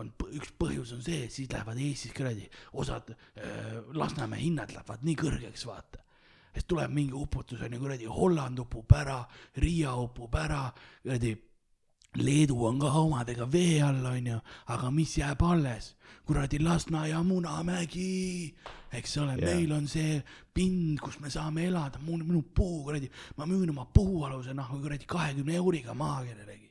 on 0.01 0.11
p- 0.19 0.33
üks 0.35 0.51
põhjus 0.59 0.95
on 0.97 1.03
see, 1.03 1.29
siis 1.31 1.51
lähevad 1.53 1.79
Eestis 1.79 2.13
kuradi 2.17 2.49
osad 2.73 3.13
äh, 3.13 3.77
Lasnamäe 3.95 4.41
hinnad 4.43 4.73
lähevad 4.75 5.05
nii 5.07 5.15
kõrgeks, 5.21 5.67
vaata. 5.67 6.03
siis 6.53 6.65
tuleb 6.67 6.91
mingi 6.91 7.13
uputus 7.15 7.63
onju, 7.63 7.79
kuradi 7.79 8.07
Holland 8.11 8.59
upub 8.59 8.93
ära, 8.93 9.21
Riia 9.63 9.95
upub 9.95 10.35
ära, 10.35 10.65
kuradi 11.03 11.37
Leedu 12.19 12.57
on 12.67 12.79
ka 12.81 12.91
omadega 13.01 13.47
vee 13.53 13.81
all, 13.83 14.05
onju, 14.13 14.41
aga 14.75 14.91
mis 14.91 15.17
jääb 15.19 15.43
alles? 15.43 15.93
kuradi 16.27 16.59
Lasna 16.59 17.05
ja 17.07 17.21
Munamägi, 17.23 18.53
eks 18.93 19.17
ole 19.23 19.37
yeah., 19.39 19.55
meil 19.55 19.73
on 19.77 19.85
see 19.87 20.17
pind, 20.55 20.99
kus 20.99 21.21
me 21.23 21.31
saame 21.31 21.69
elada, 21.69 22.01
mul, 22.03 22.25
minu 22.27 22.41
puu 22.55 22.81
kuradi, 22.83 23.11
ma 23.39 23.47
müün 23.47 23.71
oma 23.71 23.85
puualuse 23.95 24.55
noh, 24.55 24.73
kuradi 24.83 25.07
kahekümne 25.07 25.55
euriga 25.55 25.95
maha 25.95 26.25
kellelegi. 26.25 26.65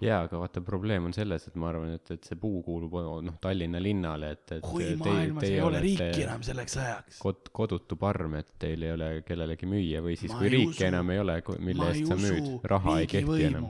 jaa, 0.00 0.22
aga 0.24 0.38
vaata, 0.40 0.60
probleem 0.64 1.04
on 1.04 1.12
selles, 1.12 1.44
et 1.50 1.56
ma 1.58 1.68
arvan, 1.68 1.90
et, 1.98 2.10
et 2.14 2.24
see 2.30 2.38
puu 2.40 2.62
kuulub 2.64 2.96
noh, 3.26 3.36
Tallinna 3.42 3.80
linnale, 3.82 4.30
et, 4.38 4.54
et 4.56 4.64
teie- 4.70 4.96
maailmas 5.02 5.44
ei 5.50 5.60
ole 5.60 5.80
riiki 5.84 6.22
enam 6.24 6.46
selleks 6.46 6.76
ajaks. 6.80 7.18
kod-, 7.26 7.50
kodutu 7.52 7.98
parm, 8.00 8.38
et 8.40 8.54
teil 8.62 8.86
ei 8.88 8.94
ole 8.94 9.10
kellelegi 9.26 9.68
müüa 9.68 10.00
või 10.06 10.16
siis 10.16 10.32
kui 10.32 10.48
riiki 10.54 10.78
usu- 10.78 10.88
enam 10.88 11.10
ei 11.12 11.20
ole, 11.26 11.36
mille 11.58 11.90
eest 11.92 12.08
sa 12.08 12.16
müüd, 12.24 12.48
raha 12.64 12.96
ei 13.02 13.06
kehti 13.10 13.26
riigivõimu. 13.26 13.52
enam. 13.66 13.68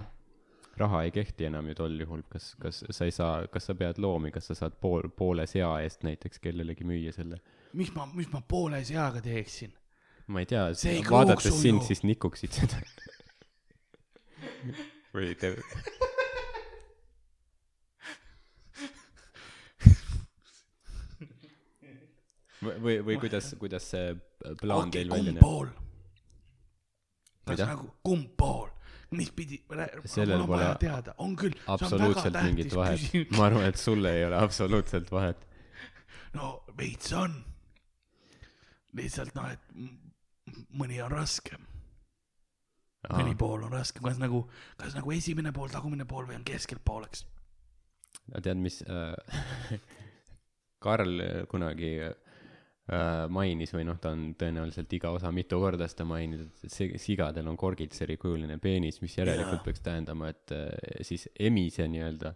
Raha 0.80 1.02
ei 1.06 1.12
kehti 1.14 1.48
enam 1.48 1.68
ju 1.70 1.74
tol 1.78 1.98
juhul, 2.00 2.22
kas, 2.32 2.52
kas 2.62 2.82
sa 2.90 3.08
ei 3.08 3.14
saa, 3.14 3.46
kas 3.52 3.68
sa 3.70 3.76
pead 3.78 4.00
loomi, 4.02 4.32
kas 4.34 4.50
sa 4.50 4.56
saad 4.58 4.78
pool, 4.80 5.08
poole 5.16 5.46
sea 5.50 5.70
eest 5.84 6.06
näiteks 6.06 6.42
kellelegi 6.44 6.86
müüa 6.88 7.12
selle? 7.16 7.40
miks 7.78 7.92
ma, 7.96 8.06
mis 8.14 8.30
ma 8.32 8.40
poole 8.40 8.82
seaga 8.84 9.22
teeksin? 9.24 9.74
ma 10.28 10.44
ei 10.44 10.48
tea 10.48 10.68
vaadates 11.10 11.60
sind 11.62 11.84
siis 11.86 12.04
nikuksid 12.04 12.52
seda. 12.60 12.80
või 15.14 15.34
te, 15.40 15.54
või, 22.62 22.78
või, 22.82 22.96
või 23.06 23.20
kuidas, 23.20 23.52
kuidas 23.60 23.90
see 23.92 24.14
plaan 24.60 24.88
okei, 24.88 25.00
teil 25.00 25.12
välja 25.12 25.24
kumb 25.24 25.38
näeb? 25.38 25.44
pool? 25.44 25.68
kas 27.48 27.64
nagu, 27.64 27.88
kumb 28.04 28.34
pool? 28.36 28.68
Mis 29.16 29.30
pidi, 29.32 29.60
mul 29.68 30.32
on 30.34 30.48
vaja 30.48 30.74
teada, 30.80 31.14
on 31.18 31.36
küll. 31.36 31.56
absoluutselt 31.66 32.36
mingit 32.42 32.74
vahet. 32.76 33.06
ma 33.36 33.46
arvan, 33.48 33.68
et 33.70 33.80
sulle 33.80 34.12
ei 34.18 34.26
ole 34.26 34.36
absoluutselt 34.36 35.10
vahet. 35.12 35.46
no 36.36 36.64
veits 36.78 37.12
on. 37.16 37.38
lihtsalt 38.98 39.34
noh, 39.36 39.48
et 39.52 40.68
mõni 40.76 41.00
on 41.04 41.12
raskem, 41.12 41.64
mõni 43.12 43.36
pool 43.38 43.64
on 43.64 43.72
raskem, 43.72 44.04
kas 44.04 44.20
nagu, 44.20 44.44
kas 44.80 44.96
nagu 44.96 45.12
esimene 45.16 45.52
pool, 45.56 45.72
tagumine 45.72 46.08
pool 46.08 46.28
või 46.28 46.40
on 46.40 46.46
keskelt 46.48 46.84
pooleks? 46.84 47.24
tead, 48.28 48.60
mis 48.60 48.82
äh, 48.84 49.78
Karl 50.84 51.22
kunagi 51.48 51.94
äh, 52.10 52.16
mainis 53.28 53.74
või 53.74 53.84
noh, 53.84 53.98
ta 54.00 54.14
on 54.14 54.30
tõenäoliselt 54.38 54.92
iga 54.96 55.10
osa 55.12 55.28
mitu 55.34 55.58
korda 55.60 55.88
seda 55.90 56.06
maininud, 56.08 56.54
et 56.64 56.72
see 56.72 57.00
sigadel 57.00 57.50
on 57.50 57.58
korgitserikujuline 57.60 58.56
peenis, 58.62 59.02
mis 59.02 59.18
järelikult 59.18 59.58
Jaa. 59.58 59.64
peaks 59.66 59.84
tähendama, 59.84 60.30
et 60.32 60.54
äh, 60.56 60.70
siis 61.04 61.26
emise 61.38 61.84
nii-öelda 61.90 62.32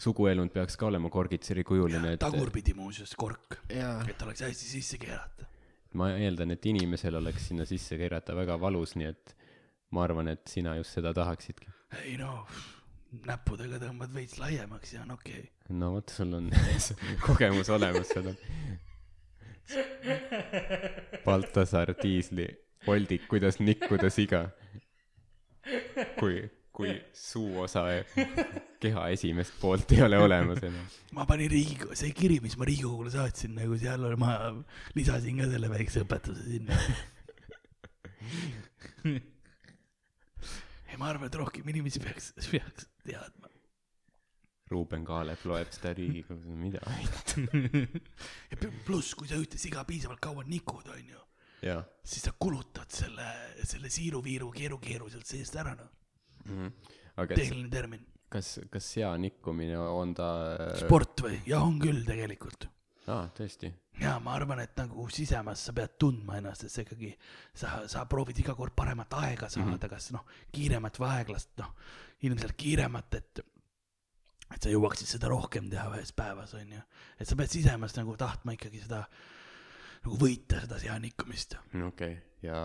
suguelund 0.00 0.52
peaks 0.54 0.78
ka 0.80 0.88
olema 0.88 1.10
korgitserikujuline, 1.12 2.14
et 2.16 2.24
tagurpidi 2.24 2.72
muuseas 2.76 3.12
kork, 3.20 3.58
et 3.68 4.24
oleks 4.24 4.46
hästi 4.46 4.70
sisse 4.70 5.00
keerata. 5.02 5.48
ma 5.96 6.10
eeldan, 6.16 6.56
et 6.56 6.66
inimesel 6.72 7.20
oleks 7.20 7.50
sinna 7.50 7.68
sisse 7.68 8.00
keerata 8.00 8.36
väga 8.36 8.56
valus, 8.60 8.96
nii 8.96 9.12
et 9.12 9.36
ma 9.92 10.04
arvan, 10.08 10.32
et 10.32 10.48
sina 10.48 10.76
just 10.80 10.96
seda 10.96 11.12
tahaksidki. 11.16 11.68
ei 12.04 12.16
no, 12.20 12.46
näppudega 13.28 13.80
tõmbad 13.84 14.12
veits 14.12 14.40
laiemaks 14.40 14.96
ja 14.96 15.04
on 15.04 15.14
okei 15.16 15.44
okay.. 15.44 15.76
no 15.76 15.92
vot, 15.98 16.16
sul 16.16 16.32
on 16.40 16.48
kogemus 17.28 17.68
olemas, 17.76 18.16
on 18.16 18.32
Baltasar 21.26 21.94
Tiisli 21.98 22.46
voldik, 22.86 23.26
kuidas 23.30 23.58
nikkuda 23.60 24.10
siga. 24.10 24.48
kui, 26.20 26.44
kui 26.76 26.92
suuosa 27.16 27.82
keha 28.82 29.08
esimest 29.14 29.56
poolt 29.60 29.92
ei 29.96 30.02
ole 30.06 30.18
olemas 30.22 30.62
enam. 30.62 30.84
ma 31.16 31.26
panin 31.26 31.50
Riigikogu, 31.50 31.96
see 31.98 32.12
kiri, 32.14 32.38
mis 32.44 32.56
ma 32.60 32.68
Riigikogule 32.68 33.10
saatsin, 33.14 33.56
nagu 33.58 33.78
seal 33.80 34.04
oli, 34.06 34.18
ma 34.20 34.36
lisasin 34.98 35.42
ka 35.42 35.50
selle 35.50 35.70
väikse 35.72 36.04
õpetuse 36.06 36.46
sinna. 36.46 36.78
ei, 40.86 40.96
ma 41.00 41.10
arvan, 41.10 41.26
et 41.26 41.40
rohkem 41.42 41.74
inimesi 41.74 42.02
peaks, 42.04 42.32
peaks 42.52 42.86
teadma. 43.02 43.55
Ruuben 44.70 45.04
Kaalep 45.06 45.44
loeb 45.46 45.70
seda 45.70 45.92
Riigikogus, 45.94 46.46
mida 46.58 46.80
pluss, 48.86 49.14
kui 49.14 49.28
sa 49.30 49.38
ühte 49.38 49.60
siga 49.62 49.84
piisavalt 49.86 50.20
kaua 50.20 50.42
nikud, 50.46 50.88
onju, 50.90 51.22
jaa 51.66 51.82
siis 52.06 52.26
sa 52.28 52.34
kulutad 52.38 52.90
selle, 52.92 53.26
selle 53.66 53.90
siiru-viiru 53.92 54.50
keeru-keeru 54.54 55.08
sealt 55.10 55.26
seest 55.28 55.56
ära, 55.58 55.74
noh. 55.78 55.88
mm. 56.44 56.68
-hmm. 56.68 57.34
tehniline 57.34 57.70
termin. 57.70 58.06
kas, 58.28 58.58
kas 58.70 58.92
sea 58.92 59.16
nikkumine 59.16 59.78
on 59.78 60.14
ta 60.14 60.28
sport 60.78 61.22
või? 61.26 61.40
jah, 61.46 61.62
on 61.66 61.78
küll 61.82 62.04
tegelikult. 62.06 62.68
aa, 63.06 63.26
tõesti? 63.38 63.72
ja 64.00 64.18
ma 64.22 64.34
arvan, 64.34 64.60
et 64.60 64.76
nagu 64.78 65.08
sisemas 65.10 65.66
sa 65.66 65.72
pead 65.72 65.98
tundma 65.98 66.38
ennast, 66.38 66.64
et 66.64 66.72
sa 66.72 66.84
ikkagi, 66.84 67.12
sa, 67.54 67.82
sa 67.88 68.04
proovid 68.06 68.38
iga 68.38 68.54
kord 68.54 68.74
paremat 68.76 69.18
aega 69.22 69.48
saada 69.48 69.70
mm, 69.70 69.78
-hmm. 69.78 69.90
kas 69.90 70.10
noh, 70.12 70.26
kiiremat 70.52 70.98
või 71.00 71.10
aeglast, 71.10 71.56
noh, 71.58 71.74
ilmselt 72.22 72.56
kiiremat, 72.56 73.14
et 73.14 73.44
et 74.54 74.62
sa 74.62 74.70
jõuaksid 74.70 75.10
seda 75.16 75.30
rohkem 75.32 75.70
teha 75.70 75.88
ühes 75.94 76.12
päevas, 76.16 76.54
onju. 76.58 76.82
et 77.18 77.28
sa 77.28 77.38
pead 77.38 77.52
sisemas 77.52 77.96
nagu 77.98 78.16
tahtma 78.20 78.54
ikkagi 78.56 78.84
seda 78.84 79.02
nagu 80.04 80.20
võita 80.20 80.62
seda 80.62 80.78
seanikkumist. 80.82 81.58
okei 81.72 81.88
okay., 81.88 82.14
ja 82.46 82.60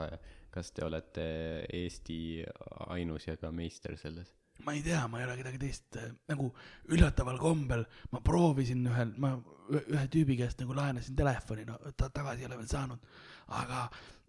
kas 0.52 0.74
te 0.76 0.86
olete 0.86 1.26
Eesti 1.74 2.44
ainus 2.92 3.28
ja 3.28 3.38
ka 3.40 3.52
meister 3.56 3.98
selles? 3.98 4.36
ma 4.66 4.76
ei 4.78 4.84
tea, 4.86 5.08
ma 5.08 5.20
ei 5.20 5.26
ole 5.26 5.38
kedagi 5.40 5.58
teist 5.58 5.98
äh, 5.98 6.12
nagu 6.30 6.52
üllataval 6.94 7.40
kombel, 7.42 7.82
ma 8.12 8.22
proovisin 8.22 8.84
ühel, 8.92 9.16
ma 9.18 9.34
ühe 9.74 10.04
tüübi 10.12 10.38
käest 10.38 10.62
nagu 10.62 10.76
laenasin 10.78 11.18
telefoni, 11.18 11.66
no 11.66 11.80
ta 11.98 12.12
tagasi 12.14 12.44
ei 12.44 12.50
ole 12.50 12.60
veel 12.60 12.70
saanud, 12.70 13.10
aga, 13.58 13.88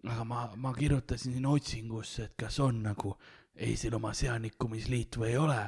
aga 0.09 0.25
ma, 0.25 0.47
ma 0.57 0.73
kirjutasin 0.73 1.45
otsingusse, 1.49 2.29
et 2.29 2.37
kas 2.45 2.59
on 2.65 2.81
nagu 2.87 3.13
Eestil 3.53 3.93
oma 3.93 4.09
seanikkumisliit 4.17 5.13
või 5.21 5.27
ei 5.29 5.35
ole. 5.37 5.59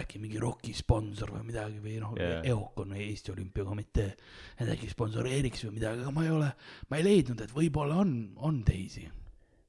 Äkki 0.00 0.20
mingi 0.22 0.40
roki 0.40 0.72
sponsor 0.76 1.34
või 1.34 1.46
midagi 1.50 1.80
või 1.82 1.96
noh 2.00 2.14
yeah., 2.16 2.44
EOK 2.48 2.84
on 2.84 2.94
Eesti 2.96 3.32
Olümpiakomitee, 3.34 4.12
et 4.58 4.70
äkki 4.74 4.88
sponsoreeriks 4.92 5.66
või 5.66 5.74
midagi, 5.78 6.04
aga 6.04 6.14
ma 6.14 6.24
ei 6.26 6.32
ole, 6.32 6.52
ma 6.88 7.00
ei 7.00 7.06
leidnud, 7.06 7.42
et 7.44 7.52
võib-olla 7.56 7.98
on, 8.04 8.14
on 8.48 8.62
teisi. 8.66 9.04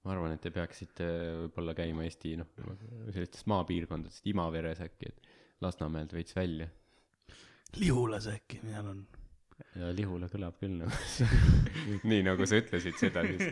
ma 0.03 0.15
arvan, 0.15 0.35
et 0.35 0.43
te 0.43 0.51
peaksite 0.55 1.09
võib-olla 1.45 1.75
käima 1.77 2.05
Eesti 2.07 2.37
noh, 2.39 2.53
sellistes 3.09 3.47
maapiirkondades, 3.51 4.21
Imaveres 4.31 4.83
äkki, 4.85 5.11
et 5.11 5.33
Lasnamäelt 5.63 6.13
veits 6.13 6.35
välja. 6.35 6.67
Lihulas 7.79 8.27
äkki, 8.29 8.59
seal 8.63 8.87
on, 8.91 9.05
ja 9.77 9.91
Lihula 9.95 10.29
kõlab 10.31 10.57
küll 10.61 10.77
nagu 10.81 10.93
nii 12.09 12.23
nagu 12.25 12.47
sa 12.49 12.59
ütlesid 12.61 12.99
seda, 12.99 13.23
siis 13.27 13.51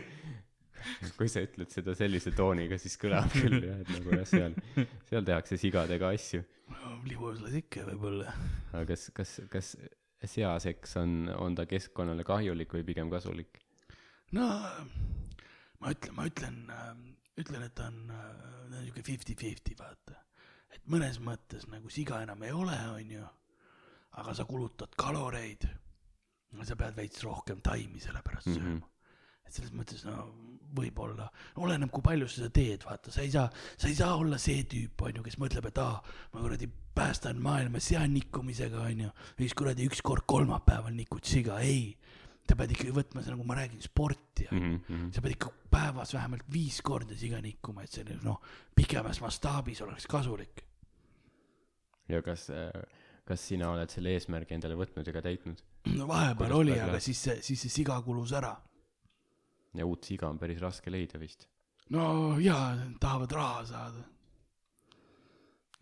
kui 1.18 1.28
sa 1.28 1.42
ütled 1.44 1.70
seda 1.72 1.94
sellise 1.98 2.32
tooniga, 2.36 2.78
siis 2.80 2.96
kõlab 3.00 3.30
küll 3.34 3.58
jah, 3.64 3.80
et 3.84 3.90
nagu 3.96 4.14
jah, 4.16 4.26
seal, 4.28 4.54
seal 5.10 5.24
tehakse 5.28 5.58
sigadega 5.60 6.12
asju. 6.14 6.42
Lihulas 7.06 7.52
ikka 7.58 7.84
võib-olla. 7.90 8.32
aga 8.72 8.86
kas, 8.92 9.10
kas, 9.14 9.36
kas 9.52 9.74
seaseks 10.24 10.96
on, 11.00 11.28
on 11.34 11.56
ta 11.58 11.66
keskkonnale 11.66 12.24
kahjulik 12.24 12.72
või 12.76 12.84
pigem 12.86 13.10
kasulik? 13.12 13.58
no 14.32 14.46
ma 15.82 15.90
ütlen, 15.92 16.14
ma 16.16 16.26
ütlen, 16.30 16.58
ütlen, 17.42 17.66
et 17.66 17.74
ta 17.76 17.88
on 17.90 18.10
äh, 18.14 18.28
niisugune 18.72 19.04
fifty-fifty, 19.10 19.74
vaata. 19.78 20.16
et 20.72 20.86
mõnes 20.88 21.18
mõttes 21.20 21.66
nagu 21.68 21.90
siga 21.92 22.22
enam 22.24 22.42
ei 22.46 22.54
ole, 22.56 22.78
onju, 22.96 23.26
aga 24.22 24.34
sa 24.38 24.46
kulutad 24.48 24.94
kaloreid, 24.96 25.66
sa 26.62 26.76
pead 26.76 26.96
veits 26.96 27.22
rohkem 27.24 27.60
taimi 27.64 28.00
selle 28.00 28.22
pärast 28.24 28.46
Mhm. 28.46 28.56
sööma 28.56 28.70
mm. 28.70 28.80
-hmm 28.80 28.91
et 29.46 29.52
selles 29.52 29.72
mõttes 29.76 30.04
no 30.06 30.26
võib-olla, 30.76 31.26
oleneb, 31.60 31.90
kui 31.92 32.04
palju 32.04 32.28
sa 32.28 32.40
seda 32.40 32.52
teed, 32.56 32.84
vaata, 32.88 33.12
sa 33.12 33.24
ei 33.24 33.32
saa, 33.32 33.48
sa 33.76 33.90
ei 33.90 33.96
saa 33.96 34.14
olla 34.16 34.38
see 34.40 34.64
tüüp, 34.68 35.04
onju, 35.08 35.24
kes 35.26 35.38
mõtleb, 35.42 35.68
et 35.68 35.80
aa, 35.82 35.98
ma 36.32 36.44
kuradi 36.44 36.68
päästan 36.96 37.40
maailma 37.42 37.80
seanikkumisega, 37.82 38.86
onju, 38.88 39.10
siis 39.40 39.56
kuradi 39.58 39.88
üks 39.88 40.02
kord 40.04 40.26
kolmapäeval 40.28 40.94
nikud 40.96 41.28
siga, 41.28 41.60
ei. 41.64 41.92
sa 42.48 42.56
pead 42.58 42.72
ikkagi 42.74 42.92
võtma, 42.92 43.22
nagu 43.22 43.44
ma 43.46 43.54
räägin, 43.54 43.80
sporti 43.84 44.48
ja 44.48 44.50
mm. 44.52 44.80
-hmm. 44.88 45.12
sa 45.14 45.22
pead 45.22 45.36
ikka 45.36 45.52
päevas 45.70 46.14
vähemalt 46.14 46.42
viis 46.52 46.80
korda 46.82 47.14
siga 47.16 47.38
nikkuma, 47.40 47.84
et 47.84 47.92
see 47.92 48.16
noh, 48.22 48.40
pikemas 48.74 49.20
mastaabis 49.22 49.80
oleks 49.82 50.06
kasulik. 50.06 50.64
ja 52.08 52.22
kas, 52.22 52.48
kas 53.24 53.48
sina 53.48 53.70
oled 53.70 53.90
selle 53.90 54.10
eesmärgi 54.16 54.54
endale 54.54 54.74
võtnud 54.74 55.06
ja 55.06 55.12
ka 55.12 55.22
täitnud? 55.22 55.62
no 55.94 56.08
vahepeal 56.08 56.50
Kuidas 56.50 56.58
oli, 56.58 56.80
aga 56.80 57.00
siis 57.00 57.22
see, 57.22 57.38
siis 57.42 57.62
see 57.62 57.70
siga 57.70 58.02
kulus 58.02 58.32
ära. 58.32 58.56
Ja 59.74 59.86
uut 59.88 60.04
siga 60.04 60.28
on 60.28 60.40
päris 60.40 60.60
raske 60.62 60.92
leida 60.92 61.20
vist. 61.20 61.46
no 61.90 62.38
jaa, 62.40 62.74
tahavad 63.00 63.36
raha 63.38 63.64
saada. 63.66 64.04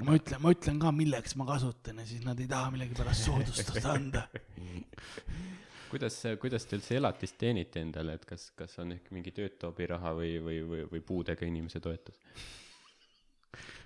ma 0.05 0.16
ütlen, 0.16 0.43
ma 0.43 0.55
ütlen 0.55 0.80
ka, 0.82 0.93
milleks 0.97 1.36
ma 1.36 1.47
kasutan 1.49 2.03
ja 2.03 2.07
siis 2.07 2.24
nad 2.24 2.41
ei 2.41 2.49
taha 2.49 2.70
millegipärast 2.74 3.26
soodustust 3.28 3.84
anda. 3.84 4.26
kuidas, 5.91 6.22
kuidas 6.41 6.66
te 6.66 6.78
üldse 6.78 6.97
elatist 6.97 7.36
teenite 7.38 7.82
endale, 7.82 8.14
et 8.16 8.24
kas, 8.28 8.51
kas 8.57 8.78
on 8.82 8.95
ehk 8.97 9.11
mingi 9.14 9.34
töötobiraha 9.36 10.14
või, 10.16 10.34
või, 10.45 10.62
või, 10.72 10.88
või 10.95 11.05
puudega 11.07 11.47
inimese 11.47 11.82
toetus? 11.82 12.18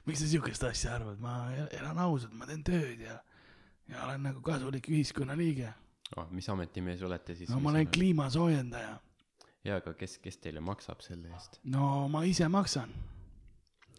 miks 0.05 0.21
sa 0.21 0.29
siukest 0.29 0.67
asja 0.69 0.99
arvad, 0.99 1.21
ma 1.23 1.49
elan 1.73 1.99
ausalt, 2.05 2.35
ma 2.37 2.49
teen 2.49 2.63
tööd 2.67 3.01
ja, 3.07 3.17
ja 3.89 4.05
olen 4.05 4.29
nagu 4.29 4.43
kasulik 4.45 4.89
ühiskonnaliige. 4.93 5.73
oh, 6.17 6.29
mis 6.31 6.49
ametimees 6.53 7.03
olete 7.03 7.37
siis? 7.39 7.51
no 7.53 7.61
ma 7.65 7.73
olen 7.73 7.89
kliimasoojendaja. 7.89 8.99
jaa, 9.65 9.81
aga 9.81 9.95
kes, 9.99 10.19
kes 10.23 10.41
teile 10.43 10.63
maksab 10.65 11.03
selle 11.05 11.33
eest 11.35 11.61
no 11.75 12.07
ma 12.13 12.25
ise 12.29 12.49
maksan. 12.53 12.93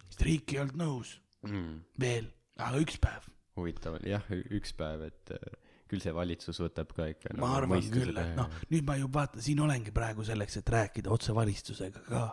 sest 0.07 0.25
riik 0.27 0.55
ei 0.55 0.63
olnud 0.63 0.81
nõus 0.81 1.15
mm,? 1.47 1.77
veel, 2.01 2.29
aga 2.57 2.81
üks 2.83 2.99
päev. 3.01 3.29
huvitav, 3.59 3.99
jah, 4.05 4.25
üks 4.55 4.75
päev, 4.77 5.07
et 5.09 5.35
äh, 5.35 5.53
küll 5.91 6.03
see 6.03 6.13
valitsus 6.15 6.59
võtab 6.63 6.91
ka 6.97 7.07
ikka 7.11 7.33
ma 7.35 7.39
nagu 7.39 7.59
arvan 7.61 7.87
küll, 7.93 8.17
et 8.21 8.35
noh, 8.37 8.51
nüüd 8.73 8.87
ma 8.87 8.97
ju 8.99 9.09
vaata, 9.13 9.43
siin 9.43 9.61
olengi 9.65 9.93
praegu 9.95 10.25
selleks, 10.27 10.59
et 10.61 10.73
rääkida 10.77 11.13
otse 11.13 11.35
valitsusega 11.35 12.03
ka. 12.09 12.25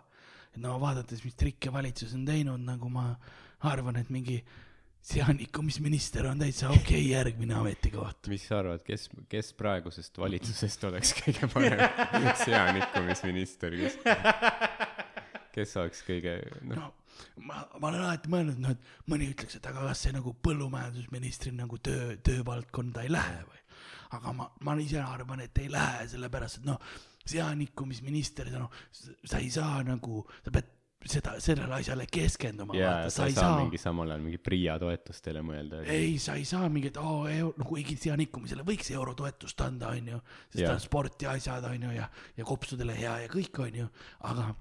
et 0.52 0.60
no 0.64 0.78
vaadates, 0.82 1.24
mis 1.24 1.38
trikke 1.38 1.72
valitsus 1.72 2.14
on 2.18 2.26
teinud, 2.28 2.60
nagu 2.66 2.90
ma 2.92 3.10
arvan, 3.68 4.00
et 4.00 4.10
mingi 4.12 4.40
seanikumisminister 5.02 6.26
on 6.30 6.38
täitsa 6.38 6.70
okei 6.70 6.82
okay, 6.82 7.02
järgmine 7.10 7.54
ametikoht. 7.58 8.28
mis 8.30 8.46
sa 8.48 8.60
arvad, 8.62 8.82
kes, 8.86 9.08
kes 9.28 9.52
praegusest 9.58 10.18
valitsusest 10.22 10.84
oleks 10.90 11.14
kõige 11.18 11.48
parem 11.52 11.82
seanikkumisminister, 12.44 13.74
kes, 13.80 13.98
kes 15.54 15.78
oleks 15.82 16.04
kõige, 16.06 16.36
noh, 16.70 16.76
no 16.78 16.90
ma, 17.46 17.64
ma 17.80 17.88
olen 17.90 18.04
alati 18.04 18.30
mõelnud, 18.32 18.60
noh, 18.62 18.74
et 18.76 19.10
mõni 19.10 19.30
ütleks, 19.32 19.58
et 19.58 19.66
aga 19.70 19.88
kas 19.88 20.04
see 20.06 20.14
nagu 20.14 20.34
põllumajandusministri 20.46 21.54
nagu 21.56 21.78
töö, 21.82 22.14
töövaldkonda 22.24 23.06
ei 23.06 23.12
lähe 23.12 23.40
või. 23.48 23.58
aga 24.18 24.34
ma, 24.36 24.46
ma 24.60 24.76
ise 24.80 25.00
arvan, 25.00 25.40
et 25.40 25.58
ei 25.58 25.70
lähe, 25.72 26.06
sellepärast 26.12 26.60
et 26.60 26.68
noh, 26.68 26.94
seanikkumisminister, 27.26 28.50
noh, 28.54 28.70
sa 28.92 29.40
ei 29.40 29.50
saa 29.50 29.82
nagu, 29.86 30.22
sa 30.44 30.54
pead 30.54 30.70
seda, 31.08 31.36
sellele 31.42 31.74
asjale 31.78 32.06
keskenduma, 32.10 32.76
jaa, 32.78 32.94
vaata, 33.02 33.12
sa 33.14 33.28
ei 33.28 33.36
saa 33.36 33.56
mingi 33.58 33.80
samal 33.80 34.10
ajal 34.12 34.24
mingi 34.24 34.40
PRIA 34.42 34.78
toetustele 34.82 35.42
mõelda. 35.46 35.82
ei, 35.90 36.16
sa 36.22 36.36
ei 36.38 36.44
saa 36.48 36.68
mingit 36.72 36.98
oo 37.02 37.26
euro, 37.30 37.54
no 37.58 37.68
kuigi 37.68 37.96
seanikkumisele 38.00 38.66
võiks 38.66 38.92
eurotoetust 38.94 39.64
anda, 39.66 39.92
onju, 39.96 40.20
sest 40.48 40.62
Jaa. 40.62 40.72
ta 40.72 40.76
on 40.78 40.84
sport 40.84 41.26
ja 41.26 41.36
asjad, 41.38 41.66
onju, 41.70 41.94
ja, 41.96 42.10
ja 42.36 42.46
kopsudele 42.48 42.96
hea 42.98 43.16
ja 43.24 43.32
kõik, 43.32 43.62
onju, 43.66 43.88
aga 44.30 44.52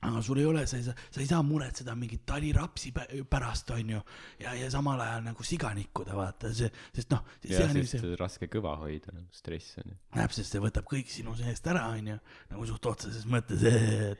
aga 0.00 0.22
sul 0.24 0.38
ei 0.40 0.46
ole, 0.48 0.64
sa 0.70 0.78
ei 0.78 0.84
saa, 0.86 0.94
sa 1.12 1.20
ei 1.20 1.28
saa 1.28 1.42
muretseda 1.44 1.94
mingit 1.98 2.22
talirapsi 2.28 2.92
pä- 2.96 3.08
pärast, 3.28 3.70
onju, 3.76 4.00
ja, 4.40 4.54
ja 4.56 4.70
samal 4.72 5.00
ajal 5.04 5.26
nagu 5.26 5.44
siga 5.44 5.74
nikkuda, 5.76 6.16
vaata, 6.16 6.52
see, 6.56 6.70
sest 6.96 7.12
noh, 7.12 7.24
ja 7.44 7.58
see 7.58 7.66
on 7.68 7.76
sest 7.82 7.98
see, 7.98 8.14
raske 8.20 8.48
kõva 8.52 8.76
hoida, 8.80 9.12
stress 9.36 9.76
on 9.82 9.92
ju. 9.92 9.98
täpselt, 10.16 10.48
see 10.48 10.64
võtab 10.64 10.88
kõik 10.88 11.12
sinu 11.12 11.36
seest 11.38 11.68
ära, 11.72 11.84
onju, 11.98 12.16
nagu 12.54 12.68
suht 12.70 12.90
otseses 12.94 13.28
mõttes, 13.28 13.66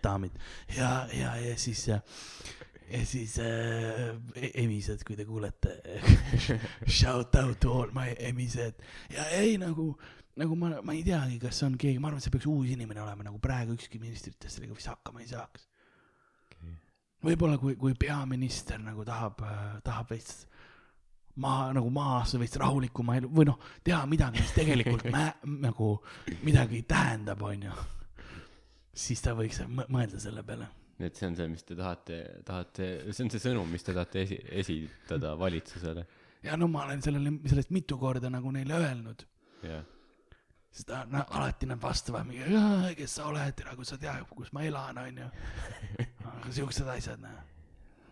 daamid, 0.04 0.36
ja, 0.76 0.92
ja, 1.16 1.34
ja 1.40 1.56
siis, 1.60 1.86
ja 1.88 2.00
siis 3.06 3.38
äh, 3.38 4.16
e- 4.34 4.52
emised, 4.64 5.04
kui 5.06 5.16
te 5.16 5.24
kuulete. 5.24 5.76
Shout 6.98 7.36
out 7.38 7.60
to 7.62 7.72
all 7.72 7.92
my 7.94 8.14
emised. 8.18 8.80
Ja 9.14 9.28
ei 9.38 9.56
nagu, 9.62 9.92
nagu 10.40 10.56
ma, 10.58 10.72
ma 10.82 10.96
ei 10.96 11.04
teagi, 11.06 11.38
kas 11.42 11.62
on 11.66 11.78
keegi, 11.80 12.00
ma 12.02 12.10
arvan, 12.10 12.18
et 12.20 12.26
see 12.26 12.34
peaks 12.34 12.48
uus 12.50 12.72
inimene 12.74 13.02
olema, 13.04 13.26
nagu 13.26 13.38
praegu 13.42 13.76
ükski 13.78 14.02
ministritest 14.02 14.58
sellega 14.58 14.74
vist 14.76 14.90
hakkama 14.90 15.22
ei 15.22 15.30
saaks. 15.30 15.69
Võib-olla 17.24 17.58
kui, 17.60 17.76
kui 17.76 17.94
peaminister 17.98 18.80
nagu 18.82 19.04
tahab, 19.04 19.42
tahab 19.84 20.12
veits 20.12 20.46
maha 21.40 21.70
nagu 21.76 21.90
maas 21.94 22.34
veits 22.40 22.58
rahulikuma 22.60 23.16
elu 23.20 23.30
või 23.32 23.46
noh, 23.48 23.58
teha 23.86 24.02
midagi, 24.10 24.42
mis 24.42 24.54
tegelikult 24.56 25.06
mä-, 25.14 25.32
nagu 25.62 25.92
midagi 26.46 26.82
tähendab, 26.88 27.42
onju. 27.46 27.74
siis 28.94 29.22
ta 29.24 29.34
võiks 29.38 29.62
mõ- 29.68 29.88
mõelda 29.92 30.20
selle 30.22 30.44
peale. 30.46 30.68
et 31.00 31.16
see 31.16 31.28
on 31.30 31.36
see, 31.38 31.48
mis 31.52 31.64
te 31.64 31.76
tahate, 31.78 32.18
tahate, 32.44 32.90
see 33.12 33.24
on 33.24 33.32
see 33.32 33.44
sõnum, 33.46 33.70
mis 33.72 33.86
te 33.86 33.94
tahate 33.96 34.26
esi-, 34.26 34.42
esitada 34.62 35.36
valitsusele. 35.38 36.06
ja 36.44 36.58
no 36.60 36.68
ma 36.72 36.84
olen 36.88 37.04
sellele, 37.04 37.38
sellest 37.48 37.72
mitu 37.76 37.98
korda 38.00 38.32
nagu 38.32 38.52
neile 38.56 38.76
öelnud, 38.80 39.24
jah, 39.64 39.84
sest 40.70 40.86
ta, 40.88 41.04
na, 41.10 41.24
alati 41.28 41.66
nad 41.66 41.80
vastavad 41.82 42.26
mingi, 42.26 42.94
kes 42.98 43.18
sa 43.18 43.28
oled, 43.30 43.62
nagu 43.66 43.84
sa 43.86 43.98
tead, 44.00 44.26
kus 44.30 44.52
ma 44.56 44.64
elan, 44.66 44.98
onju. 45.02 45.30
aga 46.34 46.52
siuksed 46.58 46.88
asjad, 46.88 47.22
noh. 47.22 47.40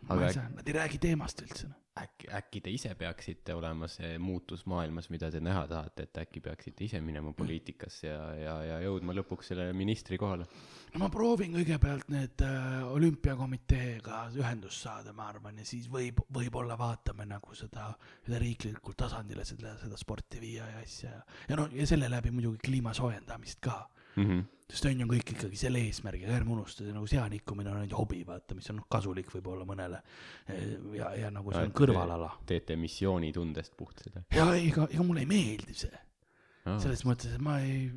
Ma 0.09 0.27
ei 0.27 0.35
saa, 0.35 0.49
nad 0.55 0.69
ei 0.69 0.75
räägi 0.77 0.99
teemast 1.03 1.43
üldse, 1.45 1.69
noh. 1.69 1.77
äkki, 2.03 2.29
äkki 2.39 2.61
te 2.65 2.73
ise 2.73 2.93
peaksite 2.99 3.55
olema 3.55 3.89
see 3.91 4.15
muutus 4.23 4.65
maailmas, 4.71 5.09
mida 5.13 5.31
te 5.35 5.41
näha 5.43 5.65
tahate, 5.71 6.07
et 6.09 6.21
äkki 6.23 6.43
peaksite 6.45 6.87
ise 6.87 7.01
minema 7.05 7.33
poliitikasse 7.37 8.09
ja, 8.09 8.23
ja, 8.39 8.57
ja 8.71 8.81
jõudma 8.85 9.17
lõpuks 9.19 9.53
selle 9.53 9.69
ministri 9.77 10.19
kohale. 10.21 10.47
no 10.95 11.03
ma 11.03 11.11
proovin 11.13 11.57
kõigepealt 11.59 12.13
need 12.15 12.45
äh, 12.47 12.85
olümpiakomiteega 12.93 14.23
ühendust 14.39 14.87
saada, 14.87 15.13
ma 15.17 15.29
arvan, 15.33 15.61
ja 15.63 15.69
siis 15.69 15.91
võib, 15.93 16.23
võib-olla 16.35 16.79
vaatame 16.79 17.27
nagu 17.29 17.57
seda, 17.59 17.91
seda 18.27 18.43
riiklikul 18.43 18.97
tasandile 18.99 19.47
seda, 19.49 19.77
seda 19.83 20.01
sporti 20.01 20.41
viia 20.43 20.69
ja 20.73 20.85
asja 20.85 21.17
ja, 21.17 21.25
ja 21.51 21.61
no 21.61 21.69
ja 21.75 21.87
selle 21.89 22.11
läbi 22.13 22.33
muidugi 22.35 22.63
kliima 22.71 22.95
soojendamist 22.97 23.61
ka. 23.61 23.83
Mm 24.17 24.25
-hmm. 24.27 24.47
Sest 24.69 24.85
on 24.91 25.01
ju 25.01 25.07
kõik 25.09 25.31
ikkagi 25.33 25.59
selle 25.59 25.81
eesmärgiga, 25.87 26.33
ärme 26.37 26.53
unustada, 26.53 26.93
nagu 26.93 27.09
seanikkumine 27.09 27.71
on 27.73 27.79
ainult 27.81 27.97
hobi, 27.97 28.21
vaata, 28.29 28.57
mis 28.59 28.69
on 28.73 28.83
kasulik 28.93 29.31
võib-olla 29.33 29.65
mõnele. 29.69 30.03
ja, 30.97 31.13
ja 31.17 31.31
nagu 31.33 31.55
see 31.55 31.71
on 31.71 31.73
kõrvalala. 31.77 32.35
teete 32.49 32.77
missioonitundest 32.81 33.77
puht 33.79 34.05
seda. 34.05 34.25
ja 34.35 34.51
ega, 34.59 34.85
ega 34.93 35.07
mulle 35.07 35.25
ei 35.25 35.31
meeldi 35.31 35.77
see, 35.85 36.03
selles 36.83 37.05
mõttes, 37.09 37.33
et 37.33 37.45
ma 37.45 37.57
ei, 37.65 37.89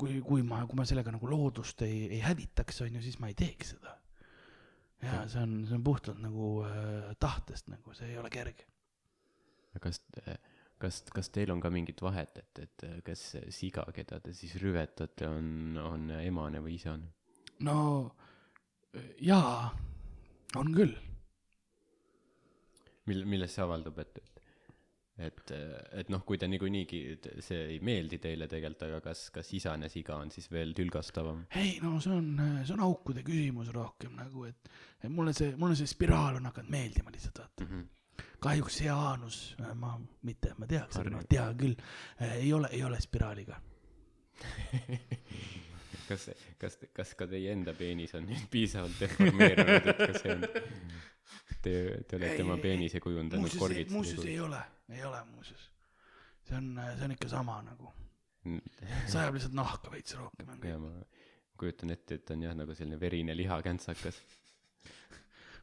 kui, 0.00 0.18
kui 0.26 0.42
ma, 0.46 0.64
kui 0.66 0.78
ma 0.78 0.88
sellega 0.88 1.14
nagu 1.14 1.30
loodust 1.30 1.86
ei, 1.86 2.08
ei 2.16 2.20
hävitaks, 2.24 2.82
on 2.82 2.98
ju, 2.98 3.04
siis 3.06 3.20
ma 3.22 3.30
ei 3.30 3.38
teeks 3.38 3.76
seda. 3.76 3.94
ja 5.06 5.22
see 5.30 5.44
on, 5.44 5.56
see 5.68 5.78
on 5.78 5.86
puhtalt 5.86 6.18
nagu 6.24 6.50
äh, 6.66 7.14
tahtest 7.22 7.70
nagu, 7.70 7.94
see 7.94 8.10
ei 8.10 8.18
ole 8.18 8.32
kerge. 8.34 8.66
kas, 9.78 10.02
kas, 10.78 11.02
kas 11.14 11.30
teil 11.34 11.50
on 11.54 11.60
ka 11.60 11.70
mingit 11.70 12.02
vahet, 12.02 12.38
et, 12.38 12.62
et 12.66 12.86
kas 13.06 13.24
siga, 13.54 13.86
keda 13.96 14.20
te 14.20 14.32
siis 14.36 14.56
rüvetate, 14.62 15.28
on, 15.28 15.76
on 15.82 16.10
emane 16.20 16.60
või 16.64 16.76
isane? 16.76 17.12
no 17.64 17.76
jaa, 19.24 19.70
on 20.60 20.72
küll. 20.76 20.96
mil- 23.06 23.26
milles 23.28 23.54
see 23.54 23.62
avaldub 23.62 23.98
et 24.02 24.18
et 24.18 24.32
et 25.26 25.52
et 26.00 26.08
noh 26.12 26.24
kui 26.28 26.36
ta 26.36 26.48
niikuinii 26.50 27.16
see 27.40 27.60
ei 27.70 27.78
meeldi 27.80 28.18
teile 28.20 28.48
tegelikult 28.52 28.82
aga 28.88 29.00
kas 29.00 29.30
kas 29.32 29.52
isane 29.56 29.88
siga 29.88 30.18
on 30.20 30.30
siis 30.34 30.50
veel 30.52 30.74
tülgastavam 30.76 31.46
ei 31.56 31.78
no 31.80 31.94
see 32.04 32.12
on 32.12 32.26
see 32.64 32.74
on 32.74 32.82
aukude 32.84 33.24
küsimus 33.24 33.70
rohkem 33.72 34.16
nagu 34.18 34.44
et 34.50 34.68
et 35.02 35.08
mulle 35.08 35.32
see 35.32 35.54
mulle 35.56 35.78
see 35.78 35.88
spiraal 35.88 36.36
on 36.40 36.50
hakanud 36.50 36.74
meeldima 36.74 37.14
lihtsalt 37.14 37.40
vaata 37.40 37.64
mm 37.64 37.70
-hmm. 37.70 37.86
Kahjuks 38.40 38.78
see 38.80 38.86
Jaanus 38.88 39.38
ma 39.74 39.94
mitte 40.22 40.52
ma 40.58 40.66
teaks 40.70 41.00
aga 41.00 41.10
ma 41.16 41.22
tean 41.28 41.56
küll 41.60 41.74
ei 42.30 42.52
ole 42.52 42.68
ei 42.72 42.82
ole 42.84 43.00
spiraaliga. 43.00 43.60
Kas 46.06 46.28
kas 46.60 46.76
kas 46.94 47.14
ka 47.18 47.26
teie 47.26 47.50
enda 47.50 47.72
peenis 47.74 48.12
on 48.14 48.28
nüüd 48.28 48.44
piisavalt 48.52 48.94
deformeerunud 49.00 49.88
et 49.90 49.98
ka 49.98 50.12
see 50.20 50.34
on 50.36 50.44
te 51.64 51.72
te 52.06 52.18
olete 52.20 52.36
Ei, 52.36 52.42
oma 52.44 52.56
peenise 52.62 53.00
kujundanud 53.02 53.42
muuseas 53.42 53.58
korgitsi 53.62 53.94
muuseas 53.96 54.26
ei 54.30 54.36
ole 54.44 54.60
ei 54.94 55.02
ole 55.08 55.22
muuseas. 55.32 55.64
See 56.46 56.54
on 56.60 56.68
see 56.78 57.08
on 57.08 57.14
ikka 57.16 57.28
sama 57.32 57.56
nagu. 57.66 57.90
Ole 58.46 58.60
sajab 59.10 59.34
lihtsalt 59.34 59.56
nahka 59.58 59.90
veits 59.90 60.14
rohkem 60.14 60.52
ja 60.68 60.78
ma 60.78 60.92
kujutan 61.58 61.90
ette 61.96 62.20
et 62.20 62.30
on 62.36 62.44
jah 62.46 62.54
nagu 62.54 62.74
selline 62.78 63.00
verine 63.02 63.34
lihakäntsakas 63.36 64.20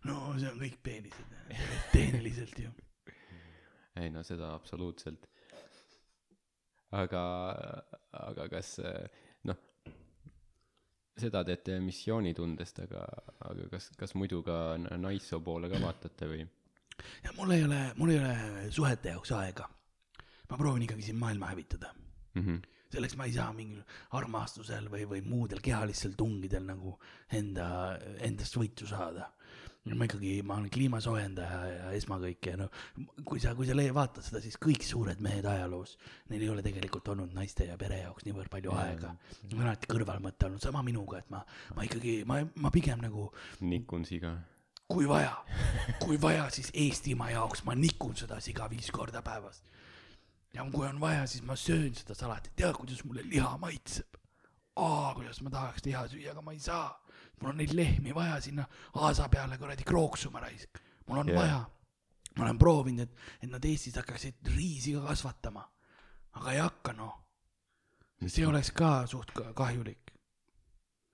no 0.07 0.33
see 0.37 0.49
on 0.49 0.59
kõik 0.61 0.79
peenised. 0.83 1.37
Tehniliselt 1.93 2.57
ju. 2.59 2.71
Ei 4.01 4.09
no 4.13 4.23
seda 4.25 4.53
absoluutselt. 4.55 5.27
Aga 6.93 7.21
aga 8.13 8.47
kas 8.51 8.75
noh 9.49 9.61
seda 11.17 11.41
teete 11.47 11.79
missioonitundest 11.81 12.83
aga 12.83 13.05
aga 13.49 13.69
kas 13.71 13.89
kas 13.97 14.13
muidu 14.17 14.43
ka 14.45 14.75
naissoo 14.77 15.41
poole 15.45 15.71
ka 15.71 15.81
vaatate 15.81 16.29
või? 16.29 16.43
Ja 17.25 17.33
mul 17.37 17.55
ei 17.55 17.63
ole 17.65 17.79
mul 17.97 18.13
ei 18.13 18.19
ole 18.19 18.67
suhete 18.73 19.15
jaoks 19.15 19.33
aega. 19.37 19.65
Ma 20.49 20.59
proovin 20.59 20.85
ikkagi 20.85 21.09
siin 21.09 21.17
maailma 21.17 21.49
hävitada. 21.53 21.95
Mhmh 22.37 22.61
selleks 22.93 23.15
ma 23.17 23.25
ei 23.25 23.33
saa 23.33 23.49
mingil 23.57 23.81
armastusel 24.17 24.85
või 24.93 25.07
või 25.09 25.23
muudel 25.25 25.61
kehalistel 25.65 26.13
tungidel 26.17 26.67
nagu 26.67 26.93
enda 27.33 27.65
endast 28.21 28.57
võitu 28.59 28.85
saada 28.85 29.31
ma 29.83 30.07
ikkagi 30.07 30.37
ma 30.47 30.55
olen 30.61 30.69
kliima 30.71 31.01
soojendaja 31.03 31.57
ja 31.67 31.89
esmakõike 31.97 32.53
ja 32.53 32.59
no 32.61 32.69
kui 33.27 33.41
sa 33.43 33.51
kui 33.57 33.67
sa 33.67 33.75
vaatad 33.75 34.23
seda 34.23 34.39
siis 34.43 34.55
kõik 34.61 34.85
suured 34.87 35.19
mehed 35.19 35.45
ajaloos 35.45 35.97
neil 36.29 36.45
ei 36.45 36.53
ole 36.53 36.63
tegelikult 36.63 37.11
olnud 37.15 37.35
naiste 37.35 37.67
ja 37.67 37.75
pere 37.77 37.99
jaoks 38.05 38.23
niivõrd 38.23 38.51
palju 38.53 38.71
Jaa, 38.71 38.87
aega 38.87 39.11
Mul 39.51 39.59
on 39.59 39.67
alati 39.67 39.91
kõrvalmõte 39.91 40.47
olnud 40.47 40.63
sama 40.63 40.85
minuga 40.87 41.19
et 41.19 41.29
ma 41.33 41.43
ma 41.75 41.83
ikkagi 41.83 42.21
ma 42.29 42.39
ma 42.63 42.71
pigem 42.71 43.03
nagu 43.03 43.27
nikun 43.59 44.07
siga 44.07 44.37
kui 44.93 45.07
vaja, 45.09 45.33
kui 46.03 46.19
vaja, 46.21 46.47
siis 46.53 46.69
Eestimaa 46.73 47.31
jaoks 47.33 47.63
ma 47.67 47.75
nikun 47.77 48.15
seda 48.19 48.39
siga 48.43 48.67
viis 48.69 48.91
korda 48.93 49.23
päevas. 49.25 49.63
ja 50.53 50.65
kui 50.71 50.85
on 50.87 50.99
vaja, 51.01 51.25
siis 51.27 51.43
ma 51.43 51.55
söön 51.55 51.95
seda 51.97 52.13
salati, 52.13 52.51
tead, 52.55 52.75
kuidas 52.77 53.03
mulle 53.03 53.23
liha 53.25 53.57
maitseb. 53.57 54.19
aa, 54.75 55.13
kuidas 55.15 55.41
ma 55.41 55.49
tahaks 55.49 55.85
liha 55.85 56.07
süüa, 56.07 56.31
aga 56.31 56.41
ma 56.41 56.53
ei 56.53 56.59
saa. 56.59 56.99
Mul 57.43 57.51
on 57.51 57.59
neid 57.59 57.73
lehmi 57.75 58.15
vaja 58.15 58.39
sinna 58.41 58.65
aasa 59.05 59.27
peale 59.29 59.57
kuradi 59.59 59.83
krooksuma 59.83 60.39
raisk. 60.39 60.79
mul 61.07 61.17
on 61.17 61.29
yeah. 61.29 61.41
vaja. 61.41 61.59
ma 62.37 62.45
olen 62.45 62.59
proovinud, 62.59 63.03
et, 63.03 63.17
et 63.43 63.49
nad 63.51 63.65
Eestis 63.65 63.99
hakkaksid 63.99 64.53
riisi 64.55 64.93
ka 64.95 65.03
kasvatama. 65.09 65.65
aga 66.39 66.51
ei 66.51 66.63
hakka 66.63 66.93
noh. 66.93 67.19
see 68.27 68.47
oleks 68.47 68.71
ka 68.71 69.03
suht 69.07 69.35
ka- 69.35 69.51
kahjulik. 69.53 70.15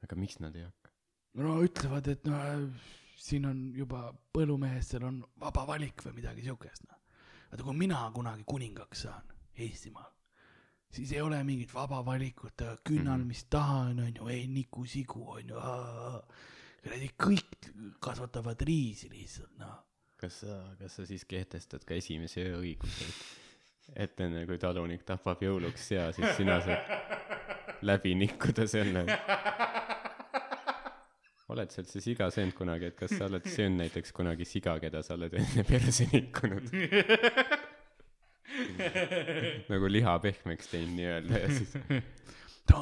aga 0.04 0.16
miks 0.16 0.40
nad 0.40 0.56
ei 0.56 0.68
hakka 0.68 0.94
no 1.42 1.58
ütlevad, 1.66 2.08
et 2.14 2.26
no 2.30 2.38
äh, 2.38 2.64
siin 3.18 3.50
on 3.50 3.66
juba 3.76 4.10
põllumeestel 4.36 5.06
on 5.08 5.20
vaba 5.42 5.66
valik 5.68 6.06
või 6.06 6.20
midagi 6.22 6.46
siukest, 6.46 6.86
noh. 6.90 7.02
vaata, 7.50 7.66
kui 7.66 7.78
mina 7.78 8.06
kunagi 8.16 8.46
kuningaks 8.48 9.06
saan 9.08 9.36
Eestimaal, 9.60 10.12
siis 10.92 11.12
ei 11.14 11.22
ole 11.22 11.44
mingit 11.44 11.74
vaba 11.74 12.00
valikut, 12.06 12.62
künnal, 12.84 13.20
Mhm. 13.20 13.28
mis 13.28 13.44
tahan, 13.50 14.00
onju, 14.00 14.28
ei 14.28 14.48
niku-sigu, 14.48 15.24
onju. 15.38 15.56
kuradi 16.84 17.10
kõik 17.20 17.70
kasvatavad 18.00 18.62
riisi 18.62 19.10
lihtsalt, 19.12 19.52
noh. 19.60 19.84
kas 20.20 20.40
sa 20.42 20.56
kas 20.80 20.96
sa 20.96 21.06
siis 21.06 21.26
kehtestad 21.26 21.84
ka 21.88 21.94
esimese 21.96 22.42
öö 22.44 22.58
õiguse 22.62 23.06
et 23.08 23.16
et 23.96 24.20
enne 24.22 24.46
kui 24.48 24.58
talunik 24.60 25.04
tapab 25.08 25.40
jõuluks 25.44 25.86
sea 25.92 26.12
siis 26.16 26.36
sina 26.38 26.58
saad 26.62 26.80
läbi 27.88 28.16
nikkuda 28.16 28.68
selle 28.68 29.06
oled 31.50 31.72
sa 31.72 31.82
üldse 31.82 32.02
siga 32.04 32.28
söönud 32.32 32.54
kunagi 32.58 32.86
et 32.92 32.98
kas 33.00 33.16
sa 33.18 33.26
oled 33.30 33.48
söönud 33.48 33.80
näiteks 33.84 34.12
kunagi 34.16 34.46
siga 34.46 34.76
keda 34.80 35.02
sa 35.04 35.16
oled 35.16 35.34
enne 35.40 35.64
perse 35.68 36.06
nikkunud 36.12 36.68
nagu 39.70 39.86
liha 39.92 40.14
pehmeks 40.24 40.68
teinud 40.72 40.96
nii-öelda 40.98 41.34
ja 41.44 41.50
siis 41.54 41.72
no 42.72 42.82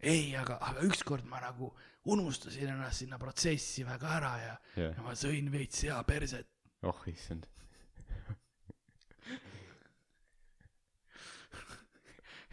ei, 0.00 0.36
aga, 0.36 0.54
aga 0.60 0.80
ükskord 0.86 1.24
ma 1.30 1.38
nagu 1.42 1.66
unustasin 2.12 2.68
ennast 2.74 2.98
sinna 3.02 3.18
protsessi 3.18 3.84
väga 3.86 4.08
ära 4.18 4.34
ja, 4.42 4.54
jah 4.78 4.92
ja 4.94 5.02
ma 5.04 5.12
sõin 5.18 5.52
veits 5.52 5.76
seaperset. 5.84 6.48
oh 6.86 7.00
issand 7.10 7.44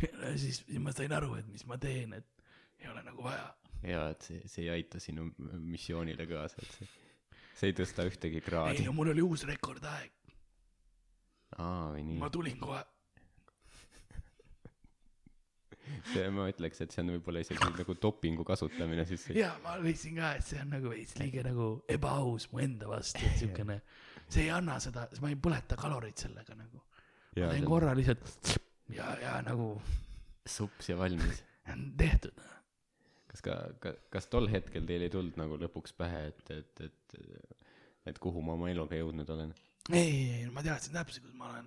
ja 0.03 0.37
siis, 0.37 0.57
siis 0.65 0.79
ma 0.81 0.91
sain 0.95 1.13
aru, 1.13 1.31
et 1.39 1.47
mis 1.51 1.65
ma 1.69 1.77
teen, 1.81 2.09
et 2.17 2.27
ei 2.81 2.87
ole 2.91 3.01
nagu 3.05 3.21
vaja. 3.25 3.47
ja 3.85 4.01
et 4.15 4.21
see 4.25 4.39
see 4.49 4.63
ei 4.67 4.71
aita 4.79 4.97
sinu 5.03 5.21
missioonile 5.37 6.25
kaasa 6.29 6.57
et 6.63 6.71
see 6.79 6.87
see 7.53 7.71
ei 7.71 7.75
tõsta 7.77 8.05
ühtegi 8.09 8.41
ei 8.41 8.45
kraadi 8.45 8.85
no 8.87 8.93
mul 8.97 9.11
oli 9.13 9.21
uus 9.25 9.41
rekordaeg, 9.47 10.11
aa 11.61 11.91
või 11.93 12.03
nii 12.09 12.19
ma 12.21 12.29
tulin 12.33 12.57
kohe. 12.61 12.81
see 16.13 16.29
ma 16.33 16.47
ütleks 16.51 16.83
et 16.85 16.95
see 16.95 17.03
on 17.03 17.13
võib-olla 17.15 17.43
isegi 17.43 17.69
nagu 17.81 17.95
dopingu 18.05 18.45
kasutamine 18.47 19.05
siis 19.09 19.27
ja 19.37 19.53
ma 19.63 19.75
leidsin 19.81 20.17
ka, 20.19 20.33
et 20.39 20.47
see 20.47 20.61
on 20.63 20.73
nagu 20.75 20.93
veits 20.93 21.17
liiga 21.19 21.45
nagu 21.47 21.69
ebaaus 21.91 22.49
mu 22.51 22.61
enda 22.63 22.89
vastu, 22.91 23.23
et 23.27 23.41
siukene, 23.43 23.79
see 24.27 24.47
ei 24.47 24.53
anna 24.55 24.79
seda, 24.83 25.07
ma 25.23 25.31
ei 25.33 25.39
põleta 25.39 25.77
kaloreid 25.79 26.25
sellega 26.25 26.57
nagu. 26.57 26.81
Ma 27.39 27.49
teen 27.49 27.65
korra 27.65 27.95
lihtsalt 27.97 28.53
ja, 28.99 29.09
ja 29.21 29.37
nagu 29.45 29.73
sups 30.57 30.91
ja 30.91 30.97
valmis 30.99 31.43
tehtud. 31.97 32.41
kas 33.31 33.41
ka, 33.41 33.57
ka 33.81 33.93
kas 34.13 34.27
tol 34.29 34.49
hetkel 34.51 34.85
teil 34.85 35.05
ei 35.05 35.13
tulnud 35.13 35.37
nagu 35.39 35.57
lõpuks 35.61 35.95
pähe 35.97 36.27
et 36.29 36.51
et 36.53 36.83
et 36.89 37.15
et 38.11 38.19
kuhu 38.19 38.43
ma 38.45 38.57
oma 38.57 38.69
eluga 38.69 38.99
jõudnud 38.99 39.29
olen 39.33 39.53
ei, 39.91 40.11
ei, 40.39 40.51
ma 40.53 40.63
teadsin 40.63 40.95
täpselt, 40.95 41.25
kus 41.25 41.33
ma 41.35 41.49
olen. 41.49 41.65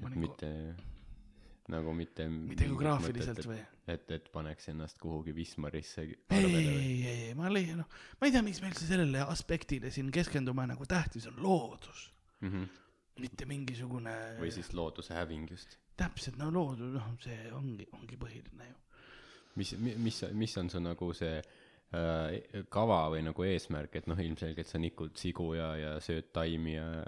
ma 0.00 0.10
nagu, 0.10 0.20
mitte 0.20 0.50
nagu 1.72 1.92
mitte 1.96 2.26
mitte 2.28 2.66
geograafiliselt 2.68 3.46
või? 3.48 3.58
et 3.88 4.10
et 4.12 4.26
paneks 4.32 4.68
ennast 4.72 4.98
kuhugi 5.00 5.32
Wismarisse 5.36 6.02
ei, 6.04 6.16
ei, 6.36 7.06
ei, 7.08 7.34
ma 7.38 7.48
leian, 7.52 7.80
noh, 7.82 7.88
ma 8.20 8.28
ei 8.28 8.32
tea, 8.34 8.42
miks 8.44 8.60
me 8.60 8.68
üldse 8.72 8.88
sellele 8.88 9.22
aspektile 9.24 9.90
siin 9.94 10.10
keskendume, 10.12 10.66
nagu 10.68 10.86
tähtis 10.88 11.26
on 11.30 11.40
loodus, 11.42 12.10
Mhm. 12.44 12.64
mitte 13.22 13.46
mingisugune. 13.48 14.14
või 14.40 14.50
siis 14.52 14.72
looduse 14.74 15.14
häving 15.14 15.48
just 15.50 15.78
täpselt, 15.96 16.36
no 16.36 16.50
loodus, 16.52 16.92
noh, 16.98 17.12
see 17.22 17.50
ongi, 17.52 17.86
ongi 17.92 18.16
põhiline 18.20 18.66
ju. 18.68 18.74
mis 19.56 19.76
mis 19.78 20.24
mis 20.32 20.56
on 20.58 20.70
su 20.70 20.80
nagu 20.82 21.12
see 21.14 21.38
äh, 21.38 22.64
kava 22.68 23.04
või 23.12 23.22
nagu 23.22 23.42
eesmärk 23.46 23.94
et 23.96 24.06
noh 24.10 24.18
ilmselgelt 24.18 24.66
sa 24.66 24.78
nikud 24.82 25.14
sigu 25.16 25.52
ja 25.54 25.76
ja 25.76 25.92
sööd 26.02 26.32
taimi 26.34 26.74
ja 26.74 27.04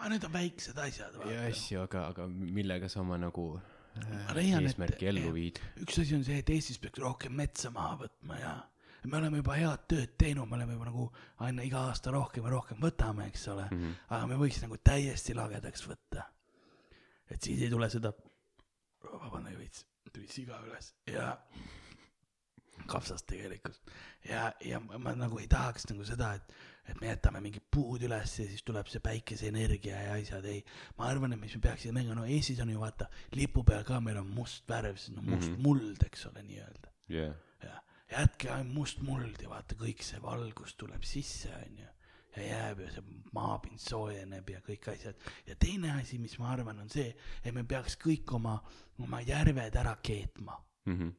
aga 0.00 0.08
need 0.14 0.24
on 0.24 0.32
väiksed 0.32 0.78
asjad, 0.80 1.16
ja 1.28 1.44
asju 1.50 1.82
aga 1.84 2.06
aga 2.14 2.26
millega 2.32 2.88
sa 2.88 3.02
oma 3.04 3.18
nagu 3.20 3.44
äh, 3.60 4.34
leian, 4.36 4.64
et- 4.64 4.72
eesmärki 4.72 5.08
ellu 5.12 5.32
viid 5.36 5.60
üks 5.84 6.00
asi 6.02 6.16
on 6.16 6.24
see, 6.26 6.40
et 6.40 6.50
Eestis 6.56 6.80
peaks 6.80 7.00
rohkem 7.02 7.36
metsa 7.36 7.70
maha 7.74 7.98
võtma 8.06 8.38
ja 8.40 8.54
me 9.04 9.16
oleme 9.16 9.38
juba 9.40 9.54
head 9.56 9.84
tööd 9.88 10.10
teinud, 10.20 10.48
me 10.48 10.58
oleme 10.58 10.74
juba 10.76 10.88
nagu 10.90 11.06
aina 11.46 11.64
iga 11.64 11.86
aasta 11.88 12.12
rohkem 12.12 12.44
ja 12.44 12.50
rohkem 12.52 12.80
võtame, 12.82 13.28
eks 13.30 13.46
ole 13.52 13.64
mm. 13.70 13.76
Mhm. 13.78 13.94
aga 14.16 14.26
me 14.32 14.40
võiks 14.42 14.60
nagu 14.64 14.76
täiesti 14.90 15.36
lagedaks 15.36 15.86
võtta. 15.88 16.26
et 17.30 17.40
siis 17.42 17.62
ei 17.62 17.70
tule 17.72 17.88
seda, 17.92 18.12
vabandage 19.04 19.56
veits, 19.60 19.84
tuli 20.12 20.26
siga 20.28 20.58
üles 20.66 20.92
ja 21.08 21.30
kapsast 22.90 23.26
tegelikult 23.30 23.90
ja, 24.26 24.50
ja 24.64 24.80
ma, 24.82 24.98
ma 24.98 25.12
nagu 25.14 25.38
ei 25.40 25.46
tahaks 25.50 25.86
nagu 25.90 26.04
seda, 26.08 26.32
et, 26.40 26.54
et 26.90 27.00
me 27.00 27.10
jätame 27.10 27.40
mingid 27.44 27.66
puud 27.70 28.02
üles 28.06 28.38
ja 28.38 28.46
siis 28.46 28.64
tuleb 28.66 28.88
see 28.90 29.02
päikeseenergia 29.04 30.02
ja 30.06 30.16
asjad, 30.18 30.44
ei. 30.44 30.64
ma 30.98 31.10
arvan, 31.10 31.36
et 31.36 31.40
mis 31.40 31.54
me 31.56 31.62
peaksime 31.68 32.00
tegema, 32.00 32.18
no 32.20 32.26
Eestis 32.26 32.60
on 32.60 32.70
ju 32.70 32.80
vaata 32.80 33.10
lipu 33.38 33.64
peal 33.64 33.84
ka 33.84 34.00
meil 34.00 34.18
on 34.22 34.34
must 34.34 34.68
värv, 34.68 34.98
see 34.98 35.16
on 35.16 35.24
must 35.24 35.48
mm 35.48 35.54
-hmm. 35.54 35.62
muld, 35.62 36.02
eks 36.06 36.26
ole, 36.26 36.42
nii-öelda. 36.42 36.92
Jah 37.08 37.34
ja 37.62 37.80
jätke 38.10 38.50
ainult 38.50 38.74
must 38.74 39.00
muld 39.06 39.42
ja 39.42 39.50
vaata 39.50 39.76
kõik 39.78 40.02
see 40.04 40.20
valgus 40.22 40.74
tuleb 40.78 41.04
sisse 41.06 41.52
onju 41.54 41.86
ja 42.36 42.42
jääb 42.46 42.82
ja 42.84 42.90
see 42.94 43.20
maapind 43.34 43.82
soojeneb 43.82 44.50
ja 44.50 44.60
kõik 44.66 44.90
asjad. 44.92 45.18
Ja 45.46 45.56
teine 45.58 45.94
asi 45.96 46.18
mis 46.22 46.36
ma 46.38 46.52
arvan 46.54 46.78
on 46.82 46.90
see 46.90 47.10
et 47.44 47.54
me 47.54 47.64
peaks 47.64 47.98
kõik 48.00 48.34
oma 48.38 48.56
oma 49.02 49.22
järved 49.26 49.76
ära 49.82 49.96
keetma. 50.02 50.58
Mhm. 50.86 51.10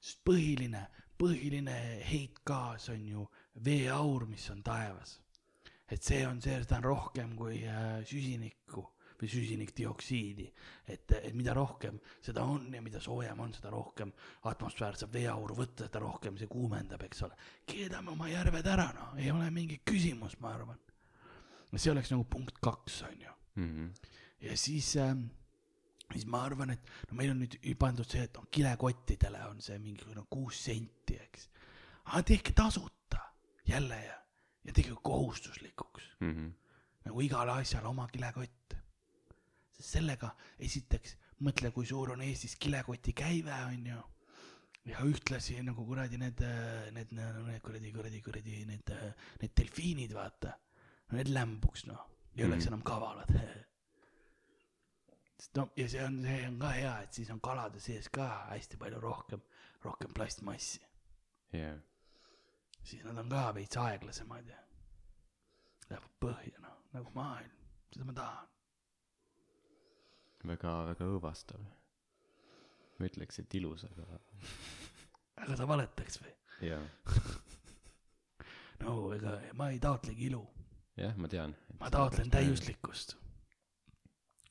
Sest 0.00 0.22
põhiline 0.24 0.86
põhiline 1.18 1.76
heitgaas 2.06 2.90
on 2.92 3.06
ju 3.08 3.28
veeaur 3.64 4.26
mis 4.30 4.50
on 4.50 4.62
taevas 4.62 5.18
et 5.88 6.02
see 6.02 6.24
on, 6.26 6.40
see, 6.42 6.58
seda 6.64 6.80
on 6.80 6.86
rohkem 6.86 7.34
kui 7.38 7.60
äh, 7.68 8.00
süsinikku 8.06 8.82
või 9.16 9.28
süsinikdioksiidi. 9.32 10.46
et, 10.92 11.12
et 11.22 11.34
mida 11.34 11.54
rohkem 11.56 11.98
seda 12.20 12.44
on 12.44 12.66
ja 12.74 12.82
mida 12.84 13.00
soojem 13.00 13.38
on, 13.40 13.54
seda 13.56 13.70
rohkem 13.72 14.12
atmosfäär 14.50 14.98
saab 15.00 15.14
veeauru 15.14 15.56
võtta, 15.56 15.86
seda 15.86 16.02
rohkem 16.02 16.36
see 16.36 16.50
kuumendab, 16.50 17.06
eks 17.06 17.22
ole. 17.24 17.38
keedame 17.66 18.12
oma 18.12 18.28
järved 18.28 18.68
ära, 18.74 18.90
noh, 18.98 19.14
ei 19.16 19.30
ole 19.32 19.48
mingi 19.54 19.80
küsimus, 19.86 20.36
ma 20.40 20.52
arvan. 20.52 20.82
see 21.76 21.92
oleks 21.92 22.12
nagu 22.12 22.26
punkt 22.28 22.60
kaks, 22.60 23.02
on 23.08 23.20
ju 23.20 23.32
Mhm. 23.56 23.88
ja 24.40 24.56
siis 24.56 24.96
äh,, 24.96 25.16
siis 26.12 26.26
ma 26.26 26.42
arvan, 26.46 26.70
et 26.70 26.80
no 27.10 27.16
meil 27.18 27.30
on 27.32 27.40
nüüd 27.42 27.56
pandud 27.78 28.06
see, 28.08 28.22
et 28.28 28.34
noh, 28.38 28.46
kilekottidele 28.50 29.40
on 29.50 29.60
see 29.60 29.78
mingisugune 29.82 30.22
kuus 30.30 30.60
senti, 30.68 31.16
eks. 31.18 31.48
aga 32.04 32.22
tehke 32.22 32.52
tasuta 32.52 33.20
jälle 33.66 33.98
ja, 34.04 34.16
ja 34.64 34.72
tehke 34.72 34.94
kohustuslikuks 35.02 36.04
Mhm. 36.20 36.50
nagu 37.04 37.20
igale 37.20 37.52
asjale 37.52 37.88
oma 37.88 38.06
kilekott. 38.08 38.74
sest 39.76 39.90
sellega 39.98 40.30
esiteks 40.58 41.16
mõtle, 41.44 41.70
kui 41.72 41.84
suur 41.86 42.10
on 42.12 42.22
Eestis 42.22 42.56
kilekoti 42.56 43.12
käive, 43.12 43.52
on 43.66 43.86
ju. 43.86 44.02
ja 44.86 44.98
ühtlasi 45.04 45.62
nagu 45.62 45.84
kuradi 45.84 46.16
need, 46.18 46.40
need, 46.94 47.10
need 47.12 47.60
kuradi, 47.62 47.92
kuradi, 47.92 48.20
kuradi 48.22 48.64
need, 48.66 48.90
need 49.42 49.50
delfiinid, 49.56 50.12
vaata. 50.14 50.52
Need 51.12 51.28
lämbuks 51.28 51.86
noh, 51.86 52.06
ei 52.36 52.44
oleks 52.44 52.64
Mhm. 52.64 52.68
enam 52.72 52.82
kavalad. 52.82 53.28
sest 55.38 55.56
no 55.56 55.68
ja 55.76 55.88
see 55.88 56.04
on, 56.04 56.20
see 56.24 56.46
on 56.48 56.58
ka 56.60 56.72
hea, 56.76 56.94
et 57.04 57.18
siis 57.18 57.30
on 57.34 57.40
kalade 57.44 57.80
sees 57.82 58.08
ka 58.12 58.28
hästi 58.50 58.78
palju 58.80 59.00
rohkem, 59.00 59.42
rohkem 59.84 60.14
plastmassi. 60.16 60.80
jah, 61.52 61.78
siis 62.82 63.04
nad 63.04 63.18
on 63.24 63.28
ka 63.32 63.48
veits 63.56 63.76
aeglasemad 63.82 64.48
ja 64.52 64.60
lähevad 65.90 66.14
põhja 66.22 66.62
noh, 66.64 66.78
nagu 66.96 67.12
maailm, 67.14 67.56
seda 67.92 68.08
ma 68.08 68.16
tahan. 68.20 68.52
väga, 70.52 70.72
väga 70.92 71.10
õõvastav. 71.12 71.68
ma 72.98 73.10
ütleks, 73.10 73.42
et 73.42 73.58
ilus, 73.60 73.84
aga 73.90 74.08
aga 75.44 75.60
sa 75.60 75.68
valetaks 75.68 76.22
või? 76.22 76.34
jah, 76.70 76.88
no 78.84 78.98
ega 79.16 79.36
ma 79.58 79.70
ei 79.74 79.82
taotlegi 79.82 80.30
ilu, 80.30 80.42
jah, 80.96 81.16
ma 81.20 81.28
tean. 81.28 81.56
ma 81.80 81.92
taotlen. 81.92 82.32
täiuslikkust. 82.32 83.18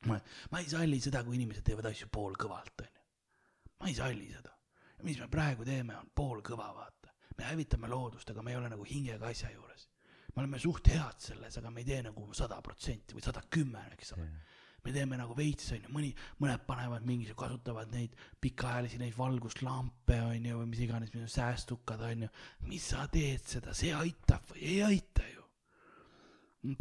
ma, 0.10 0.20
ma 0.52 0.62
ei 0.62 0.70
salli 0.70 1.00
seda, 1.04 1.24
kui 1.24 1.38
inimesed 1.40 1.66
teevad 1.66 1.90
asju 1.92 2.10
poolkõvalt, 2.14 2.86
onju. 2.86 3.06
ma 3.82 3.92
ei 3.92 3.98
salli 3.98 4.30
seda. 4.32 4.54
mis 5.04 5.20
me 5.22 5.28
praegu 5.30 5.66
teeme, 5.68 5.98
on 5.98 6.12
poolkõva, 6.16 6.72
vaata. 6.74 7.14
me 7.38 7.50
hävitame 7.52 7.92
loodust, 7.92 8.30
aga 8.30 8.42
me 8.42 8.52
ei 8.52 8.58
ole 8.58 8.70
nagu 8.70 8.86
hingega 8.88 9.28
asja 9.28 9.52
juures. 9.54 9.88
me 10.36 10.44
oleme 10.44 10.60
suht 10.60 10.88
head 10.92 11.20
selles, 11.30 11.58
aga 11.58 11.72
me 11.72 11.82
ei 11.82 11.90
tee 11.92 12.02
nagu 12.10 12.28
sada 12.34 12.62
protsenti 12.62 13.16
või 13.16 13.24
sada 13.24 13.44
kümme, 13.50 13.88
eks 13.96 14.16
ole 14.18 14.30
me 14.86 14.94
teeme 14.94 15.18
nagu 15.18 15.34
veits, 15.38 15.72
onju, 15.74 15.90
mõni, 15.94 16.12
mõned 16.42 16.66
panevad 16.68 17.06
mingi, 17.08 17.32
kasutavad 17.38 17.90
neid 17.94 18.14
pikaajalisi 18.42 19.00
neid 19.02 19.16
valguslampe, 19.18 20.20
onju, 20.30 20.60
või 20.62 20.70
mis 20.70 20.84
iganes, 20.86 21.14
mis 21.14 21.26
on 21.26 21.32
säästukad, 21.34 22.04
onju. 22.06 22.30
mis 22.70 22.92
sa 22.94 23.08
teed 23.12 23.48
seda, 23.50 23.74
see 23.78 23.94
aitab 23.98 24.46
või 24.52 24.62
ei 24.70 24.84
aita 24.86 25.26
ju. 25.32 25.42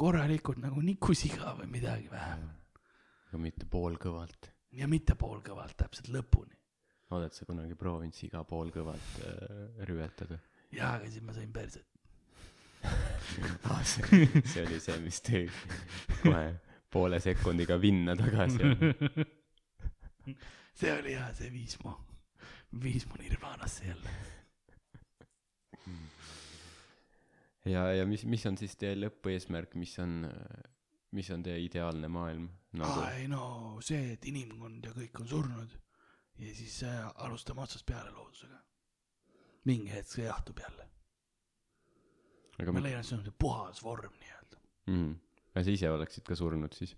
korralikult 0.00 0.60
nagu 0.62 0.80
nikusiga 0.80 1.56
või 1.58 1.70
midagi 1.78 2.10
vähemalt. 2.12 2.63
Aga 3.34 3.42
mitte 3.42 3.66
poolkõvalt. 3.66 4.52
ja 4.78 4.86
mitte 4.86 5.16
poolkõvalt, 5.18 5.74
täpselt 5.76 6.12
lõpuni. 6.14 6.54
oled 7.14 7.34
sa 7.34 7.46
kunagi 7.48 7.74
proovinud 7.74 8.14
siga 8.14 8.44
poolkõvalt 8.46 9.16
äh, 9.26 9.82
rüvetada 9.90 10.38
jaa, 10.74 10.94
aga 10.98 11.10
siis 11.10 11.24
ma 11.26 11.34
sain 11.34 11.50
perset. 11.54 11.86
ah,? 13.70 13.82
see, 13.82 14.28
see 14.46 14.62
oli 14.62 14.78
see, 14.82 15.00
mis 15.02 15.18
tõi 15.24 15.44
kohe 16.20 16.44
poole 16.94 17.18
sekundiga 17.22 17.78
vinna 17.82 18.14
tagasi. 18.18 18.70
see 20.78 20.92
oli 20.94 21.16
hea, 21.16 21.26
see 21.34 21.50
viis 21.50 21.74
mu, 21.82 21.96
viis 22.84 23.08
mu 23.10 23.18
nirvaanasse 23.18 23.88
jälle. 23.88 24.14
ja, 27.66 27.88
ja 27.98 28.06
mis, 28.06 28.22
mis 28.30 28.46
on 28.46 28.60
siis 28.60 28.78
teie 28.78 28.94
lõpueesmärk, 29.00 29.74
mis 29.80 29.98
on, 30.04 30.22
mis 31.14 31.30
on 31.30 31.42
teie 31.46 31.62
ideaalne 31.62 32.08
maailm 32.10 32.48
nagu 32.78 33.06
ei 33.14 33.26
no 33.30 33.44
see, 33.84 34.14
et 34.16 34.26
inimkond 34.30 34.88
ja 34.88 34.94
kõik 34.96 35.20
on 35.22 35.28
surnud 35.30 35.76
ja 36.38 36.54
siis 36.54 36.80
äh, 36.88 37.04
alustame 37.26 37.62
otsast 37.62 37.86
peale 37.86 38.10
loodusega. 38.10 38.58
mingi 39.64 39.92
hetk 39.92 40.10
see 40.10 40.26
jahtub 40.26 40.58
jälle. 40.58 40.88
aga 42.58 42.72
ma 42.72 42.82
leian, 42.82 43.00
et 43.00 43.08
see 43.08 43.18
on 43.18 43.24
see 43.24 43.38
puhas 43.38 43.82
vorm 43.82 44.18
nii-öelda. 44.20 44.60
mm., 44.90 45.14
aga 45.52 45.64
sa 45.64 45.76
ise 45.78 45.90
oleksid 45.90 46.26
ka 46.26 46.38
surnud 46.38 46.74
siis? 46.74 46.96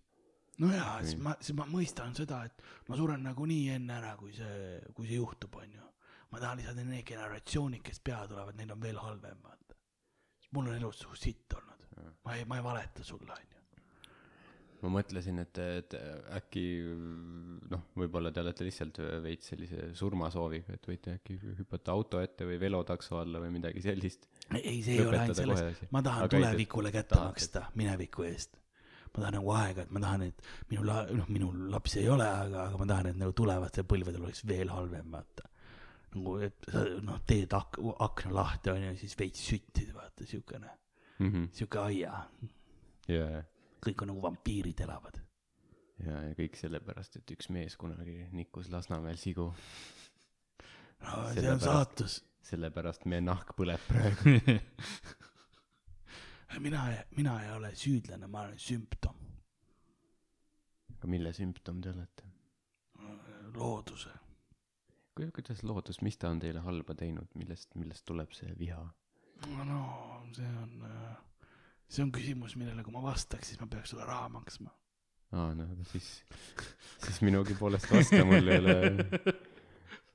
no 0.59 0.73
jaa, 0.73 1.01
siis 1.05 1.21
ma, 1.21 1.37
siis 1.41 1.57
ma 1.59 1.67
mõistan 1.71 2.17
seda, 2.17 2.45
et 2.49 2.64
ma 2.89 2.97
suren 2.97 3.23
nagunii 3.29 3.69
enne 3.77 3.99
ära, 3.99 4.14
kui 4.21 4.33
see, 4.37 4.81
kui 4.97 5.09
see 5.11 5.21
juhtub, 5.21 5.61
onju. 5.61 5.91
ma 6.33 6.41
tahan 6.43 6.62
lisada 6.62 6.85
need 6.85 7.05
generatsioonid, 7.07 7.85
kes 7.85 8.01
peale 8.01 8.33
tulevad, 8.33 8.57
neil 8.57 8.73
on 8.73 8.81
veel 8.83 9.03
halvem, 9.03 9.45
vaata. 9.45 9.77
mul 10.57 10.73
on 10.73 10.81
elus 10.81 11.05
suht 11.05 11.21
sitt 11.29 11.59
olnud. 11.61 11.85
ma 12.25 12.39
ei, 12.39 12.49
ma 12.49 12.57
ei 12.57 12.64
valeta 12.64 13.05
sulle, 13.05 13.37
onju. 13.37 13.55
Ma 14.83 14.91
mõtlesin, 14.99 15.39
et, 15.43 15.59
et 15.59 15.95
äkki 16.37 16.62
noh, 17.70 17.83
võib-olla 17.97 18.31
te 18.35 18.43
olete 18.43 18.66
lihtsalt 18.66 18.99
veits 19.24 19.49
sellise 19.53 19.89
surmasooviga, 19.97 20.74
et 20.77 20.87
võite 20.91 21.14
äkki 21.18 21.39
hüpata 21.61 21.95
auto 21.95 22.20
ette 22.20 22.45
või 22.49 22.59
velotakso 22.61 23.18
alla 23.22 23.41
või 23.43 23.51
midagi 23.57 23.83
sellist. 23.85 24.29
ei, 24.53 24.83
see 24.83 24.99
ei 24.99 25.01
ole 25.07 25.18
ainult 25.22 25.39
Lõpetada 25.39 25.57
selles 25.57 25.91
ma 25.97 26.03
tahan 26.03 26.27
Aga 26.27 26.35
tulevikule 26.37 26.93
kätte 26.95 27.14
tahate. 27.14 27.33
maksta 27.33 27.64
mineviku 27.81 28.27
eest. 28.29 28.59
ma 29.16 29.22
tahan 29.22 29.35
nagu 29.39 29.51
aega, 29.57 29.83
et 29.87 29.91
ma 29.97 30.01
tahan, 30.05 30.22
et 30.29 30.43
minu 30.70 30.85
la-, 30.85 31.07
noh, 31.16 31.29
minul 31.33 31.66
lapsi 31.72 32.01
ei 32.03 32.09
ole, 32.12 32.27
aga, 32.29 32.66
aga 32.68 32.79
ma 32.83 32.87
tahan, 32.93 33.07
et 33.14 33.16
nagu 33.22 33.33
tulevastel 33.33 33.85
põlvedel 33.89 34.22
oleks 34.29 34.45
veel 34.47 34.68
halvem, 34.68 35.11
vaata. 35.11 35.49
nagu, 36.16 36.37
et 36.45 36.68
sa 36.72 36.85
noh, 37.03 37.18
teed 37.27 37.53
ak-, 37.57 37.81
akna 38.05 38.35
lahti 38.43 38.70
onju, 38.74 38.93
siis 39.01 39.16
veits 39.18 39.41
süttid, 39.51 39.93
vaata 39.97 40.27
siukene, 40.29 40.70
Mhm. 41.18 41.47
siuke 41.57 41.79
aia, 41.81 42.27
ja, 43.09 43.24
ja, 43.31 43.43
kõik 43.85 44.03
on 44.03 44.09
nagu 44.12 44.22
vampiirid 44.22 44.81
elavad. 44.87 45.16
ja 46.05 46.14
kõik 46.39 46.55
sellepärast, 46.61 47.12
et 47.20 47.37
üks 47.37 47.47
mees 47.51 47.77
kunagi 47.81 48.29
nikkus 48.33 48.70
Lasnamäel 48.72 49.18
sigu, 49.20 49.53
no 51.05 51.29
see 51.35 51.51
on 51.51 51.61
saatus. 51.61 52.22
sellepärast 52.47 53.03
meie 53.11 53.24
nahk 53.24 53.49
põleb 53.59 53.83
praegu. 53.89 54.37
mina, 56.66 56.81
mina 57.16 57.41
ei 57.45 57.51
ole 57.57 57.74
süüdlane, 57.77 58.27
ma 58.31 58.47
olen 58.47 58.61
sümptom 58.61 59.16
aga 61.07 61.12
mille 61.12 61.33
sümptom 61.33 61.83
te 61.83 61.91
olete? 61.95 62.24
looduse. 63.55 64.11
kuidas 65.14 65.62
loodus, 65.62 66.01
mis 66.03 66.16
ta 66.18 66.33
on 66.35 66.41
teile 66.43 66.61
halba 66.64 66.97
teinud, 66.99 67.31
millest, 67.39 67.77
millest 67.79 68.05
tuleb 68.09 68.33
see 68.35 68.51
viha? 68.59 68.83
no 69.70 69.83
see 70.35 70.49
on, 70.62 70.72
see 71.89 72.05
on 72.05 72.11
küsimus, 72.14 72.57
millele 72.59 72.84
kui 72.87 72.95
ma 72.95 73.05
vastaks, 73.05 73.53
siis 73.53 73.62
ma 73.62 73.68
peaks 73.70 73.95
sulle 73.95 74.07
raha 74.09 74.30
maksma. 74.37 74.72
aa, 75.37 75.53
no 75.59 75.68
siis, 75.91 76.11
siis 77.05 77.22
minugi 77.26 77.57
poolest 77.59 77.91
vasta, 77.93 78.24
mul 78.26 78.51
ei 78.51 78.61
ole, 78.62 78.76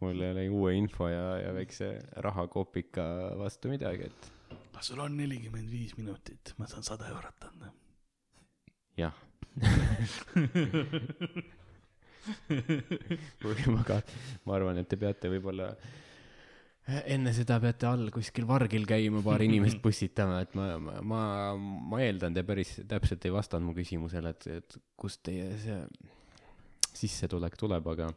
mul 0.04 0.22
ei 0.22 0.36
ole 0.36 0.46
uue 0.50 0.76
info 0.80 1.10
ja, 1.12 1.26
ja 1.46 1.56
väikse 1.56 1.94
rahakopika 2.28 3.08
vastu 3.40 3.74
midagi, 3.74 4.12
et 4.12 4.32
kas 4.82 4.90
sul 4.90 5.02
on 5.04 5.18
nelikümmend 5.18 5.70
viis 5.70 5.92
minutit, 6.00 6.54
ma 6.58 6.66
saan 6.70 6.84
sada 6.88 7.06
eurot 7.14 7.44
anda. 7.52 7.68
jah. 8.98 9.16
kuigi 13.42 13.74
ma 13.74 13.82
ka, 13.86 13.96
ma 14.46 14.56
arvan, 14.58 14.78
et 14.82 14.90
te 14.90 14.98
peate 14.98 15.30
võib-olla 15.30 15.68
enne 17.14 17.34
seda 17.36 17.58
peate 17.64 17.88
all 17.90 18.10
kuskil 18.14 18.48
vargil 18.50 18.88
käima, 18.90 19.22
paar 19.26 19.44
inimest 19.46 19.82
pussitama, 19.86 20.42
et 20.46 20.56
ma, 20.58 20.72
ma, 20.82 20.98
ma, 21.02 21.22
ma 21.94 22.02
eeldan, 22.04 22.36
te 22.36 22.46
päris 22.48 22.78
täpselt 22.90 23.28
ei 23.28 23.36
vastanud 23.36 23.72
mu 23.72 23.78
küsimusele, 23.78 24.34
et, 24.36 24.50
et 24.62 24.82
kust 25.00 25.24
teie 25.28 25.52
see 25.62 25.80
sissetulek 27.02 27.56
tuleb, 27.60 27.88
aga, 27.94 28.10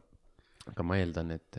aga 0.72 0.86
ma 0.86 0.98
eeldan, 1.00 1.32
et, 1.36 1.58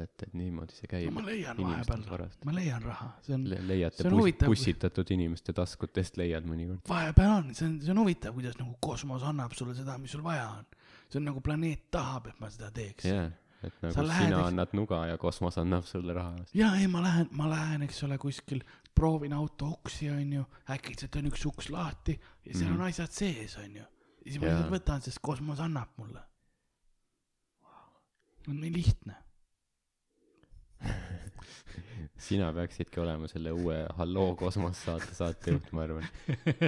et, 0.00 0.24
et 0.24 0.34
niimoodi 0.36 0.76
see 0.76 0.90
käib 0.90 1.14
ma. 1.14 1.24
leian 1.26 1.60
vahepeal 1.60 2.26
ma 2.46 2.56
leian 2.56 2.84
raha, 2.84 3.10
see 3.26 3.36
on 3.36 3.46
Le-, 3.50 3.60
leiate 3.68 4.08
bussitatud 4.44 5.14
inimeste 5.16 5.56
taskutest 5.56 6.20
leiad 6.20 6.46
mõnikord. 6.48 6.84
vahepeal 6.88 7.38
on, 7.40 7.54
see 7.56 7.68
on, 7.68 7.78
see 7.84 7.94
on 7.94 8.02
huvitav, 8.04 8.36
kuidas 8.36 8.58
nagu 8.60 8.76
kosmos 8.84 9.26
annab 9.26 9.56
sulle 9.58 9.76
seda, 9.78 9.98
mis 10.02 10.14
sul 10.14 10.24
vaja 10.26 10.48
on. 10.60 10.68
see 11.08 11.20
on 11.20 11.28
nagu 11.32 11.42
planeet 11.44 11.88
tahab, 11.94 12.30
et 12.32 12.40
ma 12.42 12.52
seda 12.52 12.70
teeks 12.74 13.10
jah, 13.10 13.32
et 13.66 13.76
nagu 13.82 13.94
Sa 13.94 14.02
lähed, 14.06 14.26
sina 14.28 14.38
eks- 14.40 14.46
annad 14.52 14.74
nuga 14.78 15.02
ja 15.10 15.18
kosmos 15.18 15.58
annab 15.58 15.84
sulle 15.88 16.12
raha. 16.16 16.34
ja 16.54 16.74
ei, 16.80 16.86
ma 16.90 17.02
lähen, 17.04 17.28
ma 17.32 17.48
lähen, 17.50 17.82
eks 17.88 18.02
ole, 18.06 18.18
kuskil 18.18 18.62
proovin 18.94 19.32
auto 19.34 19.66
uksi, 19.78 20.10
onju, 20.10 20.44
äkitselt 20.70 21.16
on 21.18 21.26
üks 21.32 21.42
uks 21.50 21.70
lahti 21.74 22.14
ja 22.44 22.52
seal 22.54 22.68
mm. 22.68 22.72
Mhm. 22.74 22.80
on 22.80 22.86
asjad 22.88 23.10
sees, 23.12 23.56
onju. 23.58 23.82
ja 23.82 24.30
siis 24.30 24.40
ma 24.40 24.46
lihtsalt 24.52 24.72
võtan, 24.76 25.02
sest 25.04 25.18
kosmos 25.22 25.60
annab 25.60 25.88
mulle. 25.96 26.22
on 28.48 28.60
nii 28.60 28.72
lihtne. 28.74 29.14
sina 32.24 32.50
peaksidki 32.56 33.00
olema 33.00 33.28
selle 33.28 33.52
uue 33.56 33.78
Halloo 33.98 34.34
kosmos 34.38 34.78
saate 34.84 35.14
saatejuht, 35.16 35.70
ma 35.76 35.82
arvan. 35.86 36.06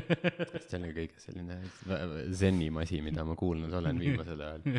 see 0.69 0.79
on 0.81 0.87
kõige 0.97 1.21
selline 1.23 1.59
vä- 1.89 2.01
zennim 2.37 2.77
asi, 2.83 3.01
mida 3.05 3.25
ma 3.29 3.37
kuulnud 3.39 3.73
olen 3.81 3.99
viimasel 4.03 4.41
ajal. 4.41 4.63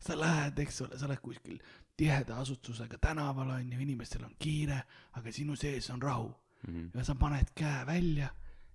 sa 0.00 0.16
lähed, 0.18 0.58
eks 0.58 0.80
ole, 0.82 0.98
sa 0.98 1.06
oled 1.06 1.20
kuskil 1.20 1.58
tiheda 1.96 2.36
asustusega 2.40 2.98
tänaval 2.98 3.50
onju, 3.50 3.80
inimestel 3.80 4.24
on 4.24 4.34
kiire, 4.38 4.82
aga 5.12 5.32
sinu 5.32 5.56
sees 5.56 5.90
on 5.90 6.02
rahu 6.02 6.34
Mhm. 6.68 6.90
ja 6.94 7.04
sa 7.04 7.14
paned 7.14 7.50
käe 7.54 7.86
välja 7.86 8.28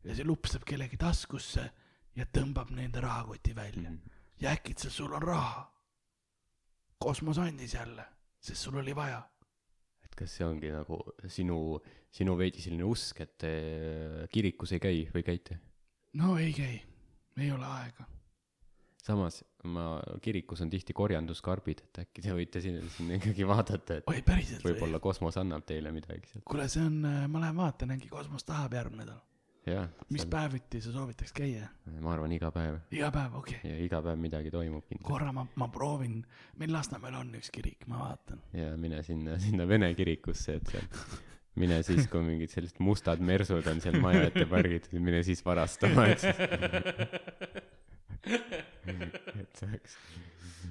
ja 0.03 0.15
see 0.15 0.23
lupsab 0.23 0.63
kellegi 0.65 0.97
taskusse 0.97 1.69
ja 2.15 2.25
tõmbab 2.25 2.69
nende 2.71 3.01
rahakoti 3.01 3.55
välja 3.55 3.89
Mhm. 3.89 3.99
ja 4.39 4.51
äkitselt 4.51 4.93
sul 4.93 5.13
on 5.13 5.21
raha. 5.21 5.71
kosmos 6.99 7.37
andis 7.37 7.73
jälle, 7.73 8.05
sest 8.39 8.61
sul 8.61 8.75
oli 8.77 8.95
vaja. 8.95 9.21
et 10.03 10.15
kas 10.15 10.31
see 10.37 10.45
ongi 10.45 10.71
nagu 10.71 10.97
sinu, 11.27 11.79
sinu 12.11 12.37
veidi 12.37 12.61
selline 12.61 12.83
usk, 12.83 13.21
et 13.21 13.37
te 13.37 14.27
kirikus 14.31 14.71
ei 14.71 14.79
käi 14.79 15.09
või 15.13 15.23
käite? 15.23 15.59
no 16.13 16.37
ei 16.37 16.53
käi, 16.53 16.81
ei 17.37 17.51
ole 17.51 17.65
aega. 17.65 18.03
Samas 19.09 19.41
ma, 19.67 19.85
kirikus 20.23 20.61
on 20.63 20.71
tihti 20.71 20.95
korjanduskarbid, 20.97 21.83
et 21.87 22.01
äkki 22.03 22.23
te 22.25 22.35
võite 22.35 22.61
sinna, 22.63 22.83
sinna 22.95 23.17
ikkagi 23.19 23.47
vaadata, 23.47 23.99
et 23.99 24.11
oi, 24.11 24.21
päriselt 24.25 24.63
või? 24.63 24.73
võib-olla 24.73 25.01
kosmos 25.03 25.39
annab 25.41 25.65
teile 25.67 25.93
midagi 25.95 26.29
sealt. 26.31 26.45
kuule, 26.47 26.67
see 26.71 26.85
on, 26.85 27.01
ma 27.03 27.41
lähen 27.43 27.57
vaatan, 27.59 27.95
äkki 27.97 28.11
kosmos 28.11 28.47
tahab 28.47 28.77
järgmine 28.77 29.05
nädal. 29.05 29.23
mis 30.09 30.25
päeviti 30.25 30.81
sa 30.81 30.93
soovitaks 30.95 31.33
käia? 31.35 31.67
ma 31.99 32.13
arvan, 32.15 32.31
iga 32.33 32.51
päev 32.55 32.79
iga 32.95 33.11
päev, 33.13 33.39
okei 33.41 33.59
okay.. 33.59 33.71
ja 33.71 33.79
iga 33.85 34.03
päev 34.05 34.21
midagi 34.21 34.53
toimub 34.53 34.85
kindlasti. 34.87 35.09
korra 35.11 35.33
ma, 35.35 35.45
ma 35.59 35.67
proovin, 35.73 36.21
meil 36.61 36.73
Lasnamäel 36.73 37.19
on 37.19 37.33
üks 37.41 37.51
kirik, 37.53 37.87
ma 37.91 38.05
vaatan. 38.05 38.45
ja 38.55 38.71
mine 38.77 39.03
sinna, 39.05 39.39
sinna 39.41 39.67
vene 39.67 39.91
kirikusse, 39.97 40.59
et 40.61 40.71
seal 40.75 40.87
mine 41.59 41.81
siis, 41.83 42.07
kui 42.07 42.23
mingid 42.23 42.53
sellised 42.53 42.79
mustad 42.83 43.19
mersud 43.19 43.67
on 43.67 43.81
seal 43.83 43.99
maja 43.99 44.29
ette 44.29 44.45
pargitud, 44.47 44.95
mine 45.03 45.19
siis 45.27 45.43
varastama, 45.45 46.07
et 46.13 46.23
siis, 46.23 46.39
et 49.41 49.59
see 49.59 49.67
oleks 49.67 49.95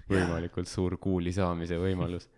võimalikult 0.09 0.69
suur 0.69 0.97
kuuli 1.01 1.33
saamise 1.35 1.79
võimalus. 1.81 2.29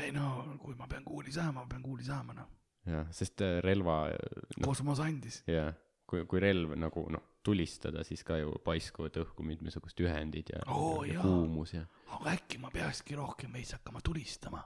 ei 0.00 0.10
no 0.14 0.56
kui 0.62 0.74
ma 0.78 0.88
pean 0.90 1.04
kuuli 1.06 1.32
saama, 1.34 1.62
ma 1.62 1.68
pean 1.70 1.82
kuuli 1.84 2.06
saama 2.06 2.34
noh. 2.36 2.48
jah, 2.88 3.06
sest 3.14 3.44
äh, 3.46 3.58
relva, 3.64 4.02
noh, 4.10 4.66
kosmos 4.66 5.02
andis. 5.04 5.42
jaa, 5.50 5.70
kui, 6.10 6.24
kui 6.30 6.42
relv 6.42 6.74
nagu 6.78 7.06
noh, 7.12 7.26
tulistada, 7.46 8.04
siis 8.04 8.24
ka 8.26 8.36
ju 8.40 8.56
paiskuvad 8.64 9.16
õhku 9.22 9.46
mitmesugust 9.46 10.00
ühendid 10.04 10.52
ja, 10.52 10.64
Oo, 10.74 11.04
ja, 11.08 11.16
ja 11.18 11.24
kuumus 11.24 11.74
ja, 11.76 11.86
aga 12.18 12.34
äkki 12.36 12.60
ma 12.62 12.72
peakski 12.74 13.18
rohkem 13.18 13.54
veits 13.56 13.76
hakkama 13.78 14.02
tulistama. 14.04 14.64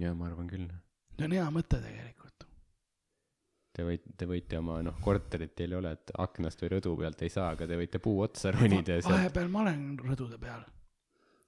ja 0.00 0.14
ma 0.14 0.30
arvan 0.30 0.50
küll. 0.50 0.70
see 1.18 1.28
on 1.28 1.36
hea 1.36 1.46
mõte 1.54 1.80
tegelikult. 1.84 2.48
Te 3.74 3.82
võite, 3.82 4.12
te 4.14 4.26
võite 4.30 4.58
oma 4.60 4.76
noh, 4.86 4.94
korterit 5.02 5.56
teil 5.58 5.72
ei 5.74 5.78
ole, 5.80 5.90
et 5.96 6.12
aknast 6.22 6.60
või 6.62 6.76
rõdu 6.76 6.92
pealt 7.00 7.22
ei 7.26 7.32
saa, 7.34 7.48
aga 7.56 7.66
te 7.66 7.78
võite 7.78 7.98
puu 8.02 8.20
otsa 8.22 8.52
ronida 8.54 9.00
ja 9.00 9.02
sealt, 9.02 9.16
vahepeal 9.16 9.50
ma 9.50 9.64
olen 9.64 9.80
rõdude 9.98 10.38
peal. 10.38 10.62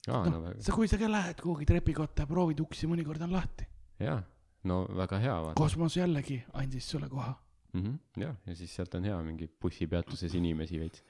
aa, 0.08 0.24
no 0.24 0.32
noh, 0.32 0.40
väga, 0.48 0.64
sa, 0.66 0.74
kui 0.74 0.90
sa 0.90 0.98
ka 0.98 1.10
lähed 1.12 1.38
kuhugi 1.44 1.68
trepikotta 1.70 2.26
ja 2.26 2.30
proovid 2.30 2.64
uksi, 2.64 2.90
mõnikord 2.90 3.22
on 3.28 3.36
lahti. 3.36 3.68
jaa, 4.02 4.18
no 4.66 4.80
väga 4.98 5.22
hea 5.22 5.38
kosmos 5.62 6.00
jällegi 6.00 6.40
andis 6.58 6.90
sulle 6.90 7.06
koha. 7.12 7.30
mm. 7.76 7.84
-hmm, 7.84 8.22
jah, 8.26 8.34
ja 8.50 8.58
siis 8.58 8.74
sealt 8.74 8.98
on 8.98 9.06
hea 9.06 9.22
mingi 9.22 9.46
bussipeatuses 9.62 10.34
inimesi 10.34 10.82
veits, 10.82 11.06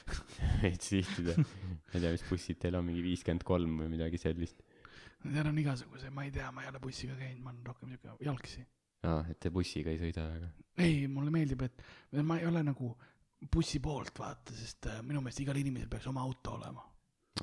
veits 0.64 0.94
sihtida. 0.96 1.38
ma 1.38 1.94
ei 1.94 2.00
tea, 2.00 2.10
mis 2.10 2.26
bussid 2.26 2.58
teil 2.58 2.74
on, 2.74 2.90
mingi 2.90 3.06
viiskümmend 3.06 3.46
kolm 3.46 3.84
või 3.84 3.92
midagi 3.94 4.18
sellist. 4.18 4.66
seal 5.22 5.46
on 5.46 5.62
igasuguseid, 5.62 6.10
ma 6.10 6.26
ei 6.26 6.34
tea, 6.34 6.50
ma 6.50 6.66
ei 6.66 6.74
ole 6.74 6.82
bussiga 6.82 7.14
käinud, 7.14 7.44
ma 7.44 7.54
olen 7.54 7.70
rohkem 7.70 7.94
siuke 7.94 8.24
jalgsi. 8.32 8.66
aa, 9.04 9.24
et 9.30 9.38
te 9.40 9.50
bussiga 9.50 9.90
ei 9.90 9.98
sõida 10.00 10.24
väga. 10.30 10.48
ei, 10.78 11.06
mulle 11.08 11.30
meeldib, 11.30 11.62
et 11.62 11.82
ma 12.22 12.38
ei 12.38 12.46
ole 12.46 12.62
nagu 12.62 12.96
bussi 13.52 13.80
poolt 13.80 14.18
vaata, 14.18 14.54
sest 14.56 14.86
äh, 14.90 15.02
minu 15.04 15.20
meelest 15.20 15.40
igal 15.44 15.56
inimesel 15.60 15.88
peaks 15.92 16.06
oma 16.06 16.22
auto 16.24 16.54
olema. 16.56 16.84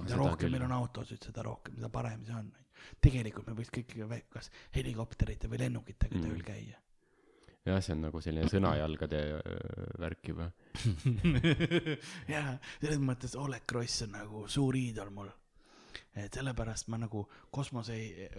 mida 0.02 0.16
rohkem 0.18 0.52
meil 0.52 0.64
on 0.66 0.72
autosid, 0.72 1.22
seda 1.24 1.44
rohkem, 1.46 1.76
seda 1.78 1.90
parem 1.94 2.24
see 2.26 2.34
on. 2.34 2.52
tegelikult 3.00 3.48
me 3.48 3.54
võiks 3.60 3.70
kõik 3.72 3.94
kas 4.30 4.50
helikopterite 4.76 5.48
või 5.48 5.60
lennukitega 5.60 6.16
Mm. 6.18 6.24
tööl 6.26 6.42
käia. 6.44 6.80
jah, 7.66 7.80
see 7.82 7.94
on 7.94 8.02
nagu 8.02 8.22
selline 8.22 8.50
sõnajalgade 8.50 9.20
öö, 9.38 9.86
värk 10.00 10.28
juba. 10.28 10.52
jaa, 12.34 12.58
selles 12.82 13.00
mõttes 13.00 13.36
Oleg 13.40 13.64
Gross 13.70 14.02
on 14.04 14.12
nagu 14.18 14.48
suur 14.48 14.76
iidol 14.76 15.10
mul. 15.14 15.30
Et 16.16 16.34
sellepärast 16.34 16.88
ma 16.94 16.98
nagu 17.02 17.24
kosmos 17.52 17.90
ei, 17.94 18.30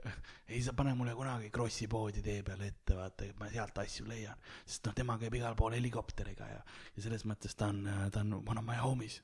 ei 0.49 0.63
saa, 0.63 0.75
pane 0.77 0.95
mulle 0.95 1.15
kunagi 1.17 1.51
Grossi 1.55 1.89
poodi 1.91 2.23
tee 2.23 2.43
peale 2.47 2.71
ette, 2.71 2.97
vaata, 2.97 3.29
et 3.29 3.39
ma 3.41 3.51
sealt 3.53 3.79
asju 3.83 4.09
leian. 4.09 4.39
sest 4.65 4.89
noh, 4.89 4.97
tema 4.97 5.19
käib 5.21 5.35
igal 5.39 5.57
pool 5.59 5.77
helikopteriga 5.77 6.49
ja, 6.51 6.65
ja 6.97 7.05
selles 7.05 7.27
mõttes 7.29 7.57
ta 7.59 7.71
on, 7.73 7.85
ta 8.13 8.25
on 8.25 8.35
one 8.41 8.61
of 8.61 8.67
my 8.67 8.79
homies. 8.81 9.21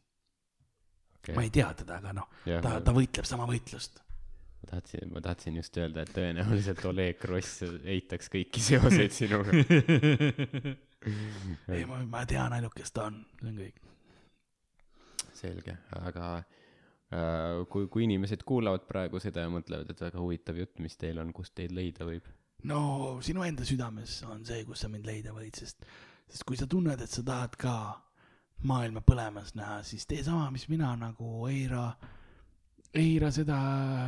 ma 1.35 1.45
ei 1.47 1.53
tea 1.55 1.73
teda, 1.83 1.99
aga 2.01 2.15
noh, 2.21 2.31
jah, 2.49 2.63
ta, 2.65 2.79
ta 2.85 2.95
võitleb 2.97 3.29
sama 3.29 3.49
võitlust. 3.51 4.03
ma 4.63 4.73
tahtsin, 4.75 5.13
ma 5.15 5.25
tahtsin 5.25 5.59
just 5.61 5.81
öelda, 5.81 6.05
et 6.05 6.15
tõenäoliselt 6.17 6.85
Oleg 6.93 7.21
Gross 7.23 7.65
eitaks 7.65 8.33
kõiki 8.33 8.65
seoseid 8.65 9.17
sinuga. 9.17 9.57
ei, 11.75 11.85
ma, 11.89 12.03
ma 12.05 12.27
tean 12.29 12.53
ainult, 12.53 12.77
kes 12.77 12.93
ta 12.93 13.09
on, 13.09 13.23
see 13.41 13.53
on 13.53 13.61
kõik. 13.65 13.77
selge, 15.41 15.75
aga 15.97 16.25
äh, 16.39 16.60
kui, 17.11 17.89
kui 17.91 18.05
inimesed 18.07 18.45
kuulavad 18.47 18.85
praegu 18.87 19.19
seda 19.23 19.43
ja 19.43 19.51
mõtlevad, 19.51 19.89
et 19.91 20.03
väga 20.05 20.21
huvitav 20.23 20.61
jutt, 20.61 20.79
mis 20.85 20.95
teil 21.01 21.19
on, 21.19 21.33
kust 21.35 21.57
teid 21.59 21.75
leida 21.75 22.07
võib? 22.07 22.29
no 22.71 23.19
sinu 23.25 23.43
enda 23.47 23.65
südames 23.65 24.21
on 24.29 24.45
see, 24.47 24.63
kus 24.69 24.85
sa 24.85 24.91
mind 24.93 25.09
leida 25.09 25.33
võid, 25.35 25.57
sest, 25.57 25.85
sest 26.29 26.45
kui 26.47 26.59
sa 26.61 26.69
tunned, 26.71 27.01
et 27.01 27.11
sa 27.11 27.25
tahad 27.27 27.57
ka 27.59 27.75
maailma 28.69 29.03
põlemas 29.05 29.55
näha, 29.57 29.81
siis 29.87 30.07
tee 30.09 30.23
sama, 30.25 30.51
mis 30.53 30.67
mina 30.69 30.93
nagu 31.01 31.47
eira, 31.49 31.87
eira 32.97 33.31
seda, 33.33 33.59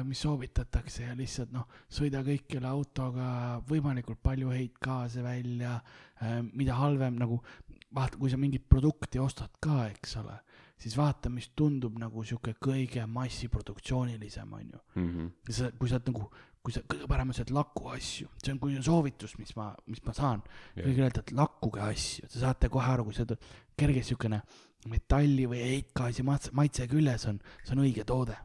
mis 0.07 0.21
soovitatakse 0.25 1.07
ja 1.07 1.17
lihtsalt 1.17 1.55
noh, 1.55 1.69
sõida 1.89 2.21
kõikjale 2.27 2.69
autoga 2.69 3.27
võimalikult 3.69 4.21
palju 4.23 4.53
heitgaase 4.53 5.25
välja, 5.25 5.79
mida 6.53 6.77
halvem 6.77 7.17
nagu, 7.23 7.41
vaata, 7.95 8.21
kui 8.21 8.33
sa 8.33 8.41
mingit 8.41 8.69
produkti 8.69 9.23
ostad 9.23 9.57
ka, 9.63 9.87
eks 9.89 10.19
ole, 10.21 10.37
siis 10.83 10.97
vaata, 10.99 11.31
mis 11.31 11.51
tundub 11.57 11.99
nagu 12.01 12.25
sihuke 12.27 12.57
kõige 12.63 13.05
massiproduktsioonilisem, 13.07 14.57
onju 14.59 14.81
ja 15.49 15.55
sa, 15.55 15.71
kui 15.79 15.91
sa 15.91 15.99
oled 15.99 16.11
nagu, 16.11 16.27
kui 16.63 16.75
sa, 16.75 16.83
kõige 16.87 17.09
parem 17.11 17.31
on 17.31 17.37
see, 17.37 17.47
et 17.47 17.55
laku 17.55 17.89
asju, 17.93 18.29
see 18.43 18.53
on, 18.55 18.59
kui 18.63 18.77
on 18.79 18.87
soovitus, 18.87 19.37
mis 19.39 19.55
ma, 19.57 19.71
mis 19.87 20.03
ma 20.07 20.15
saan, 20.17 20.43
kõigile 20.77 21.09
öelda, 21.09 21.23
et 21.23 21.33
lakkuge 21.39 21.83
asju, 21.87 22.29
te 22.33 22.43
saate 22.43 22.71
kohe 22.73 22.93
aru, 22.95 23.07
kui 23.09 23.15
see 23.15 23.39
kerge 23.79 24.03
siukene 24.07 24.43
metalli 24.91 25.47
või 25.47 25.63
heitgaasi 25.63 26.25
maitse, 26.27 26.89
küljes 26.91 27.29
on, 27.31 27.39
see 27.63 27.77
on 27.77 27.85
õige 27.85 28.05
toode. 28.09 28.37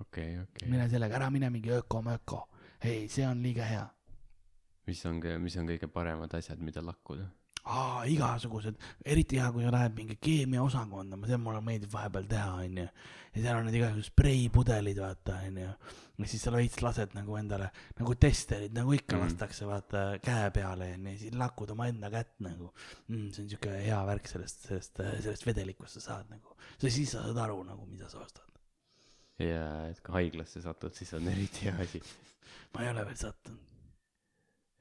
okei, 0.00 0.38
okei. 0.40 0.68
mine 0.68 0.88
sellega, 0.88 1.16
ära 1.20 1.30
mine 1.30 1.50
mingi 1.50 1.72
öko-möko, 1.76 2.46
ei, 2.80 3.08
see 3.08 3.26
on 3.28 3.42
liiga 3.44 3.64
hea. 3.68 3.86
mis 4.86 5.04
on, 5.06 5.20
mis 5.42 5.56
on 5.60 5.68
kõige 5.68 5.88
paremad 5.92 6.32
asjad, 6.34 6.60
mida 6.64 6.80
lakkuda? 6.84 7.28
aa, 7.68 8.02
igasugused, 8.08 8.76
eriti 9.04 9.38
hea, 9.40 9.48
kui 9.52 9.64
sa 9.66 9.72
lähed 9.74 9.94
mingi 9.96 10.16
keemiaosakonda, 10.24 11.18
ma 11.20 11.28
tean, 11.28 11.42
mulle 11.44 11.60
meeldib 11.64 11.92
vahepeal 11.92 12.28
teha, 12.30 12.52
onju. 12.64 12.86
ja 13.34 13.42
seal 13.42 13.58
on 13.58 13.68
need 13.68 13.76
igasugused 13.78 14.12
spreipudelid, 14.12 15.00
vaata, 15.02 15.36
onju. 15.48 15.66
ja 16.18 16.28
siis 16.32 16.44
sa 16.46 16.52
veits 16.54 16.80
lased 16.82 17.14
nagu 17.16 17.36
endale 17.38 17.68
nagu 18.00 18.16
testerid, 18.20 18.72
nagu 18.76 18.94
ikka 18.96 19.16
mm. 19.16 19.24
lastakse, 19.26 19.68
vaata 19.68 20.04
käe 20.24 20.48
peale 20.56 20.90
onju, 20.96 21.14
ja 21.14 21.22
siis 21.24 21.36
lakud 21.38 21.74
oma 21.76 21.90
enda 21.92 22.10
kätt 22.14 22.34
nagu 22.44 22.70
mm,. 22.72 23.28
see 23.34 23.44
on 23.44 23.52
siuke 23.52 23.76
hea 23.84 24.00
värk 24.12 24.32
sellest, 24.32 24.64
sellest, 24.70 25.02
sellest 25.04 25.46
vedelikust 25.50 25.98
sa 25.98 26.06
saad 26.08 26.32
nagu, 26.32 26.56
siis 26.80 27.12
sa 27.12 27.26
saad 27.26 27.44
aru 27.44 27.60
nagu, 27.68 27.86
mida 27.90 28.08
sa 28.10 28.22
ostad. 28.24 28.48
ja 29.44 29.68
et 29.92 30.00
kui 30.02 30.16
haiglasse 30.22 30.64
satud, 30.64 30.96
siis 30.96 31.12
on 31.18 31.28
eriti 31.30 31.68
hea 31.68 31.76
asi. 31.84 32.02
ma 32.72 32.86
ei 32.86 32.92
ole 32.94 33.06
veel 33.12 33.22
sattunud. 33.26 33.78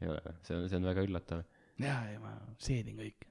ei 0.02 0.16
ole, 0.16 0.38
see 0.48 0.56
on, 0.56 0.70
see 0.72 0.80
on 0.80 0.92
väga 0.94 1.04
üllatav. 1.04 1.46
ja, 1.80 1.96
ja 2.12 2.20
ma 2.24 2.34
seedin 2.60 2.98
kõik. 3.00 3.28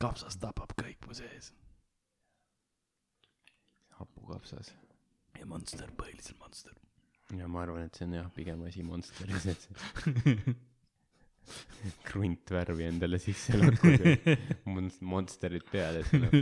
kapsas 0.00 0.36
tapab 0.42 0.74
kõik 0.76 1.06
mu 1.06 1.14
sees 1.14 1.52
hapukapsas. 3.98 4.74
ja 5.38 5.46
monster, 5.48 5.90
põhiliselt 5.98 6.38
monster. 6.40 6.72
ja 7.36 7.48
ma 7.48 7.62
arvan, 7.64 7.86
et 7.86 7.98
see 7.98 8.06
on 8.08 8.16
jah, 8.18 8.32
pigem 8.34 8.64
asi 8.68 8.84
Monsteris, 8.86 9.46
et 9.52 9.68
see 9.68 10.44
kruntvärvi 12.08 12.88
endale 12.88 13.20
sisse 13.22 13.54
lakkuda. 13.54 14.16
Mon-, 14.66 14.90
Monsterid 15.06 15.66
peale, 15.70 16.02
et 16.02 16.12
noh 16.18 16.36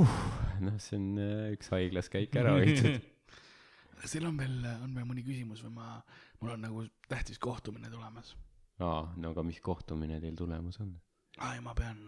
uh,, 0.00 0.18
noh, 0.62 0.76
see 0.82 0.98
on 0.98 1.08
äh, 1.22 1.46
üks 1.54 1.70
haiglas 1.74 2.10
käik 2.12 2.34
ära 2.38 2.56
hoitud. 2.58 3.00
kas 4.00 4.14
teil 4.14 4.28
on 4.28 4.38
veel, 4.40 4.56
on 4.80 4.94
veel 4.96 5.08
mõni 5.08 5.24
küsimus 5.26 5.64
või 5.66 5.74
ma, 5.78 5.98
mul 6.40 6.54
on 6.56 6.64
nagu 6.64 6.86
tähtis 7.10 7.40
kohtumine 7.42 7.90
tulemas. 7.92 8.34
aa, 8.80 9.12
no 9.16 9.30
aga 9.34 9.42
mis 9.46 9.60
kohtumine 9.60 10.20
teil 10.20 10.36
tulemas 10.38 10.80
on? 10.80 10.94
aa, 11.38 11.54
ja 11.54 11.60
ma 11.64 11.74
pean, 11.74 12.00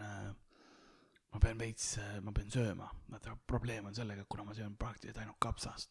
ma 1.33 1.41
pean 1.41 1.59
veits, 1.61 1.99
ma 2.25 2.33
pean 2.37 2.51
sööma. 2.53 2.89
vaata, 3.11 3.37
probleem 3.47 3.87
on 3.91 3.95
sellega, 3.95 4.23
et 4.25 4.29
kuna 4.29 4.45
ma 4.45 4.55
söön 4.57 4.75
praktiliselt 4.77 5.23
ainult 5.25 5.39
kapsast, 5.41 5.91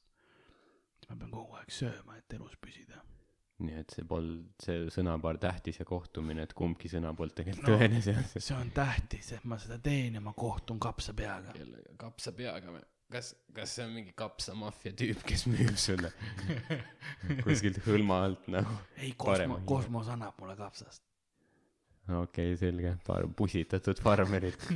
siis 1.00 1.10
ma 1.10 1.16
pean 1.24 1.32
kogu 1.32 1.56
aeg 1.60 1.72
sööma, 1.74 2.18
et 2.18 2.34
elus 2.38 2.58
püsida. 2.62 3.02
nii 3.62 3.76
et 3.78 3.92
see 3.94 4.06
polnud 4.10 4.64
see 4.64 4.88
sõnapaar 4.90 5.38
tähtis 5.38 5.78
ja 5.78 5.86
kohtumine, 5.86 6.42
et 6.48 6.54
kumbki 6.58 6.90
sõna 6.90 7.12
polnud 7.14 7.36
tegelikult 7.38 7.68
No. 7.70 7.76
tõene 7.78 8.00
seoses. 8.02 8.42
see 8.48 8.56
on 8.58 8.72
tähtis, 8.74 9.32
et 9.38 9.44
ma 9.46 9.58
seda 9.62 9.78
teen 9.78 10.16
ja 10.18 10.22
ma 10.22 10.34
kohtun 10.34 10.80
kapsapeaga. 10.82 11.54
kellega, 11.54 11.94
kapsapeaga 11.98 12.74
või? 12.74 12.82
kas, 13.12 13.34
kas 13.56 13.76
see 13.78 13.86
on 13.86 13.94
mingi 13.96 14.14
kapsamaffia 14.18 14.96
tüüp, 14.98 15.22
kes 15.28 15.46
müüb 15.50 15.78
sulle 15.80 16.12
kuskilt 17.46 17.82
hõlma 17.86 18.24
alt 18.28 18.50
nagu? 18.54 18.76
ei, 18.98 19.14
Parema 19.14 19.22
Kosmo, 19.22 19.60
hinnaga. 19.60 19.68
Kosmos 19.74 20.12
annab 20.16 20.42
mulle 20.42 20.58
kapsast. 20.60 21.04
okei 22.08 22.24
okay,, 22.24 22.58
selge, 22.60 22.96
paar 23.08 23.28
pusitatud 23.38 24.02
farmerit. 24.04 24.68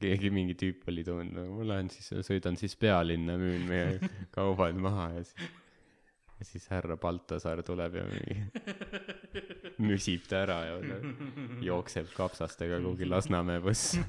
keegi 0.00 0.30
mingi 0.34 0.54
tüüp 0.58 0.86
oli 0.90 1.02
toonud, 1.06 1.50
ma 1.56 1.66
lähen 1.72 1.90
siis, 1.92 2.12
sõidan 2.26 2.58
siis 2.60 2.76
pealinna, 2.78 3.36
müün 3.40 3.66
meie 3.70 4.12
kaubad 4.34 4.78
maha 4.78 5.10
ja 5.16 5.24
siis, 5.26 5.50
ja 6.40 6.46
siis 6.48 6.66
härra 6.72 6.96
Baltasaar 7.00 7.60
tuleb 7.66 7.96
ja 8.00 8.04
mingi 8.08 8.36
müsib 9.90 10.24
ta 10.28 10.42
ära 10.44 10.58
ja 10.66 11.00
jookseb 11.64 12.08
kapsastega 12.16 12.80
kuhugi 12.80 13.08
Lasnamäe 13.08 13.60
võssa. 13.64 14.02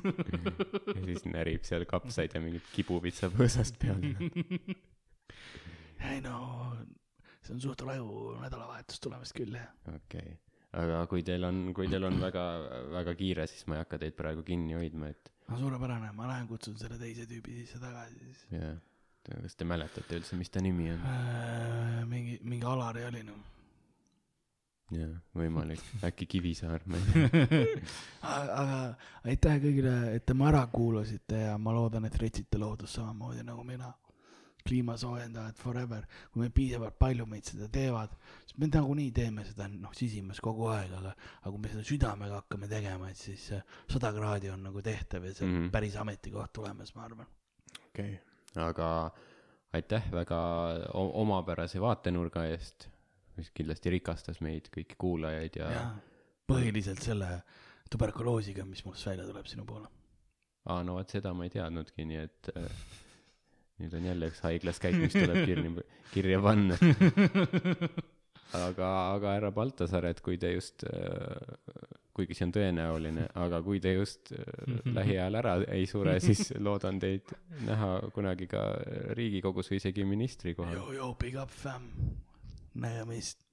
ja 0.96 1.02
siis 1.04 1.26
närib 1.28 1.68
seal 1.68 1.86
kapsaid 1.90 2.38
ja 2.38 2.44
mingit 2.44 2.70
kibuvitsa 2.76 3.32
põõsast 3.34 3.80
peal. 3.82 4.00
ei 6.12 6.22
no, 6.24 6.38
see 7.42 7.58
on 7.58 7.66
suht 7.68 7.84
raju 7.88 8.38
nädalavahetus 8.40 9.04
tulemas 9.04 9.36
küll 9.36 9.60
jah. 9.60 9.68
okei 9.92 10.24
okay., 10.24 10.40
aga 10.82 11.04
kui 11.12 11.26
teil 11.28 11.44
on, 11.44 11.66
kui 11.76 11.92
teil 11.92 12.08
on 12.08 12.16
väga, 12.22 12.46
väga 12.96 13.16
kiire, 13.20 13.48
siis 13.52 13.68
ma 13.68 13.76
ei 13.76 13.84
hakka 13.84 14.00
teid 14.06 14.16
praegu 14.16 14.46
kinni 14.48 14.78
hoidma, 14.80 15.12
et 15.12 15.34
no 15.52 15.60
suurepärane, 15.60 16.14
ma 16.16 16.32
lähen 16.32 16.48
kutsun 16.48 16.80
selle 16.80 16.96
teise 17.02 17.28
tüübi 17.28 17.60
sisse 17.60 17.82
tagasi 17.84 18.16
siis. 18.24 18.46
jah, 18.56 18.80
kas 19.30 19.56
te 19.56 19.68
mäletate 19.68 20.18
üldse, 20.18 20.38
mis 20.40 20.50
ta 20.50 20.62
nimi 20.64 20.90
on? 20.94 21.02
mingi, 22.10 22.40
mingi 22.42 22.68
Alari 22.68 23.06
oli 23.06 23.24
noh. 23.28 23.40
jah, 24.92 25.14
võimalik, 25.38 25.82
äkki 26.10 26.28
Kivisaar, 26.36 26.86
ma 26.90 27.00
ei 27.00 27.10
tea. 27.32 27.66
aga 28.62 28.78
aitäh 29.30 29.60
kõigile, 29.64 29.96
et 30.18 30.26
te 30.26 30.38
mu 30.38 30.48
ära 30.50 30.66
kuulasite 30.74 31.46
ja 31.46 31.58
ma 31.62 31.76
loodan, 31.76 32.10
et 32.10 32.18
retsite 32.22 32.62
loodust 32.62 33.00
samamoodi 33.00 33.46
nagu 33.48 33.66
mina. 33.68 33.94
kliimasoojendajad 34.62 35.56
forever, 35.58 36.04
kui 36.30 36.44
me 36.44 36.52
piisavalt 36.54 36.94
palju 37.02 37.26
meid 37.26 37.48
seda 37.50 37.66
teevad, 37.74 38.12
siis 38.46 38.60
me 38.62 38.68
nagunii 38.70 39.08
teeme 39.10 39.42
seda 39.42 39.66
noh, 39.72 39.90
sisimas 39.98 40.38
kogu 40.38 40.68
aeg, 40.70 40.94
aga, 41.00 41.16
aga 41.40 41.54
kui 41.56 41.64
me 41.64 41.72
seda 41.72 41.82
südamega 41.90 42.44
hakkame 42.44 42.70
tegema, 42.70 43.10
et 43.10 43.18
siis 43.18 43.48
äh, 43.58 43.66
sada 43.90 44.14
kraadi 44.14 44.54
on 44.54 44.62
nagu 44.70 44.86
tehtav 44.86 45.26
ja 45.26 45.34
see 45.34 45.48
on 45.48 45.52
mm. 45.52 45.64
-hmm. 45.64 45.72
päris 45.74 45.98
ametikoht 45.98 46.54
tulemas, 46.54 46.94
ma 46.94 47.08
arvan. 47.10 47.26
okei 47.88 48.14
okay., 48.14 48.31
aga 48.60 48.88
aitäh 49.78 50.08
väga 50.12 50.40
omapärase 50.94 51.82
vaatenurga 51.82 52.46
eest, 52.52 52.90
mis 53.38 53.52
kindlasti 53.56 53.94
rikastas 53.94 54.42
meid 54.44 54.68
kõiki 54.74 54.98
kuulajaid 55.00 55.60
ja, 55.62 55.70
ja 55.72 55.86
põhiliselt 56.52 57.04
selle 57.04 57.30
tuberkuloosiga, 57.92 58.66
mis 58.68 58.84
must 58.88 59.08
välja 59.08 59.28
tuleb 59.28 59.48
sinu 59.48 59.66
poole. 59.68 59.88
aa 60.70 60.84
no 60.86 60.98
vot 61.00 61.10
seda 61.10 61.34
ma 61.34 61.48
ei 61.48 61.54
teadnudki, 61.54 62.06
nii 62.06 62.20
et 62.22 62.52
äh, 62.56 62.82
nüüd 63.82 63.96
on 63.98 64.08
jälle 64.12 64.30
üks 64.32 64.44
haiglas 64.46 64.80
käik, 64.84 65.00
mis 65.02 65.16
tuleb 65.16 65.46
kirja, 65.48 65.72
kirja 66.14 66.42
panna. 66.44 66.78
aga, 68.60 68.90
aga 69.16 69.36
härra 69.38 69.52
Baltasaar, 69.56 70.12
et 70.12 70.22
kui 70.22 70.38
te 70.42 70.54
just 70.54 70.86
äh, 70.86 72.01
kuigi 72.16 72.36
see 72.36 72.48
on 72.48 72.54
tõenäoline, 72.56 73.28
aga 73.44 73.62
kui 73.66 73.82
te 73.84 73.94
just 73.96 74.34
äh, 74.36 74.82
lähiajal 74.96 75.40
ära 75.42 75.56
ei 75.72 75.88
sure, 75.90 76.18
siis 76.26 76.54
loodan 76.60 77.00
teid 77.02 77.32
näha 77.68 77.94
kunagi 78.16 78.50
ka 78.52 78.66
Riigikogus 79.18 79.72
või 79.72 79.82
isegi 79.82 80.08
ministri 80.08 80.56
kohal. 80.58 80.76
Yo, 80.78 80.90
yo, 80.98 81.12
big 81.20 81.40
up 81.40 81.54
fam, 81.54 81.88
nägemist. 82.74 83.46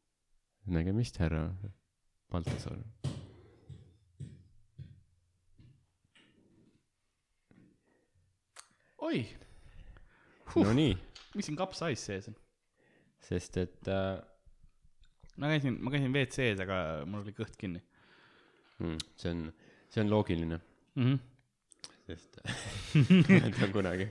nägemist, 0.66 1.20
härra 1.22 1.48
Baltasaar. 2.32 2.82
oi, 9.08 9.22
Nonii, 10.58 10.96
mis 11.38 11.46
siin 11.46 11.56
kapsais 11.56 12.02
sees 12.02 12.26
on? 12.28 12.34
sest 13.24 13.56
et 13.60 13.88
äh, 13.92 14.18
ma 15.38 15.50
käisin, 15.52 15.78
ma 15.80 15.92
käisin 15.94 16.12
WC-s, 16.12 16.60
aga 16.64 17.06
mul 17.06 17.22
oli 17.22 17.34
kõht 17.36 17.56
kinni 17.60 17.80
mm, 18.78 18.98
see 19.16 19.32
on, 19.34 19.44
see 19.88 20.04
on 20.04 20.12
loogiline, 20.12 20.60
mm. 20.96 21.04
-hmm. 21.04 21.18
sest 22.08 22.40
mäletan 23.30 23.72
kunagi, 23.72 24.10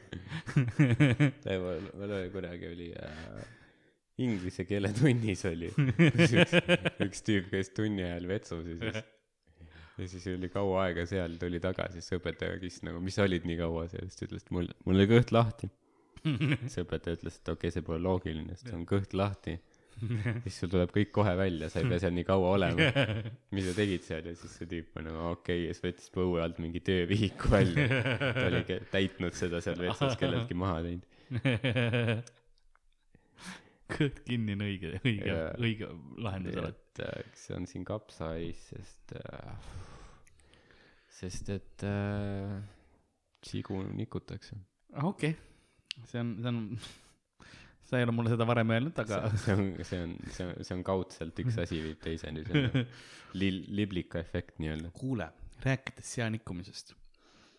mul 1.98 2.18
oli 2.22 2.32
kunagi 2.34 2.74
oli 2.74 2.90
äh, 3.04 3.46
inglise 4.18 4.66
keele 4.66 4.94
tunnis 4.98 5.46
oli 5.46 5.70
üks, 5.78 6.58
üks 7.06 7.24
tüüp 7.28 7.52
käis 7.54 7.70
tunni 7.70 8.06
ajal 8.06 8.28
vetsus 8.28 8.66
ja 8.66 8.80
siis 8.82 9.06
ja 9.98 10.08
siis 10.08 10.28
oli 10.30 10.50
kaua 10.54 10.84
aega 10.86 11.06
seal, 11.10 11.38
tuli 11.42 11.60
tagasi, 11.62 12.02
siis 12.02 12.20
õpetaja 12.20 12.60
küsis 12.62 12.84
nagu, 12.86 13.02
mis 13.04 13.18
sa 13.18 13.26
olid 13.26 13.48
nii 13.50 13.58
kaua 13.60 13.88
seal, 13.92 14.10
siis 14.10 14.20
ta 14.20 14.28
ütles, 14.28 14.46
et 14.46 14.54
mul, 14.54 14.70
mul 14.86 15.00
oli 15.00 15.08
kõht 15.10 15.34
lahti. 15.34 15.70
siis 16.28 16.78
õpetaja 16.84 17.18
ütles, 17.18 17.40
et 17.40 17.52
okei 17.54 17.70
okay,, 17.70 17.74
see 17.74 17.86
pole 17.88 18.02
loogiline, 18.04 18.54
sest 18.56 18.70
see 18.70 18.78
on 18.78 18.86
kõht 18.90 19.16
lahti. 19.18 19.58
siis 20.46 20.60
sul 20.62 20.72
tuleb 20.72 20.92
kõik 20.96 21.12
kohe 21.16 21.34
välja, 21.40 21.70
sa 21.74 21.82
ei 21.82 21.90
pea 21.90 22.02
seal 22.04 22.16
nii 22.16 22.28
kaua 22.28 22.54
olema. 22.56 22.90
mis 23.56 23.70
sa 23.70 23.76
tegid 23.78 24.06
seal 24.06 24.28
ja 24.30 24.34
siis 24.38 24.58
see 24.60 24.70
tüüp 24.72 25.00
on 25.00 25.08
nagu 25.10 25.24
okei 25.34 25.62
okay, 25.62 25.68
ja 25.68 25.76
siis 25.76 25.86
võttis 25.88 26.12
põue 26.14 26.42
alt 26.44 26.62
mingi 26.64 26.82
töövihiku 26.86 27.54
välja. 27.54 27.88
ta 28.38 28.48
oli 28.50 28.64
täitnud 28.94 29.38
seda 29.38 29.62
seal 29.66 29.82
vetsus 29.82 30.20
kelleltki 30.20 30.58
maha 30.58 30.84
teinud. 30.86 31.06
kõht 33.88 34.22
kinni 34.28 34.56
on 34.58 34.64
õige, 34.66 34.94
õige 35.00 35.36
õige 35.64 35.90
lahendus 36.24 36.58
alati. 36.60 36.82
et 36.98 37.04
äh, 37.06 37.36
see 37.40 37.56
on 37.58 37.68
siin 37.70 37.86
kapsais, 37.88 38.64
sest 38.72 39.14
äh,, 39.20 39.68
sest 41.20 41.52
et 41.56 41.86
äh, 41.88 42.58
sigu 43.48 43.80
nikutakse. 43.88 44.60
okei 45.04 45.36
okay., 45.36 46.04
see 46.06 46.22
on, 46.22 46.36
see 46.42 46.52
on, 46.52 46.62
sa 47.88 47.98
ei 48.00 48.04
ole 48.04 48.12
mulle 48.16 48.34
seda 48.34 48.46
varem 48.50 48.70
öelnud, 48.76 48.98
aga 49.00 49.22
see 49.40 49.54
on, 49.56 49.66
see 49.88 50.00
on, 50.04 50.14
see 50.36 50.46
on, 50.48 50.54
see 50.68 50.76
on 50.76 50.84
kaudselt 50.88 51.38
üks 51.44 51.58
asi 51.64 51.80
viib 51.86 52.00
teiseni, 52.04 52.44
see 52.48 52.64
on 52.68 52.88
li-, 53.42 53.66
liblika 53.80 54.20
efekt 54.24 54.58
nii-öelda. 54.64 54.92
kuule, 54.98 55.30
rääkides 55.64 56.10
sea 56.18 56.28
nikkumisest, 56.34 56.92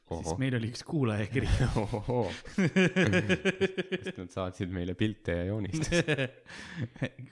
siis 0.09 0.35
meil 0.41 0.55
oli 0.61 0.68
üks 0.72 0.85
kuulajakiri. 0.89 1.49
ohohoo, 1.83 2.26
sest 4.05 4.20
nad 4.20 4.31
saatsid 4.33 4.72
meile 4.72 4.95
pilte 4.99 5.35
ja 5.41 5.49
joonistusi. 5.51 6.05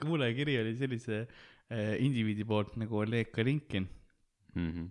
kuulajakiri 0.01 0.57
oli 0.63 0.75
sellise 0.79 1.21
äh, 1.23 1.95
indiviidi 2.03 2.45
poolt 2.47 2.75
nagu 2.81 3.03
Oleg 3.05 3.31
Kalinkin, 3.35 3.87
Mhm. 4.57 4.85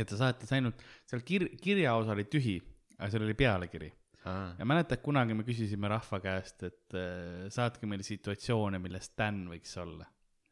et 0.00 0.06
ta 0.08 0.16
saatis 0.16 0.48
ainult, 0.56 0.78
seal 1.04 1.20
kir-, 1.28 1.50
kirjaosa 1.60 2.14
oli 2.14 2.24
tühi, 2.30 2.54
aga 2.96 3.08
seal 3.12 3.24
oli 3.26 3.34
pealkiri. 3.36 3.90
Ja 4.24 4.66
mäletad, 4.68 5.00
kunagi 5.04 5.34
me 5.36 5.44
küsisime 5.46 5.88
rahva 5.88 6.20
käest, 6.20 6.64
et 6.68 6.96
äh, 6.98 7.46
saatke 7.52 7.88
meile 7.88 8.04
situatsioone, 8.04 8.80
milles 8.82 9.12
Dan 9.16 9.46
võiks 9.48 9.72
olla. 9.80 10.04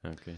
okei, 0.08 0.36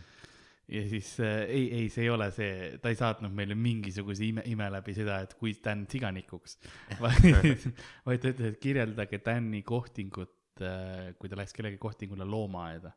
ja 0.71 0.83
siis 0.89 1.13
äh, 1.21 1.45
ei, 1.47 1.65
ei, 1.79 1.89
see 1.93 2.05
ei 2.07 2.11
ole 2.11 2.31
see, 2.35 2.75
ta 2.83 2.91
ei 2.91 2.99
saatnud 2.99 3.35
meile 3.35 3.57
mingisuguse 3.59 4.27
ime, 4.27 4.45
ime 4.51 4.71
läbi 4.73 4.95
seda, 4.97 5.21
et 5.25 5.35
kui 5.39 5.55
Dan 5.63 5.87
siganikuks, 5.91 6.59
vaid, 7.05 7.67
vaid 8.07 8.23
ta 8.23 8.35
ütles, 8.35 8.55
et 8.55 8.61
kirjeldage 8.63 9.23
Dani 9.27 9.63
kohtingut 9.67 10.63
äh,, 10.63 11.11
kui 11.19 11.31
ta 11.31 11.39
läks 11.39 11.55
kellegi 11.57 11.81
kohtingule 11.83 12.27
loomaaeda. 12.27 12.95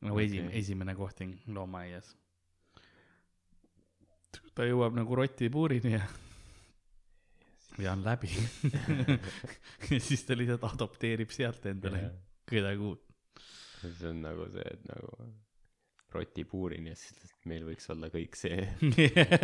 nagu 0.00 0.16
okay. 0.16 0.26
esim-, 0.26 0.48
Okei. 0.48 0.64
esimene 0.64 0.96
kohting 0.96 1.36
loomaaias. 1.52 2.16
ta 4.54 4.64
jõuab 4.68 4.96
nagu 4.96 5.16
rotipuurini 5.16 5.96
ja, 5.96 6.04
ja 7.78 7.92
on 7.92 8.02
läbi. 8.04 8.30
ja 9.92 10.00
siis 10.00 10.24
ta 10.26 10.36
lihtsalt 10.38 10.64
adopteerib 10.72 11.30
sealt 11.34 11.66
endale 11.70 12.02
Jah. 12.02 12.18
kedagi 12.50 12.90
uut. 12.90 13.04
see 13.80 14.10
on 14.10 14.20
nagu 14.24 14.48
see, 14.52 14.66
et 14.74 14.82
nagu 14.90 15.30
rotipuurini 16.14 16.90
ja 16.90 16.98
siis 16.98 17.14
ütled, 17.14 17.30
et 17.30 17.48
meil 17.50 17.66
võiks 17.68 17.86
olla 17.92 18.10
kõik 18.12 18.36
see. 18.38 18.64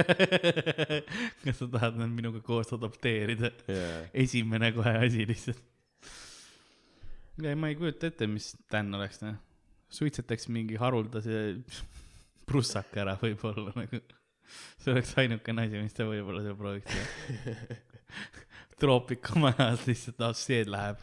kas 1.44 1.60
sa 1.60 1.68
tahad 1.72 1.98
nad 2.00 2.12
minuga 2.12 2.42
koos 2.44 2.72
adopteerida? 2.74 3.52
jaa, 3.70 4.02
esimene 4.24 4.72
kohe 4.76 4.96
asi 5.06 5.26
lihtsalt. 5.28 5.62
ei, 7.44 7.54
ma 7.54 7.70
ei 7.70 7.78
kujuta 7.78 8.10
ette, 8.10 8.28
mis 8.30 8.52
Dan 8.72 8.94
oleks, 8.98 9.22
noh. 9.22 9.38
suitsetaks 9.94 10.50
mingi 10.52 10.78
haruldase 10.80 11.44
prussaka 12.48 13.04
ära 13.04 13.16
võib-olla 13.22 13.72
nagu. 13.76 14.02
see 14.82 14.92
oleks 14.92 15.14
ainukene 15.22 15.68
asi, 15.68 15.82
mis 15.86 15.94
ta 15.96 16.06
võib-olla 16.08 16.42
seal 16.44 16.58
prooviks 16.58 16.90
teha. 16.92 17.78
troopikamajas 18.80 19.86
lihtsalt 19.88 20.24
asseed 20.28 20.70
läheb, 20.72 21.00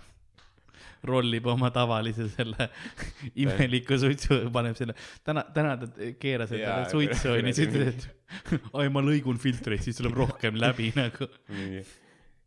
rollib 1.07 1.47
oma 1.51 1.69
tavalise 1.73 2.27
selle 2.31 2.69
imeliku 3.43 3.97
suitsu, 3.99 4.39
paneb 4.53 4.77
selle, 4.79 4.95
täna, 5.25 5.45
täna 5.55 5.75
ta 5.81 5.89
keeras 6.19 6.53
endale 6.55 6.87
suitsu 6.91 7.31
onju, 7.35 7.55
siis 7.57 7.67
ütles, 7.67 8.07
et 8.07 8.69
oi 8.79 8.87
ma 8.93 9.03
lõigun 9.03 9.41
filtreid, 9.41 9.83
siis 9.83 9.99
tuleb 9.99 10.15
rohkem 10.23 10.59
läbi 10.61 10.93
nagu. 10.97 11.29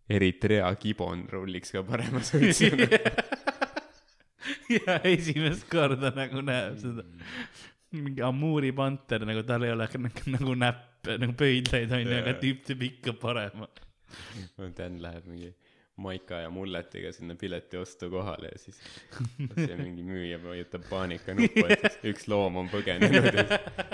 Eritrea 0.06 0.68
gibon 0.78 1.24
rulliks 1.32 1.74
ka 1.74 1.82
parema 1.86 2.22
suitsuna. 2.24 2.86
ja 4.70 5.00
esimest 5.10 5.66
korda 5.70 6.12
nagu 6.14 6.42
näeb 6.46 6.78
seda. 6.78 7.02
mingi 7.96 8.22
Amuri 8.22 8.70
panter 8.76 9.24
nagu 9.26 9.42
tal 9.46 9.64
ei 9.66 9.72
ole 9.74 9.88
nagu, 9.98 10.22
nagu 10.30 10.54
näppe 10.58 11.18
nagu 11.22 11.34
pöidlaid 11.38 11.92
onju, 11.98 12.14
aga 12.22 12.36
tüüp 12.38 12.62
teeb 12.66 12.86
ikka 12.86 13.16
parema. 13.18 13.68
Dan 14.76 15.00
läheb 15.02 15.26
mingi 15.30 15.54
maika 15.96 16.42
ja 16.44 16.50
mulletiga 16.50 17.12
sinna 17.12 17.34
piletiostu 17.34 18.10
kohale 18.10 18.50
ja 18.52 18.58
siis 18.58 18.80
see 19.66 19.76
mingi 19.78 20.04
müüja 20.04 20.36
vajutab 20.42 20.84
paanika-nuppu, 20.90 21.64
et 21.72 21.86
siis 21.86 21.96
üks 22.12 22.28
loom 22.28 22.58
on 22.60 22.68
põgenenud 22.68 23.30
ja 23.32 23.46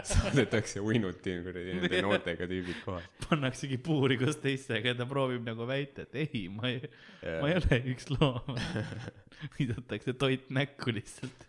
saadetakse 0.08 0.82
uinuti 0.82 1.36
kuradi 1.44 1.76
nende 1.78 2.02
noortega 2.06 2.48
tüübid 2.50 2.82
kohale. 2.82 3.06
pannaksegi 3.28 3.78
puuri 3.86 4.18
koos 4.18 4.40
teistega 4.42 4.94
ja 4.94 4.98
ta 4.98 5.06
proovib 5.06 5.46
nagu 5.46 5.68
väita, 5.68 6.08
et 6.08 6.18
ei, 6.24 6.48
ma 6.50 6.72
ei, 6.72 6.82
ma 7.22 7.52
ei 7.52 7.60
ole 7.60 7.80
üks 7.94 8.10
loom. 8.16 8.58
visatakse 9.58 10.14
toit 10.18 10.50
näkku 10.54 10.94
lihtsalt. 10.94 11.46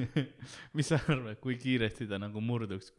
mis 0.76 0.88
sa 0.88 0.98
arvad, 1.12 1.38
kui 1.42 1.56
kiiresti 1.60 2.06
ta 2.10 2.18
nagu 2.20 2.42
murduks, 2.44 2.92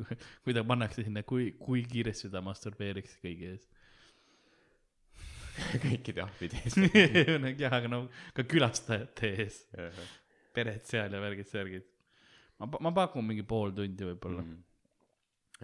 kui 0.44 0.56
ta 0.56 0.64
pannakse 0.68 1.06
sinna, 1.06 1.24
kui, 1.28 1.54
kui 1.60 1.84
kiiresti 1.90 2.32
ta 2.34 2.42
masturbeeriks 2.46 3.18
kõigi 3.24 3.50
ees? 3.54 3.70
kõikide 5.86 6.24
ahvide 6.24 6.62
ees. 6.64 6.78
jah, 7.62 7.74
aga 7.74 7.90
no 7.92 8.04
ka 8.38 8.46
külastajate 8.50 9.34
ees, 9.44 9.60
pered 10.56 10.86
seal 10.90 11.14
ja 11.14 11.22
värgid-särgid. 11.22 11.86
ma, 12.62 12.70
ma 12.88 12.94
pakun 12.96 13.28
mingi 13.28 13.46
pool 13.48 13.74
tundi 13.76 14.08
võib-olla 14.08 14.46
mm.. 14.46 14.64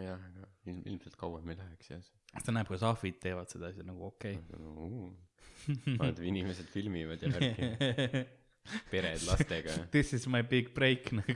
jah, 0.05 0.27
aga 0.31 0.49
ilm- 0.69 0.85
ilmselt 0.93 1.17
kauem 1.19 1.49
ei 1.49 1.57
läheks 1.61 1.93
jah. 1.93 2.05
ta 2.45 2.53
näeb, 2.53 2.69
kuidas 2.69 2.85
ahvid 2.89 3.17
teevad 3.23 3.49
seda 3.51 3.71
asja 3.73 3.87
nagu 3.87 4.11
okei 4.11 4.37
vaata, 5.99 6.21
inimesed 6.23 6.69
filmivad 6.73 7.25
ja 7.25 7.33
värki, 7.33 7.71
okay.. 7.73 8.27
Pered 8.91 9.21
lastega. 9.27 9.73
This 9.95 10.13
is 10.13 10.27
my 10.27 10.41
big 10.41 10.73
break 10.73 11.11
nagu. 11.11 11.35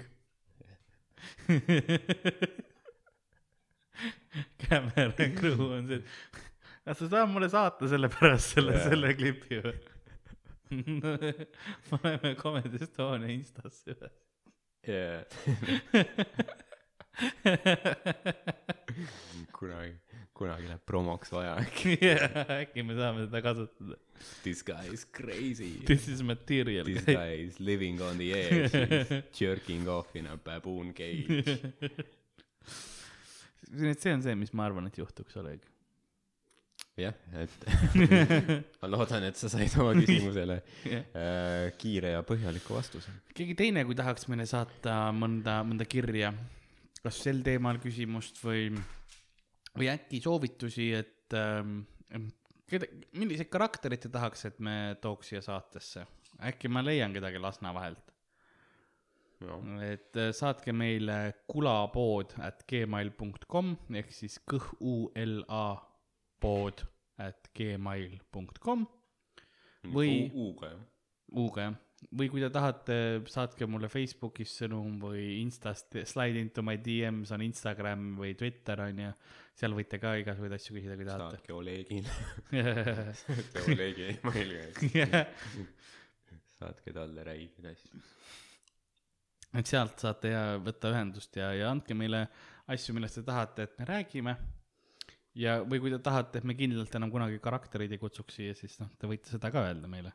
Camera 4.64 5.12
crew 5.36 5.74
on 5.78 5.88
see, 5.88 5.96
et 5.96 6.06
kas 6.84 6.98
sa 7.00 7.08
saad 7.12 7.30
mulle 7.32 7.50
saata 7.52 7.88
selle 7.88 8.10
pärast 8.12 8.48
selle 8.58 8.74
Jaa. 8.76 8.90
selle 8.90 9.10
klipi 9.16 9.56
või? 9.64 9.78
paneme 11.92 12.34
Comedy 12.40 12.78
Estonia 12.84 13.30
Instasse 13.32 13.94
üles. 13.94 14.16
kunagi, 19.54 19.94
kunagi 20.38 20.68
läheb 20.70 20.82
promoks 20.90 21.32
vaja 21.34 21.56
äkki. 21.64 21.98
äkki 22.62 22.84
me 22.86 22.96
saame 22.98 23.28
seda 23.28 23.42
kasutada. 23.46 24.00
This 24.44 24.62
guy 24.64 24.88
is 24.94 25.04
crazy. 25.12 25.72
This 25.86 26.08
is 26.08 26.22
material. 26.24 26.86
This 26.88 27.04
guy 27.06 27.44
is 27.48 27.60
living 27.60 28.02
on 28.02 28.18
the 28.18 28.30
edge, 28.38 29.24
jerking 29.40 29.88
off 29.90 30.16
in 30.16 30.28
a 30.32 30.38
baboon 30.38 30.94
cage. 30.96 31.44
nii 33.74 33.90
et 33.90 34.02
see 34.04 34.14
on 34.14 34.22
see, 34.22 34.36
mis 34.38 34.52
ma 34.54 34.68
arvan, 34.68 34.86
et 34.90 34.98
juhtuks, 35.00 35.36
Oleg. 35.42 35.64
jah, 37.00 37.16
et 37.42 37.64
ma 38.84 38.90
loodan, 38.92 39.24
et 39.26 39.40
sa 39.40 39.50
said 39.50 39.74
oma 39.82 39.96
küsimusele 39.98 40.60
äh, 40.86 41.72
kiire 41.82 42.12
ja 42.14 42.22
põhjaliku 42.28 42.76
vastuse. 42.78 43.10
keegi 43.34 43.56
teine, 43.58 43.82
kui 43.88 43.98
tahaks 43.98 44.28
meile 44.30 44.46
saata 44.50 45.08
mõnda, 45.18 45.62
mõnda 45.66 45.88
kirja, 45.90 46.30
kas 47.02 47.18
sel 47.26 47.42
teemal 47.46 47.82
küsimust 47.82 48.38
või, 48.46 48.68
või 49.78 49.90
äkki 49.92 50.20
soovitusi, 50.24 50.92
et 50.98 51.34
ähm, 51.38 51.80
keda, 52.70 52.88
milliseid 53.18 53.50
karaktereid 53.54 54.04
te 54.06 54.12
tahaks, 54.14 54.46
et 54.50 54.60
me 54.64 54.96
tooks 55.02 55.34
siia 55.34 55.42
saatesse? 55.46 56.06
äkki 56.44 56.68
ma 56.72 56.82
leian 56.82 57.14
kedagi 57.14 57.40
Lasna 57.42 57.72
vahelt, 57.76 58.10
et 59.86 60.18
äh, 60.18 60.32
saatke 60.34 60.74
meile 60.74 61.18
kulapood 61.52 62.34
at 62.42 62.64
gmail 62.70 63.12
.com 63.52 63.74
ehk 63.94 64.12
siis 64.16 64.40
kõh-u-l-a 64.50 65.66
pood 66.42 66.84
at 67.22 67.50
gmail 67.56 68.20
.com. 68.64 68.88
Või- 69.84 70.32
U-ga 70.34 70.72
jah? 70.72 70.82
U-ga 71.34 71.68
jah, 71.68 71.76
või 72.14 72.30
kui 72.32 72.42
te 72.44 72.50
tahate, 72.54 72.96
saatke 73.32 73.68
mulle 73.70 73.90
Facebookis 73.92 74.54
sõnum 74.62 74.98
või 75.02 75.42
Instast, 75.42 75.96
slide 76.10 76.40
into 76.40 76.64
my 76.66 76.78
DMs 76.78 77.32
on 77.36 77.44
Instagram 77.46 78.14
või 78.20 78.36
Twitter 78.40 78.80
on 78.88 79.00
ju, 79.06 79.12
seal 79.60 79.76
võite 79.78 80.00
ka 80.02 80.16
igasuguseid 80.22 80.56
asju 80.58 80.76
küsida, 80.78 80.96
kui 80.98 81.06
tahate. 81.08 81.38
saatke 81.38 81.54
Olegile, 81.54 82.16
saatke 83.20 83.66
Olegi 83.74 84.08
emailiga, 84.14 85.24
saatke 86.58 86.94
talle 86.96 87.26
räigeid 87.28 87.68
asju. 87.74 88.02
et 89.60 89.70
sealt 89.70 90.02
saate 90.02 90.32
ja 90.34 90.44
võtta 90.64 90.90
ühendust 90.94 91.38
ja, 91.38 91.52
ja 91.54 91.70
andke 91.74 91.94
meile 91.98 92.26
asju, 92.74 92.96
millest 92.98 93.20
te 93.20 93.26
tahate, 93.28 93.68
et 93.68 93.78
me 93.80 93.86
räägime. 93.92 94.36
ja, 95.38 95.60
või 95.68 95.82
kui 95.84 95.94
te 95.94 96.00
tahate, 96.04 96.42
et 96.42 96.48
me 96.50 96.56
kindlalt 96.58 96.96
enam 96.98 97.12
kunagi 97.14 97.40
karaktereid 97.44 97.92
ei 97.94 98.02
kutsuks 98.02 98.40
siia, 98.40 98.56
siis 98.58 98.80
noh, 98.82 98.90
te 98.98 99.10
võite 99.10 99.30
seda 99.34 99.52
ka 99.54 99.66
öelda 99.68 99.90
meile. 99.92 100.14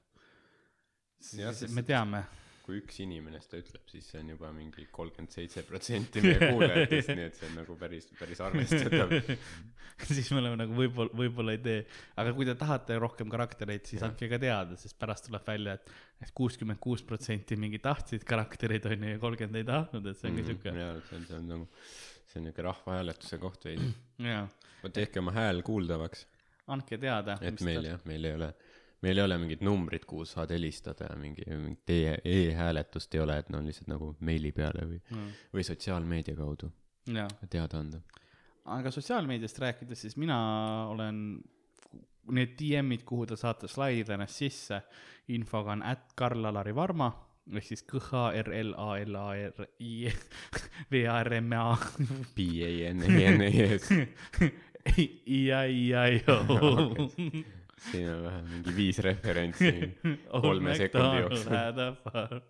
Siis 1.18 1.42
sest- 1.62 1.74
me 1.74 1.82
teame, 1.82 2.22
kui 2.68 2.82
üks 2.82 2.98
inimene 3.00 3.38
seda 3.40 3.62
ütleb, 3.62 3.84
siis 3.88 4.10
see 4.12 4.20
on 4.20 4.34
juba 4.34 4.50
mingi 4.52 4.82
kolmkümmend 4.92 5.32
seitse 5.32 5.62
protsenti 5.64 6.20
meie 6.20 6.36
kuulajatest, 6.50 7.14
nii 7.16 7.24
et 7.24 7.38
see 7.38 7.48
on 7.48 7.54
nagu 7.62 7.76
päris, 7.80 8.10
päris 8.18 8.42
arvestatav. 8.44 9.14
siis 10.10 10.28
me 10.34 10.42
oleme 10.42 10.58
nagu 10.60 10.76
võib-olla, 10.76 11.16
võib-olla 11.16 11.54
ei 11.56 11.62
tee, 11.64 11.78
aga 12.20 12.34
kui 12.36 12.44
te 12.44 12.54
tahate 12.60 12.98
rohkem 13.00 13.32
karaktereid, 13.32 13.88
siis 13.88 14.02
Jah. 14.02 14.10
andke 14.10 14.28
ka 14.28 14.40
teada, 14.42 14.76
sest 14.76 14.98
pärast 15.00 15.30
tuleb 15.30 15.48
välja, 15.48 15.78
et, 15.80 15.88
et 16.26 16.34
kuuskümmend 16.36 16.80
kuus 16.84 17.06
protsenti 17.08 17.56
mingi 17.56 17.80
tahtsid 17.80 18.28
karaktereid 18.28 18.90
onju 18.92 19.14
ja 19.14 19.22
kolmkümmend 19.24 19.62
ei 19.62 19.68
tahtnud, 19.72 20.12
et 20.12 20.20
see 20.20 20.28
ongi 20.28 20.44
siuke, 20.50 20.74
jaa, 20.76 20.94
see 21.08 21.20
on, 21.22 21.26
see 21.30 21.40
on 21.40 21.50
nagu, 21.54 21.68
see 22.28 22.42
on 22.42 22.48
niuke 22.50 22.68
rahvahääletuse 22.68 23.40
koht 23.46 23.64
veidi. 23.70 23.88
jaa, 24.28 24.44
tehke 24.92 25.24
oma 25.24 25.32
hääl 25.40 25.64
kuuldavaks, 25.64 26.28
andke 26.76 27.00
teada. 27.00 27.40
et 27.40 27.64
meil 27.64 27.94
jah, 27.94 28.04
meil 28.12 28.28
ei 28.28 28.36
ole, 28.42 28.52
meil 29.02 29.18
ei 29.18 29.24
ole 29.24 29.38
mingit 29.38 29.60
numbrit, 29.66 30.04
kuhu 30.08 30.24
saad 30.26 30.50
helistada 30.54 31.10
ja 31.10 31.16
mingi, 31.16 31.44
mingit 31.50 31.90
e- 31.94 32.16
e-hääletust 32.24 33.14
ei 33.14 33.20
ole, 33.20 33.38
et 33.38 33.48
no 33.54 33.60
lihtsalt 33.64 33.90
nagu 33.92 34.14
meili 34.20 34.52
peale 34.52 34.86
või, 34.88 34.98
või 35.54 35.66
sotsiaalmeedia 35.66 36.36
kaudu 36.38 36.70
jaa, 37.14 37.28
teada 37.50 37.78
anda. 37.78 38.00
aga 38.64 38.90
sotsiaalmeediast 38.90 39.58
rääkides, 39.58 40.00
siis 40.06 40.16
mina 40.16 40.38
olen, 40.90 41.22
need 42.34 42.58
DM-id, 42.58 43.06
kuhu 43.08 43.26
te 43.26 43.36
saate 43.40 43.68
slaidida 43.70 44.18
ennast 44.18 44.42
sisse, 44.42 44.82
infoga 45.32 45.72
on 45.76 45.82
at 45.86 46.12
Karl-Alari 46.18 46.74
Varma 46.74 47.12
ehk 47.56 47.64
siis 47.64 47.82
K 47.88 48.00
H 48.10 48.26
R 48.42 48.52
L 48.52 48.74
A 48.76 48.98
L 49.00 49.14
A 49.16 49.28
R 49.48 49.68
I 49.80 50.10
V 50.92 51.04
A 51.08 51.20
R 51.22 51.32
M 51.38 51.52
A 51.56 51.76
B-A-N-A-N-A-S, 52.36 53.88
I-I-I-O. 54.98 56.36
Siin 57.90 58.10
on 58.12 58.22
vähe 58.26 58.42
mingi 58.48 58.74
viis 58.76 58.98
referentsi 59.04 59.72
kolme 60.44 60.74
sekundi 60.78 61.22
jooksul. 61.22 62.40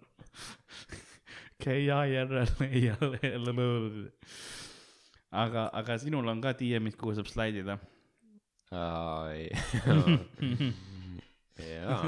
K-I-R-L-A-L-L. 1.58 3.50
aga, 5.30 5.62
aga 5.80 5.98
sinul 5.98 6.28
on 6.30 6.40
ka 6.44 6.52
DM-id, 6.58 6.96
kuhu 7.00 7.12
saab 7.18 7.28
slaidida. 7.30 7.74
jaa. 11.58 12.00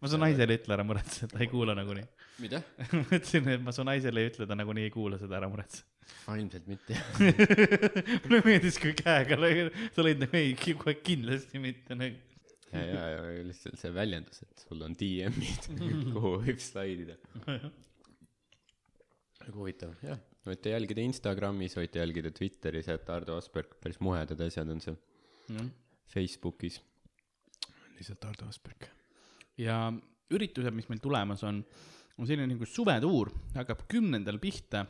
ma 0.00 0.08
su 0.10 0.16
naisele 0.18 0.56
ütle, 0.58 0.72
ära 0.74 0.84
muretse, 0.86 1.28
ta 1.30 1.38
ei 1.44 1.48
kuula 1.52 1.72
nagunii. 1.78 2.06
Mida? 2.40 2.62
ma 2.92 3.04
ütlesin, 3.04 3.48
et 3.52 3.62
ma 3.64 3.74
su 3.74 3.84
naisele 3.86 4.22
ei 4.22 4.30
ütle, 4.30 4.46
ta 4.48 4.56
nagunii 4.58 4.86
ei 4.88 4.92
kuula 4.94 5.18
seda, 5.20 5.36
ära 5.40 5.48
muretse. 5.52 5.84
ilmselt 6.32 6.68
mitte. 6.70 6.98
mulle 8.24 8.42
meeldis, 8.46 8.78
kui 8.82 8.94
käega 8.98 9.38
lõi, 9.38 9.68
sa 9.94 10.04
lõid 10.06 10.22
nagu 10.24 10.38
ei, 10.38 10.54
kohe 10.56 10.96
kindlasti 11.04 11.62
mitte 11.62 11.98
nagu. 11.98 12.18
ja, 12.72 12.84
ja, 12.88 13.06
ja 13.12 13.46
lihtsalt 13.48 13.80
see 13.80 13.94
väljendus, 13.94 14.44
et 14.46 14.66
sul 14.66 14.84
on 14.86 14.96
DM-id, 14.98 15.70
kuhu 16.14 16.36
võib 16.46 16.62
slaidida. 16.62 17.18
väga 19.42 19.56
huvitav, 19.58 19.96
jah. 20.06 20.22
võite 20.48 20.72
jälgida 20.72 21.04
Instagramis, 21.04 21.76
võite 21.78 22.00
jälgida 22.02 22.32
Twitteris, 22.34 22.88
et 22.92 23.12
Ardo 23.12 23.36
Asperg, 23.40 23.76
päris 23.82 24.00
muhedad 24.04 24.40
asjad 24.48 24.72
on 24.72 24.80
seal. 24.84 24.98
Facebookis. 26.12 26.80
lihtsalt 27.98 28.24
Ardo 28.30 28.48
Asperg. 28.48 28.88
ja 29.60 29.84
üritused, 30.32 30.72
mis 30.72 30.88
meil 30.88 31.02
tulemas 31.02 31.42
on, 31.44 31.60
on 32.18 32.28
selline 32.28 32.48
nagu 32.50 32.66
suvetuur, 32.68 33.30
hakkab 33.56 33.86
kümnendal 33.90 34.40
pihta. 34.42 34.84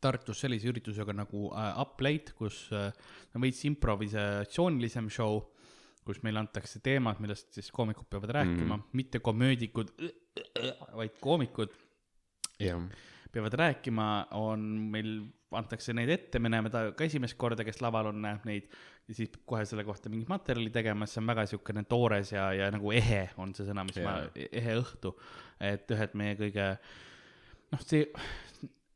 Tartus 0.00 0.38
sellise 0.40 0.70
üritusega 0.70 1.12
nagu 1.12 1.50
äh, 1.52 1.80
Up 1.82 2.00
Late, 2.00 2.32
kus 2.36 2.70
äh, 2.72 2.88
on 3.36 3.44
veits 3.44 3.60
improvisatsioonilisem 3.68 5.10
show, 5.12 5.42
kus 6.06 6.22
meile 6.24 6.40
antakse 6.40 6.80
teemad, 6.80 7.20
millest 7.20 7.52
siis 7.58 7.68
koomikud 7.74 8.08
peavad 8.08 8.32
rääkima 8.38 8.64
mm, 8.64 8.80
-hmm. 8.80 8.96
mitte 8.96 9.20
komöödikud, 9.20 9.92
vaid 10.96 11.20
koomikud. 11.20 11.76
jah. 12.58 12.80
Peavad 13.32 13.54
rääkima, 13.60 14.06
on 14.38 14.64
meil, 14.92 15.12
antakse 15.56 15.94
neid 15.96 16.10
ette, 16.14 16.40
me 16.42 16.50
näeme 16.52 16.70
ta 16.72 16.88
ka 16.96 17.06
esimest 17.06 17.38
korda, 17.40 17.66
kes 17.66 17.80
laval 17.84 18.10
on, 18.12 18.20
näeb 18.24 18.46
neid 18.48 18.68
ja 19.10 19.16
siis 19.16 19.32
kohe 19.48 19.64
selle 19.66 19.84
kohta 19.86 20.10
mingit 20.12 20.30
materjali 20.30 20.70
tegema, 20.74 21.08
see 21.10 21.20
on 21.22 21.30
väga 21.32 21.46
siukene 21.50 21.84
toores 21.90 22.34
ja, 22.34 22.50
ja 22.54 22.70
nagu 22.74 22.92
ehe 22.94 23.24
on 23.42 23.54
see 23.56 23.66
sõna, 23.66 23.84
mis. 23.86 23.98
Jaa. 23.98 24.16
ma, 24.20 24.46
ehe 24.62 24.76
õhtu. 24.78 25.14
et 25.70 25.90
ühed 25.96 26.14
meie 26.18 26.36
kõige, 26.38 26.68
noh, 27.74 27.82
see, 27.86 28.06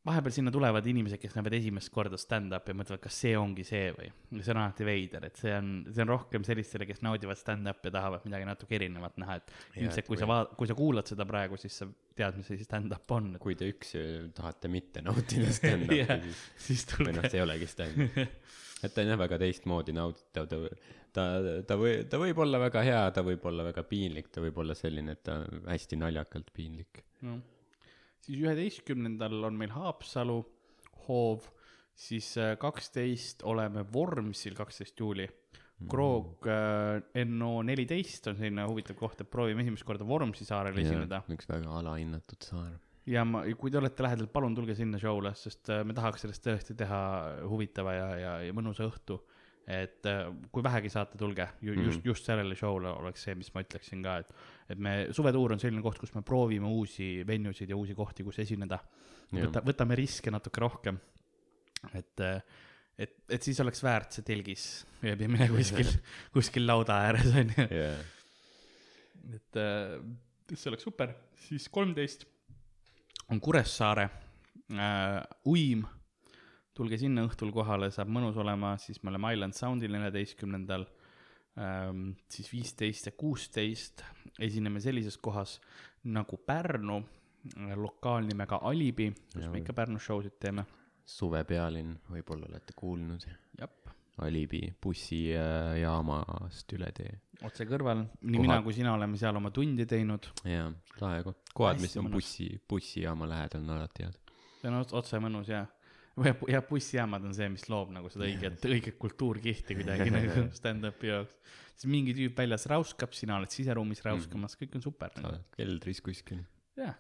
vahepeal 0.05 0.35
sinna 0.37 0.53
tulevad 0.53 0.87
inimesed, 0.89 1.19
kes 1.21 1.35
näevad 1.37 1.55
esimest 1.57 1.91
korda 1.93 2.19
stand-up'i 2.21 2.75
ja 2.75 2.77
mõtlevad, 2.77 3.01
kas 3.07 3.17
see 3.25 3.33
ongi 3.41 3.65
see 3.65 3.87
või. 3.97 4.11
see 4.37 4.53
on 4.53 4.61
alati 4.61 4.87
veider, 4.87 5.29
et 5.31 5.41
see 5.41 5.55
on, 5.57 5.71
see 5.89 6.05
on 6.05 6.11
rohkem 6.13 6.45
sellistele, 6.45 6.89
kes 6.89 7.01
naudivad 7.07 7.41
stand-up'i 7.41 7.89
ja 7.89 7.95
tahavad 7.99 8.27
midagi 8.29 8.49
natuke 8.49 8.77
erinevat 8.77 9.17
näha, 9.23 9.39
et 9.41 9.55
ilmselt 9.81 10.03
et 10.03 10.11
kui 10.11 10.21
sa 10.21 10.27
või- 10.27 10.33
vaat-, 10.35 10.53
kui 10.61 10.69
sa 10.69 10.77
kuulad 10.79 11.09
seda 11.09 11.27
praegu, 11.29 11.61
siis 11.61 11.79
sa 11.81 11.89
tead, 12.17 12.37
mis 12.41 12.51
asi 12.53 12.67
stand-up 12.69 13.17
on. 13.17 13.31
kui 13.41 13.57
te 13.59 13.71
üksi 13.73 14.05
tahate 14.37 14.69
mitte 14.73 15.05
nautida 15.05 15.53
stand-up'i 15.59 16.03
Jah. 16.03 16.21
siis 16.57 16.85
siis 16.85 17.01
või 17.01 17.17
noh, 17.17 17.25
see 17.31 17.41
ei 17.41 17.47
olegi 17.47 17.71
stand-up. 17.71 18.21
et 18.85 18.93
ta 18.93 19.01
on 19.01 19.15
jah 19.15 19.21
väga 19.25 19.41
teistmoodi 19.41 19.97
nauditav, 19.97 20.51
ta, 20.53 20.61
ta, 21.17 21.27
ta 21.65 21.81
või, 21.81 21.97
ta 22.11 22.21
võib 22.21 22.45
olla 22.45 22.61
väga 22.67 22.85
hea, 22.85 23.03
ta 23.17 23.25
võib 23.25 23.49
olla 23.49 23.65
väga 23.71 23.89
piinlik, 23.89 24.29
ta 24.35 24.45
võib 24.45 24.61
olla 24.61 24.77
selline, 24.77 25.17
et 25.17 25.25
ta 25.25 25.41
hästi 25.65 26.01
naljakalt 26.05 26.53
piinlik. 26.53 27.07
no.. 27.25 27.41
Siis 28.25 28.41
üheteistkümnendal 28.41 29.49
on 29.49 29.57
meil 29.59 29.73
Haapsalu 29.75 30.39
hoov, 31.07 31.49
siis 31.95 32.33
äh, 32.41 32.55
kaksteist 32.61 33.45
oleme 33.47 33.85
Vormsil, 33.93 34.57
kaksteist 34.59 35.01
juuli. 35.01 35.27
Kroog 35.91 36.47
äh, 36.49 37.25
NO 37.27 37.59
neliteist 37.67 38.31
on 38.31 38.39
selline 38.39 38.65
huvitav 38.71 38.97
koht, 38.97 39.21
et 39.21 39.31
proovime 39.31 39.65
esimest 39.65 39.85
korda 39.87 40.07
Vormsi 40.07 40.47
saarel 40.47 40.79
esineda. 40.81 41.25
üks 41.35 41.51
väga 41.51 41.73
alahinnatud 41.81 42.47
saar. 42.47 42.77
ja 43.11 43.25
ma, 43.29 43.43
kui 43.59 43.73
te 43.75 43.81
olete 43.81 44.07
lähedal, 44.07 44.31
palun 44.33 44.55
tulge 44.57 44.77
sinna 44.79 45.01
show'le, 45.03 45.35
sest 45.37 45.73
äh, 45.75 45.83
me 45.85 45.97
tahaks 45.97 46.25
sellest 46.25 46.47
tõesti 46.47 46.79
teha 46.79 47.01
huvitava 47.51 47.97
ja, 47.99 48.09
ja, 48.21 48.37
ja 48.47 48.57
mõnusa 48.57 48.87
õhtu. 48.89 49.19
Et 49.67 50.09
äh, 50.11 50.27
kui 50.53 50.65
vähegi 50.65 50.91
saate, 50.93 51.19
tulge 51.21 51.47
ju, 51.65 51.77
just, 51.87 52.05
just 52.05 52.27
sellele 52.29 52.57
show'le 52.59 52.91
oleks 53.01 53.25
see, 53.25 53.37
mis 53.39 53.49
ma 53.55 53.63
ütleksin 53.65 54.03
ka, 54.05 54.19
et, 54.21 54.35
et 54.75 54.83
me, 54.87 54.95
suvetuur 55.17 55.55
on 55.57 55.63
selline 55.63 55.85
koht, 55.85 56.03
kus 56.03 56.13
me 56.17 56.25
proovime 56.27 56.69
uusi 56.69 57.09
venue 57.27 57.55
sid 57.57 57.73
ja 57.73 57.79
uusi 57.79 57.97
kohti, 57.97 58.27
kus 58.27 58.43
esineda. 58.45 58.81
Võta, 59.35 59.65
võtame 59.65 59.97
riske 59.99 60.31
natuke 60.31 60.61
rohkem. 60.63 60.99
et, 61.97 62.21
et, 62.99 63.17
et 63.29 63.43
siis 63.43 63.59
oleks 63.65 63.83
väärt 63.85 64.15
see 64.17 64.25
telgis 64.25 64.67
ööbimine 65.05 65.49
kuskil 65.53 65.89
kuskil 66.37 66.69
lauda 66.69 67.01
ääres 67.09 67.33
onju. 67.33 67.67
jaa, 67.73 67.97
et 69.33 69.59
äh, 69.61 69.99
see 70.53 70.71
oleks 70.71 70.85
super, 70.85 71.13
siis 71.47 71.69
kolmteist 71.73 72.27
on 73.33 73.41
Kuressaare 73.41 74.09
äh, 74.73 75.23
uim. 75.47 75.85
Tulge 76.75 76.99
sinna 76.99 77.23
õhtul 77.29 77.53
kohale, 77.55 77.91
saab 77.95 78.09
mõnus 78.11 78.37
olema, 78.41 78.75
siis 78.83 79.03
me 79.03 79.11
oleme 79.13 79.33
Island 79.35 79.55
Soundil 79.55 79.93
neljateistkümnendal 79.95 80.87
ähm,, 81.59 82.09
siis 82.29 82.49
viisteist 82.53 83.07
ja 83.07 83.13
kuusteist 83.17 84.03
esineme 84.43 84.81
sellises 84.83 85.17
kohas 85.23 85.61
nagu 86.05 86.37
Pärnu, 86.47 87.03
lokaalnimega 87.77 88.59
Alibi, 88.63 89.11
kus 89.33 89.43
Jaa. 89.45 89.51
me 89.53 89.59
ikka 89.61 89.73
Pärnus 89.77 90.03
show 90.09 90.23
sid 90.25 90.39
teeme. 90.41 90.65
suvepealinn, 91.07 91.99
võib-olla 92.11 92.47
olete 92.49 92.73
kuulnud. 92.77 93.27
Alibi 94.25 94.61
bussijaamast 94.83 96.73
üle 96.77 96.91
tee. 96.95 97.17
otse 97.45 97.65
kõrval, 97.67 98.05
nii 98.23 98.39
Kohad- 98.39 98.47
mina 98.47 98.59
kui 98.63 98.73
sina 98.73 98.93
oleme 98.95 99.17
seal 99.19 99.37
oma 99.37 99.51
tundi 99.51 99.87
teinud, 99.87 100.27
jaa, 100.47 100.69
lahe 101.01 101.23
koht. 101.27 101.39
kohad, 101.55 101.81
mis 101.83 101.97
on 101.97 102.11
bussi, 102.13 102.47
bussijaama 102.69 103.27
lähedal, 103.29 103.63
on 103.67 103.71
alati 103.77 104.05
head. 104.05 104.15
see 104.61 104.71
on 104.71 104.79
ots- 104.83 104.95
otse 104.95 105.19
mõnus 105.19 105.49
ja, 105.51 105.67
ja, 106.23 106.35
ja 106.49 106.63
bussijaamad 106.65 107.25
on 107.27 107.35
see, 107.37 107.49
mis 107.53 107.67
loob 107.71 107.93
nagu 107.95 108.11
seda 108.13 108.27
õiget, 108.29 108.67
õiget 108.69 108.99
kultuurkihti 109.01 109.79
kuidagi 109.81 110.13
nagu 110.15 110.47
stand-up'i 110.55 111.11
jaoks. 111.11 111.39
siis 111.75 111.91
mingi 111.91 112.15
tüüp 112.17 112.39
väljas 112.39 112.69
räuskab, 112.71 113.17
sina 113.17 113.39
oled 113.41 113.55
siseruumis 113.55 114.05
räuskamas, 114.07 114.59
kõik 114.61 114.79
on 114.79 114.85
super 114.85 115.15
nagu.. 115.19 115.43
keldris 115.57 116.03
kuskil. 116.05 116.45
jah. 116.79 116.95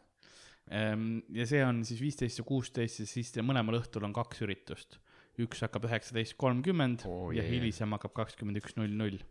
ja 0.66 1.48
see 1.50 1.62
on 1.66 1.84
siis 1.86 2.02
viisteist 2.02 2.40
ja 2.42 2.46
kuusteist 2.48 3.04
ja 3.04 3.08
siis 3.08 3.34
mõlemal 3.42 3.78
õhtul 3.82 4.08
on 4.08 4.16
kaks 4.16 4.42
üritust. 4.46 4.98
üks 5.42 5.62
hakkab 5.66 5.86
üheksateist 5.90 6.38
kolmkümmend 6.40 7.06
Oo, 7.10 7.30
ja 7.34 7.42
hilisem 7.46 7.94
hakkab 7.96 8.14
kakskümmend 8.22 8.62
üks 8.62 8.78
null 8.80 8.98
null. 8.98 9.22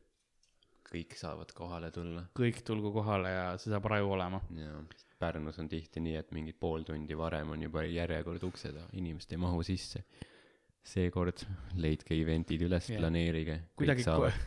Kõik 0.94 1.18
saavad 1.18 1.52
kohale 1.58 1.90
tulla. 1.94 2.28
kõik 2.38 2.62
tulgu 2.66 2.94
kohale 2.94 3.32
ja 3.34 3.46
see 3.62 3.74
saab 3.74 3.88
raju 3.92 4.14
olema. 4.18 4.42
jaa, 4.58 4.84
Pärnus 5.24 5.60
on 5.62 5.70
tihti 5.72 6.02
nii, 6.04 6.18
et 6.20 6.32
mingi 6.36 6.52
pool 6.52 6.84
tundi 6.84 7.16
varem 7.16 7.54
on 7.56 7.62
juba 7.64 7.86
järjekord 7.88 8.44
ukse 8.44 8.74
taga, 8.74 8.90
inimesed 9.00 9.36
ei 9.36 9.40
mahu 9.42 9.62
sisse. 9.66 10.04
seekord 10.84 11.46
leidke 11.80 12.16
event'id 12.20 12.66
üles 12.68 12.90
planeerige. 12.92 13.62
kuidagi, 13.80 14.04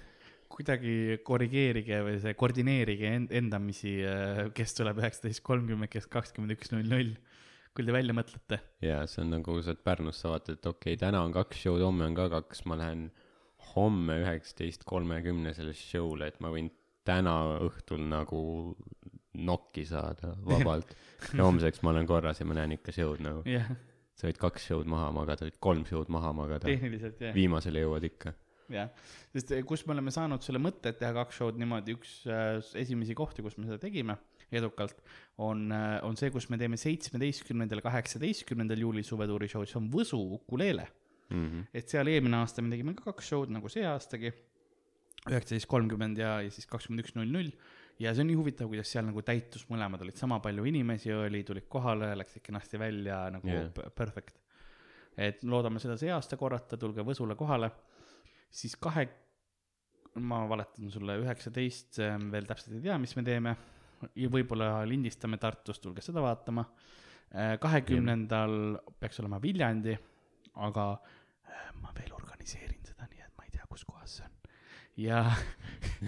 kuidagi 0.57 0.97
korrigeerige 1.25 2.03
või 2.05 2.19
see 2.21 2.37
koordineerige 2.37 3.15
end- 3.21 3.33
endamisi, 3.41 3.97
kes 4.57 4.77
tuleb 4.77 5.01
üheksateist 5.01 5.43
kolmkümmend, 5.47 5.91
kes 5.93 6.11
kakskümmend 6.13 6.59
üks 6.59 6.75
null 6.75 6.93
null. 6.93 7.17
kui 7.77 7.85
te 7.85 7.93
välja 7.93 8.15
mõtlete. 8.17 8.61
jaa, 8.85 9.03
see 9.09 9.25
on 9.25 9.33
nagu 9.39 9.57
sa 9.63 9.73
oled 9.73 9.85
Pärnus, 9.85 10.21
sa 10.21 10.35
vaatad, 10.35 10.61
et 10.61 10.69
okei 10.69 10.95
okay,, 10.95 11.01
täna 11.01 11.25
on 11.25 11.33
kaks 11.33 11.65
show'd, 11.65 11.85
homme 11.85 12.05
on 12.05 12.15
ka 12.17 12.29
kaks, 12.37 12.67
ma 12.69 12.79
lähen 12.81 13.09
homme 13.75 14.21
üheksateist 14.23 14.87
kolmekümnesele 14.89 15.75
show'le, 15.77 16.31
et 16.31 16.39
ma 16.45 16.53
võin 16.55 16.71
täna 17.07 17.35
õhtul 17.65 18.07
nagu 18.11 18.41
nokki 19.37 19.85
saada 19.89 20.33
vabalt. 20.47 20.95
ja 21.37 21.45
homseks 21.45 21.83
ma 21.85 21.93
olen 21.93 22.09
korras 22.09 22.41
ja 22.41 22.49
ma 22.49 22.57
näen 22.59 22.77
ikka 22.79 22.95
show'd 22.95 23.23
nagu. 23.25 23.45
jah, 23.49 23.69
sa 24.17 24.29
võid 24.29 24.41
kaks 24.41 24.71
show'd 24.71 24.89
maha 24.91 25.13
magada, 25.15 25.47
võid 25.49 25.61
kolm 25.63 25.85
show'd 25.89 26.11
maha 26.13 26.33
magada. 26.37 26.69
tehniliselt 26.69 27.21
jah, 27.23 27.35
viimasele 27.37 27.85
jõuad 27.85 28.07
ikka. 28.09 28.33
jah. 28.73 28.91
sest 29.35 29.53
eh, 29.55 29.65
kus 29.67 29.85
me 29.87 29.97
oleme 29.97 30.15
saanud 30.15 30.45
selle 30.47 30.63
mõtte, 30.63 30.93
et 30.93 31.01
teha 31.03 31.13
kaks 31.17 31.43
show'd 31.43 31.61
niimoodi, 31.61 31.99
üks 31.99 32.19
äh, 32.31 32.57
esimesi 32.81 33.17
kohti, 33.19 33.45
kus 33.45 33.59
me 33.61 33.69
seda 33.69 33.79
tegime 33.83 34.19
edukalt, 34.55 35.01
on, 35.43 35.73
on 36.07 36.19
see, 36.19 36.31
kus 36.31 36.47
me 36.53 36.59
teeme 36.61 36.79
seitsmeteistkümnendal, 36.79 37.83
kaheksateistkümnendal 37.83 38.79
juulil 38.85 39.07
suvetuuri 39.07 39.49
show, 39.51 39.65
see 39.67 39.81
on 39.81 39.89
Võsu 39.91 40.21
Ukulele. 40.39 40.87
Mm 41.31 41.47
-hmm. 41.47 41.63
et 41.75 41.89
seal 41.91 42.07
eelmine 42.07 42.39
aasta 42.39 42.63
me 42.63 42.71
tegime 42.71 42.95
ka 42.95 43.09
kaks 43.09 43.33
show'd 43.33 43.51
nagu 43.51 43.71
see 43.73 43.83
aastagi, 43.87 44.31
üheksateist 45.27 45.67
kolmkümmend 45.67 46.21
ja, 46.23 46.37
ja 46.45 46.53
siis 46.55 46.69
kakskümmend 46.71 47.03
üks 47.03 47.17
null 47.17 47.33
null. 47.35 47.51
ja 47.99 48.13
see 48.15 48.23
on 48.23 48.31
nii 48.31 48.39
huvitav, 48.39 48.69
kuidas 48.71 48.93
seal 48.93 49.09
nagu 49.09 49.23
täitus 49.27 49.65
mõlemad 49.73 50.05
olid, 50.05 50.19
sama 50.21 50.39
palju 50.45 50.67
inimesi 50.71 51.11
oli, 51.17 51.43
tulid 51.49 51.67
kohale, 51.73 52.13
läksid 52.21 52.45
kenasti 52.47 52.79
välja 52.79 53.25
nagu 53.35 53.51
yeah. 53.51 53.91
perfect. 53.99 54.39
et 55.17 55.43
loodame 55.43 55.83
seda 55.83 55.99
see 55.99 56.13
aasta 56.15 56.39
korrata, 56.39 56.79
tulge 56.79 57.03
Võsule 57.03 57.35
kohale. 57.35 57.73
siis 58.51 58.77
kahe, 58.77 59.09
ma 60.23 60.45
valetan 60.49 60.91
sulle, 60.95 61.19
üheksateist 61.25 61.99
veel 62.31 62.47
täpselt 62.47 62.79
ei 62.79 62.87
tea, 62.87 62.99
mis 63.03 63.17
me 63.17 63.27
teeme. 63.27 63.57
ja 64.15 64.29
võib-olla 64.31 64.85
lindistame 64.87 65.43
Tartus, 65.43 65.81
tulge 65.81 66.07
seda 66.07 66.23
vaatama. 66.23 66.71
kahekümnendal 67.59 68.77
peaks 69.01 69.19
olema 69.25 69.43
Viljandi, 69.43 69.99
aga 70.57 70.87
äh, 71.47 71.69
ma 71.83 71.93
veel 71.97 72.13
organiseerin 72.17 72.83
seda, 72.87 73.09
nii 73.11 73.23
et 73.25 73.33
ma 73.39 73.47
ei 73.47 73.55
tea, 73.55 73.67
kus 73.71 73.85
kohas 73.89 74.19
see 74.19 74.27
on. 74.27 74.35
ja, 74.97 75.23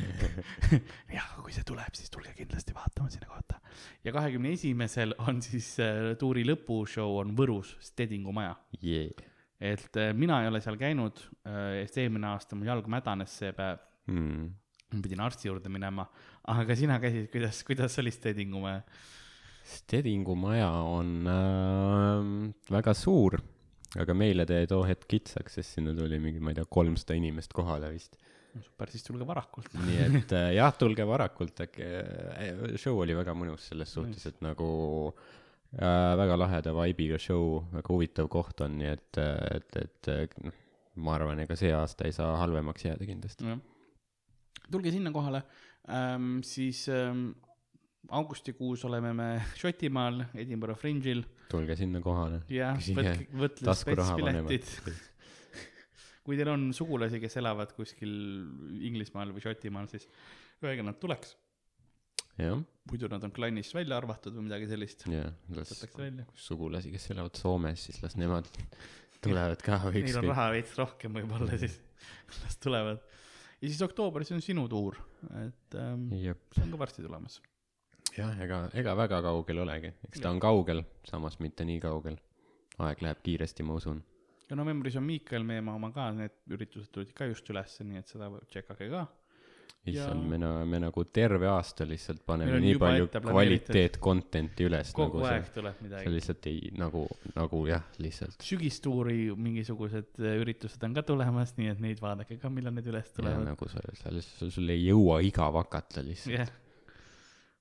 ja 1.16 1.24
kui 1.42 1.52
see 1.52 1.66
tuleb, 1.68 1.94
siis 1.96 2.10
tulge 2.12 2.32
kindlasti 2.36 2.76
vaatama 2.76 3.10
sinna 3.12 3.28
kohta. 3.30 3.60
ja 4.04 4.12
kahekümne 4.16 4.52
esimesel 4.56 5.14
on 5.26 5.42
siis 5.44 5.74
äh, 5.84 6.14
tuuri 6.20 6.46
lõpushow 6.48 7.18
on 7.22 7.34
Võrus, 7.36 7.74
Stedingu 7.84 8.32
maja. 8.32 8.56
Yeah. 8.82 9.12
et 9.60 9.96
äh, 10.00 10.14
mina 10.14 10.42
ei 10.42 10.48
ole 10.52 10.60
seal 10.64 10.78
käinud 10.80 11.20
äh,, 11.44 11.82
sest 11.84 12.00
eelmine 12.04 12.30
aasta 12.32 12.56
mul 12.56 12.70
jalg 12.70 12.88
mädanes 12.90 13.38
see 13.42 13.52
päev, 13.56 13.84
Mm. 14.08 14.46
ma 14.94 15.02
pidin 15.04 15.20
arsti 15.20 15.50
juurde 15.50 15.68
minema, 15.68 16.06
aga 16.48 16.72
sina 16.72 16.94
käisid, 17.02 17.26
kuidas, 17.28 17.58
kuidas 17.68 17.98
oli 18.00 18.08
Stedingu 18.14 18.62
maja? 18.62 18.78
Stedingu 19.68 20.32
maja 20.40 20.70
on 20.80 21.10
äh, 21.28 22.30
väga 22.72 22.94
suur, 22.96 23.36
aga 23.96 24.16
meile 24.16 24.44
jäi 24.48 24.68
too 24.68 24.82
hetk 24.86 25.06
kitsaks, 25.08 25.58
sest 25.58 25.78
sinna 25.78 25.94
tuli 25.96 26.18
mingi, 26.20 26.42
ma 26.44 26.52
ei 26.52 26.58
tea, 26.58 26.68
kolmsada 26.68 27.16
inimest 27.16 27.54
kohale 27.56 27.90
vist. 27.94 28.18
super, 28.58 28.90
siis 28.90 29.04
tulge 29.06 29.26
varakult. 29.26 29.72
nii 29.86 29.98
et 30.04 30.32
äh, 30.36 30.52
jah, 30.58 30.72
tulge 30.76 31.06
varakult, 31.08 31.64
äkki 31.64 31.84
äh, 31.86 32.78
show 32.80 32.98
oli 33.00 33.16
väga 33.16 33.34
mõnus 33.38 33.68
selles 33.70 33.92
suhtes, 33.94 34.26
et 34.28 34.40
nagu 34.44 34.68
äh, 35.08 36.14
väga 36.20 36.38
laheda 36.40 36.74
vibe'iga 36.76 37.20
show, 37.22 37.62
väga 37.72 37.94
huvitav 37.94 38.30
koht 38.32 38.64
on, 38.66 38.78
nii 38.82 38.92
et, 38.92 39.22
et, 39.56 39.80
et 39.84 40.12
äh, 40.12 40.24
noh, 40.44 40.64
ma 40.98 41.14
arvan, 41.14 41.40
ega 41.44 41.56
see 41.56 41.70
aasta 41.72 42.08
ei 42.08 42.16
saa 42.16 42.36
halvemaks 42.40 42.88
jääda 42.88 43.06
kindlasti. 43.06 43.58
tulge 44.68 44.92
sinna 44.92 45.12
kohale 45.14 45.44
ähm,, 45.88 46.40
siis 46.44 46.88
ähm, 46.92 47.30
augustikuus 48.08 48.84
oleme 48.88 49.12
me 49.16 49.28
Šotimaal, 49.60 50.22
Edinburgh 50.38 50.78
Fringe'il 50.80 51.24
tulge 51.50 51.76
sinna 51.78 52.00
kohale. 52.04 52.42
ja 52.52 52.72
Küsige 52.78 53.14
võtke, 53.32 53.66
taskuraha 53.68 54.16
spetspiletid. 54.16 55.04
kui 56.28 56.38
teil 56.38 56.52
on 56.52 56.68
sugulasi, 56.76 57.20
kes 57.22 57.38
elavad 57.40 57.74
kuskil 57.76 58.14
Inglismaal 58.84 59.32
või 59.34 59.44
Šotimaal, 59.44 59.88
siis 59.92 60.08
öelge, 60.64 60.84
nad 60.84 60.98
tuleks. 61.00 61.36
jah, 62.38 62.60
muidu 62.90 63.10
nad 63.12 63.24
on 63.26 63.34
klannist 63.34 63.76
välja 63.76 63.98
arvatud 64.00 64.36
või 64.36 64.48
midagi 64.48 64.70
sellist. 64.70 65.04
ja 65.12 65.28
las 65.56 65.74
sugulasi, 66.48 66.94
kes 66.94 67.10
elavad 67.14 67.40
Soomes, 67.40 67.88
siis 67.88 68.00
las 68.04 68.16
nemad 68.20 68.48
tulevad 69.24 69.62
ka 69.64 69.80
või 69.88 70.04
Neil 70.06 70.20
on 70.20 70.32
raha 70.32 70.50
veits 70.54 70.76
rohkem 70.78 71.16
võib-olla 71.20 71.60
siis, 71.60 71.80
las 72.44 72.60
tulevad. 72.62 73.04
ja 73.58 73.66
siis 73.66 73.84
oktoobris 73.84 74.32
on 74.36 74.44
sinu 74.44 74.68
tuur, 74.70 75.00
et 75.44 75.80
ähm, 75.80 76.10
jep, 76.20 76.44
see 76.54 76.64
on 76.64 76.76
ka 76.76 76.84
varsti 76.84 77.04
tulemas. 77.04 77.40
jah, 78.18 78.40
ega, 78.44 78.60
ega 78.74 78.94
väga 78.98 79.20
kaugel 79.28 79.62
olegi, 79.64 79.92
eks 80.10 80.22
ta 80.24 80.30
on 80.34 80.40
kaugel, 80.42 80.82
samas 81.08 81.38
mitte 81.44 81.64
nii 81.68 81.80
kaugel. 81.84 82.18
aeg 82.78 83.00
läheb 83.02 83.22
kiiresti, 83.26 83.64
ma 83.66 83.74
usun. 83.78 84.02
ja 84.50 84.56
novembris 84.56 84.96
on 84.96 85.02
Miikael 85.06 85.42
Meemaa 85.44 85.74
oma 85.78 85.90
ka, 85.94 86.10
need 86.14 86.36
üritused 86.54 86.92
tulid 86.94 87.10
ka 87.16 87.26
just 87.30 87.48
ülesse, 87.50 87.84
nii 87.84 87.98
et 88.02 88.06
seda 88.06 88.30
tšekkage 88.50 88.90
ka. 88.92 89.06
issand, 89.88 90.22
Ja- 90.24 90.38
me 90.38 90.64
me 90.66 90.78
nagu 90.82 91.04
terve 91.04 91.46
aasta 91.48 91.86
lihtsalt 91.88 92.20
paneme 92.26 92.58
nii 92.60 92.74
palju 92.78 93.06
kvaliteet 93.24 93.98
content'i 94.04 94.66
üles 94.68 94.90
kogu 94.92 95.20
nagu 95.22 95.30
aeg 95.30 95.44
see, 95.46 95.54
tuleb 95.54 95.76
see 95.78 95.86
midagi. 95.86 96.10
lihtsalt 96.12 96.46
ei 96.50 96.72
nagu, 96.76 97.04
nagu 97.36 97.60
jah, 97.66 97.84
lihtsalt. 97.98 98.36
sügistuuri 98.44 99.32
mingisugused 99.36 100.18
äh, 100.20 100.36
üritused 100.42 100.84
on 100.84 100.94
ka 100.94 101.02
tulemas, 101.02 101.54
nii 101.56 101.70
et 101.72 101.80
neid 101.80 102.00
vaadake 102.04 102.38
ka, 102.42 102.50
millal 102.50 102.74
need 102.74 102.90
üles 102.90 103.12
tulevad. 103.16 103.44
nagu 103.48 103.68
sa, 103.68 103.80
sa 104.02 104.12
lihtsalt, 104.12 104.52
sul 104.52 104.68
ei 104.68 104.82
jõua 104.90 105.20
igav 105.24 105.56
hakata 105.62 106.04
lihtsalt. 106.04 106.36
jah. 106.36 106.52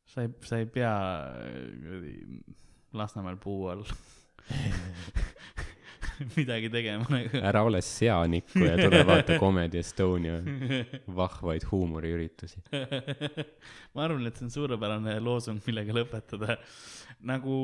Sa 0.08 0.24
ei, 0.26 0.32
sa 0.48 0.62
ei 0.62 0.70
pea 0.72 0.94
äh, 1.44 2.06
Lasnamäel 2.98 3.38
puu 3.42 3.68
all 3.70 3.84
midagi 6.38 6.70
tegema 6.74 7.06
nagu. 7.10 7.42
ära 7.44 7.62
ole 7.68 7.82
seanikku 7.82 8.64
ja 8.66 8.78
tule 8.80 9.04
vaata 9.08 9.40
Comedy 9.40 9.82
Estonia 9.82 10.40
vahvaid 11.16 11.68
huumoriüritusi. 11.72 12.64
ma 13.94 14.06
arvan, 14.06 14.26
et 14.28 14.40
see 14.40 14.48
on 14.48 14.54
suurepärane 14.54 15.18
loosung, 15.24 15.62
millega 15.68 15.94
lõpetada. 15.94 16.58
nagu 17.20 17.60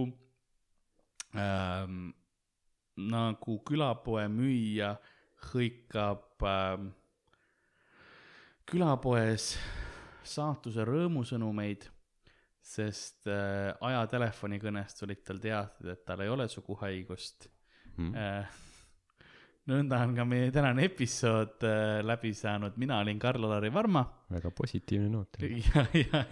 ähm,, 1.34 2.12
nagu 2.98 3.58
külapoe 3.66 4.28
müüja 4.30 4.96
hõikab 5.50 6.46
ähm, 6.48 6.92
külapoes 8.70 9.54
saatuse 10.24 10.86
rõõmusõnumeid, 10.88 11.90
sest 12.74 13.28
äh, 13.30 13.72
ajatelefoni-kõnest 13.80 15.04
olid 15.06 15.22
tal 15.28 15.42
teated, 15.44 15.92
et 15.94 16.06
tal 16.08 16.24
ei 16.26 16.32
ole 16.34 16.50
suguhaigust 16.52 17.50
Mm. 17.94 18.14
äh,. 18.18 18.62
nõnda 19.70 20.00
on 20.04 20.16
ka 20.18 20.26
meie 20.28 20.50
tänane 20.52 20.88
episood 20.90 21.62
äh, 21.68 22.00
läbi 22.04 22.34
saanud, 22.36 22.76
mina 22.82 22.98
olin 23.04 23.20
Karl-Alari 23.22 23.70
Varma 23.74 24.02
väga 24.34 24.50
positiivne 24.58 25.12
noot. 25.14 25.38
ja, 25.68 25.84
ja 25.94 26.24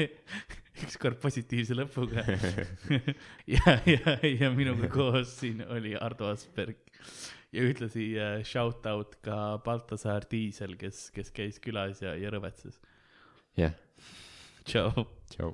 ükskord 0.82 1.20
positiivse 1.22 1.78
lõpuga. 1.78 2.26
ja, 3.56 3.78
ja, 3.86 4.18
ja 4.26 4.52
minuga 4.56 4.90
koos 4.92 5.38
siin 5.38 5.62
oli 5.70 5.94
Ardo 5.96 6.32
Asperg 6.34 6.82
ja 7.54 7.66
ühtlasi 7.68 8.10
äh, 8.18 8.40
shout 8.48 8.88
out 8.90 9.20
ka 9.24 9.62
Baltasaar 9.64 10.26
Diisel, 10.32 10.76
kes, 10.82 11.10
kes 11.16 11.32
käis 11.36 11.62
külas 11.64 12.02
ja, 12.04 12.18
ja 12.18 12.34
rõvetses. 12.34 12.82
jah, 13.60 13.78
tšau. 14.66 15.06
tšau. 15.36 15.54